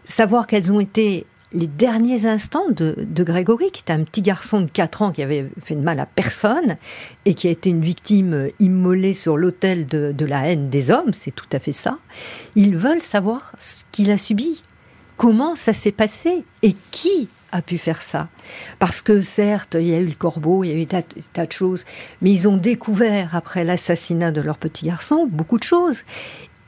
savoir 0.04 0.48
qu'elles 0.48 0.72
ont 0.72 0.80
été 0.80 1.24
les 1.56 1.66
derniers 1.66 2.26
instants 2.26 2.68
de, 2.68 3.24
Grégory, 3.24 3.70
qui 3.72 3.80
était 3.80 3.92
un 3.92 4.04
petit 4.04 4.22
garçon 4.22 4.60
de 4.60 4.70
4 4.70 5.02
ans 5.02 5.10
qui 5.10 5.22
avait 5.22 5.46
fait 5.60 5.74
de 5.74 5.80
mal 5.80 5.98
à 5.98 6.06
personne 6.06 6.76
et 7.24 7.34
qui 7.34 7.48
a 7.48 7.50
été 7.50 7.70
une 7.70 7.80
victime 7.80 8.50
immolée 8.60 9.14
sur 9.14 9.36
l'autel 9.36 9.86
de, 9.86 10.12
de, 10.12 10.24
la 10.26 10.48
haine 10.48 10.68
des 10.68 10.90
hommes, 10.90 11.14
c'est 11.14 11.34
tout 11.34 11.48
à 11.52 11.58
fait 11.58 11.72
ça. 11.72 11.98
Ils 12.54 12.76
veulent 12.76 13.02
savoir 13.02 13.52
ce 13.58 13.84
qu'il 13.90 14.10
a 14.10 14.18
subi, 14.18 14.62
comment 15.16 15.56
ça 15.56 15.72
s'est 15.72 15.92
passé 15.92 16.44
et 16.62 16.76
qui 16.90 17.28
a 17.52 17.62
pu 17.62 17.78
faire 17.78 18.02
ça. 18.02 18.28
Parce 18.78 19.00
que 19.00 19.22
certes, 19.22 19.76
il 19.80 19.86
y 19.86 19.94
a 19.94 19.98
eu 19.98 20.06
le 20.06 20.14
corbeau, 20.14 20.62
il 20.62 20.68
y 20.68 20.72
a 20.72 20.74
eu 20.74 20.84
des 20.84 21.02
tas, 21.32 21.46
de 21.46 21.52
choses, 21.52 21.86
mais 22.20 22.30
ils 22.30 22.48
ont 22.48 22.56
découvert, 22.56 23.34
après 23.34 23.64
l'assassinat 23.64 24.30
de 24.30 24.42
leur 24.42 24.58
petit 24.58 24.86
garçon, 24.86 25.26
beaucoup 25.30 25.58
de 25.58 25.64
choses. 25.64 26.04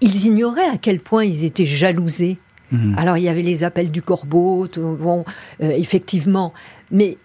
Ils 0.01 0.27
ignoraient 0.27 0.69
à 0.69 0.79
quel 0.79 1.01
point 1.01 1.25
ils 1.25 1.45
étaient 1.45 1.67
jalousés. 1.67 2.39
Mhm. 2.73 2.95
Alors 2.97 3.17
il 3.17 3.25
y 3.25 3.29
avait 3.29 3.43
les 3.43 3.65
appels 3.65 3.91
du 3.91 4.03
corbeau, 4.03 4.67
bon, 4.77 5.25
euh, 5.63 5.71
effectivement, 5.71 6.53
mais 6.91 7.17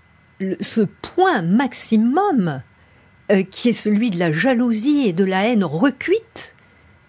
ce 0.61 0.81
point 0.81 1.41
maximum 1.41 2.61
euh, 3.31 3.43
qui 3.43 3.69
est 3.69 3.73
celui 3.73 4.11
de 4.11 4.19
la 4.19 4.31
jalousie 4.31 5.07
et 5.07 5.13
de 5.13 5.23
la 5.23 5.47
haine 5.47 5.63
recuite, 5.63 6.55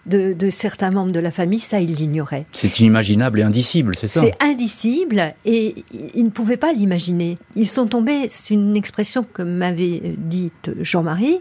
de, 0.05 0.49
certains 0.51 0.91
membres 0.91 1.11
de 1.11 1.19
la 1.19 1.31
famille, 1.31 1.59
ça, 1.59 1.79
il 1.79 1.95
l'ignorait. 1.95 2.45
C'est 2.51 2.79
inimaginable 2.79 3.39
et 3.39 3.43
indicible, 3.43 3.95
c'est 3.99 4.07
ça? 4.07 4.21
C'est 4.21 4.35
indicible 4.39 5.33
et 5.45 5.83
ils 6.13 6.23
ne 6.23 6.29
pouvaient 6.29 6.57
pas 6.57 6.73
l'imaginer. 6.73 7.39
Ils 7.55 7.67
sont 7.67 7.87
tombés, 7.87 8.27
c'est 8.29 8.53
une 8.53 8.77
expression 8.77 9.23
que 9.23 9.41
m'avait 9.41 10.15
dite 10.17 10.71
Jean-Marie, 10.79 11.39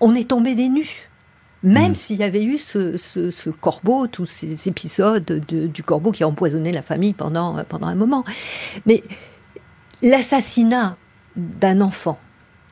on 0.00 0.14
est 0.14 0.28
tombé 0.28 0.54
des 0.54 0.70
nus. 0.70 1.09
Même 1.62 1.92
hmm. 1.92 1.94
s'il 1.94 2.16
y 2.16 2.22
avait 2.22 2.44
eu 2.44 2.56
ce, 2.58 3.50
corbeau, 3.50 4.06
tous 4.06 4.26
ces 4.26 4.68
épisodes 4.68 5.44
du 5.48 5.82
corbeau 5.82 6.12
qui 6.12 6.22
a 6.22 6.28
empoisonné 6.28 6.72
la 6.72 6.82
famille 6.82 7.12
pendant, 7.12 7.62
pendant 7.64 7.86
un 7.86 7.94
moment. 7.94 8.24
Mais 8.86 9.02
l'assassinat 10.02 10.96
d'un 11.36 11.80
enfant, 11.80 12.18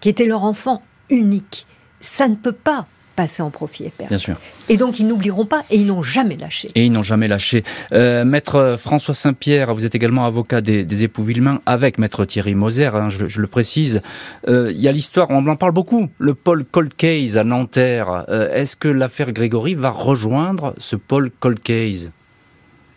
qui 0.00 0.08
était 0.08 0.26
leur 0.26 0.44
enfant 0.44 0.80
unique, 1.10 1.66
ça 2.00 2.28
ne 2.28 2.34
peut 2.34 2.52
pas 2.52 2.86
passer 3.18 3.42
en 3.42 3.50
profit 3.50 3.86
et 3.86 3.90
perdre. 3.90 4.10
Bien 4.10 4.18
sûr. 4.18 4.36
Et 4.68 4.76
donc 4.76 5.00
ils 5.00 5.06
n'oublieront 5.08 5.44
pas 5.44 5.64
et 5.72 5.76
ils 5.76 5.86
n'ont 5.86 6.04
jamais 6.04 6.36
lâché. 6.36 6.68
Et 6.76 6.84
ils 6.84 6.92
n'ont 6.92 7.02
jamais 7.02 7.26
lâché. 7.26 7.64
Euh, 7.92 8.24
maître 8.24 8.76
François 8.78 9.12
Saint-Pierre, 9.12 9.74
vous 9.74 9.84
êtes 9.84 9.96
également 9.96 10.24
avocat 10.24 10.60
des, 10.60 11.02
époux 11.02 11.24
Villemain 11.24 11.60
avec 11.66 11.98
Maître 11.98 12.24
Thierry 12.24 12.54
Moser, 12.54 12.90
hein, 12.94 13.08
je, 13.08 13.40
le 13.40 13.46
précise. 13.48 14.02
Euh, 14.46 14.70
il 14.72 14.80
y 14.80 14.86
a 14.86 14.92
l'histoire, 14.92 15.26
on 15.30 15.44
en 15.48 15.56
parle 15.56 15.72
beaucoup, 15.72 16.06
le 16.18 16.34
Paul 16.34 16.64
Cold 16.64 16.94
Case 16.94 17.36
à 17.36 17.42
Nanterre. 17.42 18.24
Euh, 18.28 18.54
est-ce 18.54 18.76
que 18.76 18.86
l'affaire 18.86 19.32
Grégory 19.32 19.74
va 19.74 19.90
rejoindre 19.90 20.76
ce 20.78 20.94
Paul 20.94 21.32
Cold 21.40 21.58
Case 21.58 22.12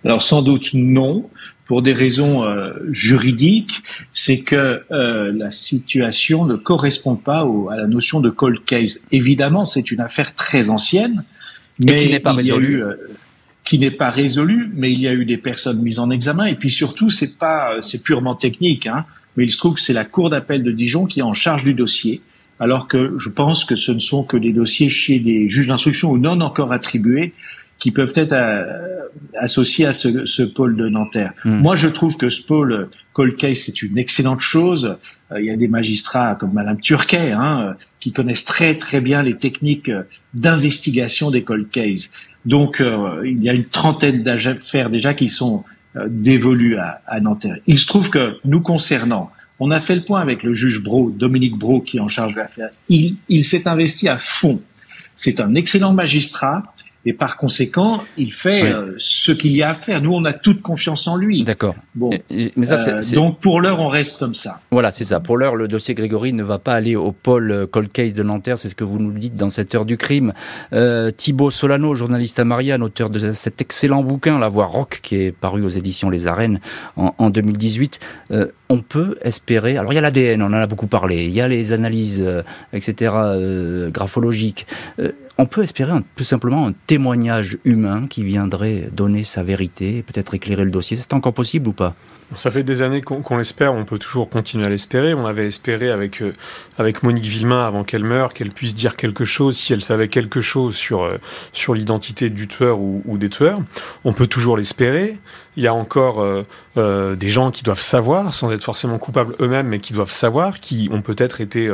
alors 0.04 0.22
sans 0.22 0.42
doute 0.42 0.72
non 0.74 1.30
pour 1.72 1.82
des 1.82 1.94
raisons 1.94 2.44
euh, 2.44 2.74
juridiques, 2.92 3.82
c'est 4.12 4.42
que 4.42 4.82
euh, 4.92 5.32
la 5.34 5.50
situation 5.52 6.44
ne 6.44 6.58
correspond 6.58 7.16
pas 7.16 7.48
à 7.72 7.78
la 7.78 7.88
notion 7.88 8.20
de 8.20 8.30
cold 8.30 8.66
case. 8.66 9.08
Évidemment, 9.14 9.64
c'est 9.64 9.90
une 9.90 10.02
affaire 10.02 10.36
très 10.36 10.70
ancienne, 10.70 11.24
mais 11.82 11.96
qui 11.96 12.10
n'est 12.10 12.20
pas 12.20 12.34
résolue. 12.34 12.84
Euh, 12.84 12.96
qui 13.64 13.80
n'est 13.80 13.90
pas 13.90 14.10
résolue, 14.10 14.70
mais 14.76 14.92
il 14.92 15.00
y 15.00 15.08
a 15.08 15.14
eu 15.14 15.24
des 15.24 15.38
personnes 15.38 15.82
mises 15.82 16.00
en 16.00 16.10
examen, 16.10 16.44
et 16.44 16.56
puis 16.56 16.70
surtout, 16.70 17.10
c'est 17.10 17.38
pas, 17.38 17.78
c'est 17.80 18.04
purement 18.04 18.36
technique, 18.36 18.86
hein, 18.86 19.06
mais 19.38 19.46
il 19.46 19.50
se 19.50 19.58
trouve 19.58 19.76
que 19.76 19.80
c'est 19.80 19.94
la 19.94 20.04
cour 20.04 20.30
d'appel 20.30 20.64
de 20.64 20.72
Dijon 20.74 21.06
qui 21.06 21.22
est 21.22 21.24
en 21.24 21.32
charge 21.32 21.64
du 21.64 21.74
dossier, 21.74 22.22
alors 22.60 22.90
que 22.90 23.14
je 23.18 23.30
pense 23.30 23.64
que 23.64 23.78
ce 23.78 23.94
ne 23.94 24.02
sont 24.02 24.26
que 24.26 24.36
des 24.36 24.52
dossiers 24.52 24.90
chez 24.90 25.20
des 25.20 25.50
juges 25.50 25.68
d'instruction 25.68 26.12
ou 26.12 26.18
non 26.18 26.42
encore 26.42 26.74
attribués 26.74 27.32
qui 27.82 27.92
peuvent 27.92 28.14
être 28.16 28.32
euh, 28.32 29.02
associés 29.38 29.88
à 29.88 29.92
ce, 29.92 30.26
ce, 30.26 30.44
pôle 30.44 30.78
de 30.78 30.88
Nanterre. 30.88 31.34
Hmm. 31.44 31.58
Moi, 31.58 31.76
je 31.76 31.88
trouve 31.88 32.16
que 32.16 32.30
ce 32.30 32.42
pôle 32.42 32.90
cold 33.12 33.36
case, 33.36 33.64
c'est 33.66 33.82
une 33.82 33.98
excellente 33.98 34.40
chose. 34.40 34.98
Euh, 35.32 35.42
il 35.42 35.48
y 35.48 35.50
a 35.50 35.58
des 35.58 35.68
magistrats 35.68 36.36
comme 36.36 36.54
Madame 36.54 36.80
Turquet 36.80 37.32
hein, 37.32 37.76
qui 38.00 38.14
connaissent 38.14 38.46
très 38.46 38.76
très 38.76 39.02
bien 39.02 39.24
les 39.24 39.36
techniques 39.36 39.92
d'investigation 40.34 41.32
des 41.32 41.44
cold 41.44 41.70
cases. 41.70 42.14
Donc, 42.46 42.80
euh, 42.80 43.22
il 43.26 43.44
y 43.44 43.50
a 43.50 43.54
une 43.54 43.66
trentaine 43.66 44.24
d'affaires 44.24 44.90
déjà 44.90 45.14
qui 45.14 45.28
sont 45.28 45.66
dévolues 46.08 46.78
à, 46.78 47.02
à 47.06 47.20
Nanterre. 47.20 47.58
Il 47.68 47.78
se 47.78 47.86
trouve 47.86 48.10
que 48.10 48.38
nous 48.46 48.62
concernant, 48.62 49.32
on 49.60 49.72
a 49.72 49.82
fait 49.82 49.96
le 49.96 50.06
point 50.06 50.22
avec 50.22 50.44
le 50.44 50.54
juge 50.54 50.84
Bro, 50.84 51.10
Dominique 51.10 51.58
Bro, 51.58 51.82
qui 51.82 51.98
est 51.98 52.00
en 52.00 52.08
charge 52.08 52.36
de 52.36 52.40
l'affaire. 52.40 52.70
Il, 52.88 53.18
il 53.28 53.44
s'est 53.44 53.68
investi 53.68 54.08
à 54.08 54.18
fond. 54.18 54.62
C'est 55.16 55.40
un 55.42 55.54
excellent 55.56 55.94
magistrat 55.94 56.64
et 57.06 57.14
par 57.14 57.38
conséquent, 57.38 58.04
il 58.16 58.32
fait 58.32 58.72
euh, 58.72 58.94
ce 58.98 59.32
qu'il 59.32 59.54
y 59.54 59.64
a 59.64 59.70
à 59.70 59.74
faire. 59.74 60.02
Nous, 60.02 60.14
on 60.14 60.24
a 60.26 60.34
toute 60.34 60.62
confiance 60.62 61.08
en 61.08 61.16
lui. 61.16 61.44
D'accord. 61.44 61.76
Bon, 61.96 62.12
mais 62.56 62.66
ça, 62.66 62.76
euh, 62.90 63.02
donc 63.14 63.40
pour 63.40 63.60
l'heure, 63.60 63.80
on 63.80 63.88
reste 63.88 64.20
comme 64.20 64.36
ça. 64.36 64.62
Voilà, 64.72 64.92
c'est 64.92 65.04
ça. 65.04 65.20
Pour 65.20 65.38
l'heure, 65.38 65.56
le 65.56 65.68
dossier 65.68 65.96
Grégory 65.96 66.32
ne 66.34 66.44
va 66.44 66.60
pas 66.60 66.74
aller 66.74 66.96
au 66.96 67.12
pôle 67.12 67.52
euh, 67.52 67.66
cold 67.66 67.92
case 67.92 68.14
de 68.14 68.22
Nanterre. 68.22 68.60
C'est 68.60 68.70
ce 68.70 68.76
que 68.76 68.84
vous 68.84 69.00
nous 69.00 69.12
dites 69.12 69.36
dans 69.36 69.50
cette 69.50 69.74
heure 69.74 69.86
du 69.86 69.98
crime. 69.98 70.34
Euh, 70.74 71.10
Thibaut 71.10 71.50
Solano, 71.50 71.96
journaliste 71.96 72.40
à 72.40 72.46
Marianne, 72.46 72.84
auteur 72.84 73.10
de 73.10 73.32
cet 73.32 73.62
excellent 73.62 74.04
bouquin, 74.04 74.38
La 74.38 74.48
Voix 74.48 74.66
Rock, 74.66 75.00
qui 75.02 75.16
est 75.16 75.32
paru 75.32 75.64
aux 75.64 75.70
éditions 75.70 76.10
Les 76.10 76.28
Arènes 76.28 76.60
en, 76.98 77.16
en 77.18 77.30
2018. 77.32 78.00
Euh, 78.32 78.48
on 78.70 78.80
peut 78.80 79.18
espérer. 79.24 79.78
Alors 79.78 79.92
il 79.92 79.96
y 79.96 80.00
a 80.00 80.02
l'ADN, 80.02 80.44
on 80.44 80.48
en 80.48 80.54
a 80.54 80.68
beaucoup 80.68 80.88
parlé. 80.88 81.26
Il 81.26 81.32
y 81.32 81.42
a 81.42 81.48
les 81.48 81.74
analyses, 81.74 82.24
etc. 82.72 83.14
graphologiques 83.92 84.66
on 85.42 85.48
peut 85.48 85.64
espérer 85.64 85.94
tout 86.16 86.24
simplement 86.24 86.68
un 86.68 86.74
témoignage 86.86 87.58
humain 87.66 88.06
qui 88.08 88.24
viendrait 88.24 88.90
donner 88.94 89.24
sa 89.24 89.42
vérité 89.42 90.04
peut-être 90.04 90.36
éclairer 90.36 90.64
le 90.64 90.70
dossier. 90.70 90.98
C'est 90.98 91.14
encore 91.14 91.34
possible 91.34 91.68
ou 91.70 91.74
pas? 91.74 91.96
Ça 92.36 92.50
fait 92.50 92.64
des 92.64 92.82
années 92.82 93.02
qu'on 93.02 93.38
l'espère, 93.38 93.74
on 93.74 93.86
peut 93.86 94.00
toujours 94.00 94.30
continuer 94.30 94.66
à 94.66 94.70
l'espérer. 94.70 95.14
On 95.14 95.26
avait 95.26 95.48
espéré 95.48 95.92
avec, 95.92 96.22
euh, 96.22 96.34
avec 96.78 97.04
Monique 97.04 97.26
Villemain 97.26 97.66
avant 97.66 97.84
qu'elle 97.84 98.04
meure, 98.04 98.34
qu'elle 98.34 98.52
puisse 98.52 98.76
dire 98.76 98.96
quelque 98.96 99.26
chose, 99.26 99.58
si 99.58 99.74
elle 99.74 99.84
savait 99.84 100.08
quelque 100.08 100.42
chose 100.42 100.76
sur, 100.76 101.04
euh, 101.04 101.18
sur 101.54 101.74
l'identité 101.74 102.30
du 102.30 102.48
tueur 102.48 102.80
ou, 102.80 103.18
des 103.18 103.30
tueurs. 103.30 103.60
On 104.06 104.14
peut 104.14 104.28
toujours 104.28 104.58
l'espérer. 104.58 105.18
Il 105.58 105.64
y 105.64 105.68
a 105.68 105.74
encore 105.74 106.22
euh, 106.78 107.16
des 107.16 107.30
gens 107.30 107.52
qui 107.52 107.64
doivent 107.64 107.82
savoir, 107.82 108.34
sans 108.34 108.52
être 108.52 108.64
forcément 108.64 108.98
coupables 108.98 109.36
eux-mêmes, 109.42 109.68
mais 109.68 109.80
qui 109.80 109.92
doivent 109.92 110.12
savoir, 110.12 110.62
qui 110.62 110.90
ont 110.94 111.02
peut-être 111.02 111.42
été, 111.42 111.70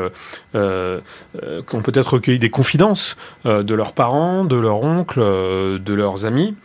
qui 0.54 0.58
ont 0.58 1.82
peut-être 1.84 2.14
recueilli 2.14 2.40
des 2.40 2.50
confidences 2.50 3.16
de 3.46 3.74
leurs 3.76 3.94
parents, 3.94 4.46
de 4.46 4.56
leurs 4.56 4.84
oncles, 4.84 5.20
de 5.20 5.94
leurs 5.94 6.26
amis. 6.26 6.56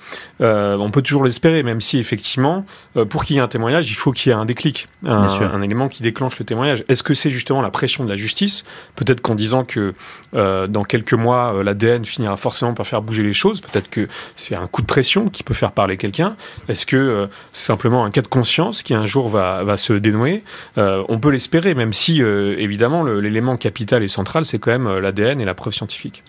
on 0.41 0.91
peut 0.91 1.03
toujours 1.03 1.25
l'espérer, 1.25 1.63
même 1.63 1.83
si 1.83 1.99
effectivement, 1.99 2.65
pour 3.11 3.25
qu'il 3.25 3.37
y 3.37 3.39
ait 3.39 3.43
un 3.43 3.49
témoignage, 3.49 3.82
il 3.91 3.95
faut 3.95 4.13
qu'il 4.13 4.31
y 4.31 4.35
ait 4.35 4.39
un 4.39 4.45
déclic, 4.45 4.89
un, 5.07 5.63
élément 5.63 5.89
qui 5.89 6.03
déclenche 6.03 6.39
le 6.39 6.45
témoignage. 6.45 6.85
Est-ce 6.89 7.03
que 7.03 7.15
c'est 7.15 7.31
justement 7.31 7.63
la 7.63 7.71
pression 7.71 8.05
de 8.05 8.11
la 8.11 8.17
justice? 8.17 8.65
Peut-être 8.97 9.21
qu'en 9.21 9.35
disant 9.35 9.65
que 9.65 9.95
euh, 10.35 10.67
dans 10.67 10.85
quelques 10.85 11.15
mois, 11.15 11.55
euh, 11.55 11.63
l'ADN 11.63 12.05
finira 12.05 12.37
forcément 12.37 12.75
par 12.75 12.87
faire 12.87 13.03
bouger 13.03 13.23
les 13.23 13.33
choses. 13.33 13.61
Peut-être 13.61 13.91
que 13.91 14.09
c'est 14.37 14.55
un 14.55 14.67
coup 14.67 14.83
de 14.83 14.87
pression 14.87 15.29
qui 15.29 15.43
peut 15.43 15.55
faire 15.55 15.73
parler 15.73 15.97
quelqu'un. 15.97 16.37
Est-ce 16.69 16.87
que 16.87 16.97
euh, 16.97 17.27
c'est 17.53 17.67
simplement 17.67 18.05
un 18.05 18.11
cas 18.11 18.23
de 18.23 18.29
conscience 18.29 18.83
qui 18.83 18.95
un 18.95 19.07
jour 19.07 19.29
va, 19.29 19.65
va 19.65 19.77
se 19.77 19.93
dénouer? 19.93 20.45
On 20.77 21.19
peut 21.19 21.31
l'espérer, 21.31 21.75
même 21.75 21.93
si 21.93 22.21
évidemment 22.21 23.05
l'élément 23.05 23.57
capital 23.57 24.03
et 24.03 24.09
central, 24.09 24.45
c'est 24.45 24.59
quand 24.59 24.71
même 24.71 24.99
l'ADN 24.99 25.41
et 25.41 25.45
la 25.45 25.55
preuve 25.55 25.73
scientifique. 25.73 26.23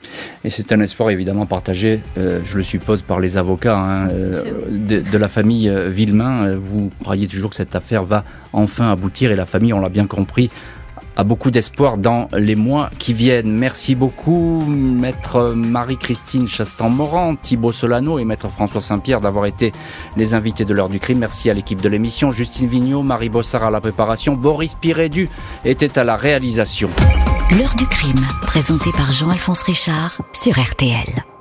Et 0.43 0.49
c'est 0.49 0.71
un 0.71 0.79
espoir 0.79 1.09
évidemment 1.09 1.45
partagé, 1.45 2.01
je 2.17 2.57
le 2.57 2.63
suppose, 2.63 3.01
par 3.01 3.19
les 3.19 3.37
avocats 3.37 3.77
hein, 3.77 4.07
de, 4.07 4.99
de, 4.99 5.17
la 5.17 5.27
famille 5.27 5.71
Villemain. 5.87 6.55
Vous 6.55 6.91
croyez 7.01 7.27
toujours 7.27 7.42
que 7.49 7.55
cette 7.55 7.75
affaire 7.75 8.03
va 8.03 8.23
enfin 8.51 8.91
aboutir 8.91 9.31
et 9.31 9.35
la 9.35 9.45
famille, 9.45 9.73
on 9.73 9.79
l'a 9.79 9.89
bien 9.89 10.07
compris, 10.07 10.49
a 11.15 11.23
beaucoup 11.23 11.51
d'espoir 11.51 11.97
dans 11.97 12.27
les 12.33 12.55
mois 12.55 12.89
qui 12.97 13.13
viennent. 13.13 13.51
Merci 13.51 13.95
beaucoup, 13.95 14.63
maître 14.65 15.53
Marie-Christine 15.55 16.47
Chastan-Morand, 16.47 17.35
Thibault 17.35 17.71
Solano 17.71 18.19
et 18.19 18.25
maître 18.25 18.49
François 18.49 18.81
Saint-Pierre 18.81 19.21
d'avoir 19.21 19.45
été 19.45 19.71
les 20.17 20.33
invités 20.33 20.65
de 20.65 20.73
l'heure 20.73 20.89
du 20.89 20.99
crime. 20.99 21.19
Merci 21.19 21.49
à 21.49 21.53
l'équipe 21.53 21.81
de 21.81 21.89
l'émission, 21.89 22.31
Justine 22.31 22.67
Vignot, 22.67 23.03
Marie 23.03 23.29
Bossard 23.29 23.63
à 23.63 23.71
la 23.71 23.81
préparation, 23.81 24.33
Boris 24.33 24.73
Pirédu 24.73 25.29
était 25.65 25.97
à 25.99 26.03
la 26.03 26.15
réalisation. 26.15 26.89
L'heure 27.57 27.75
du 27.75 27.85
crime, 27.85 28.25
présenté 28.41 28.89
par 28.97 29.11
Jean-Alphonse 29.11 29.61
Richard 29.63 30.21
sur 30.33 30.59
RTL. 30.59 31.32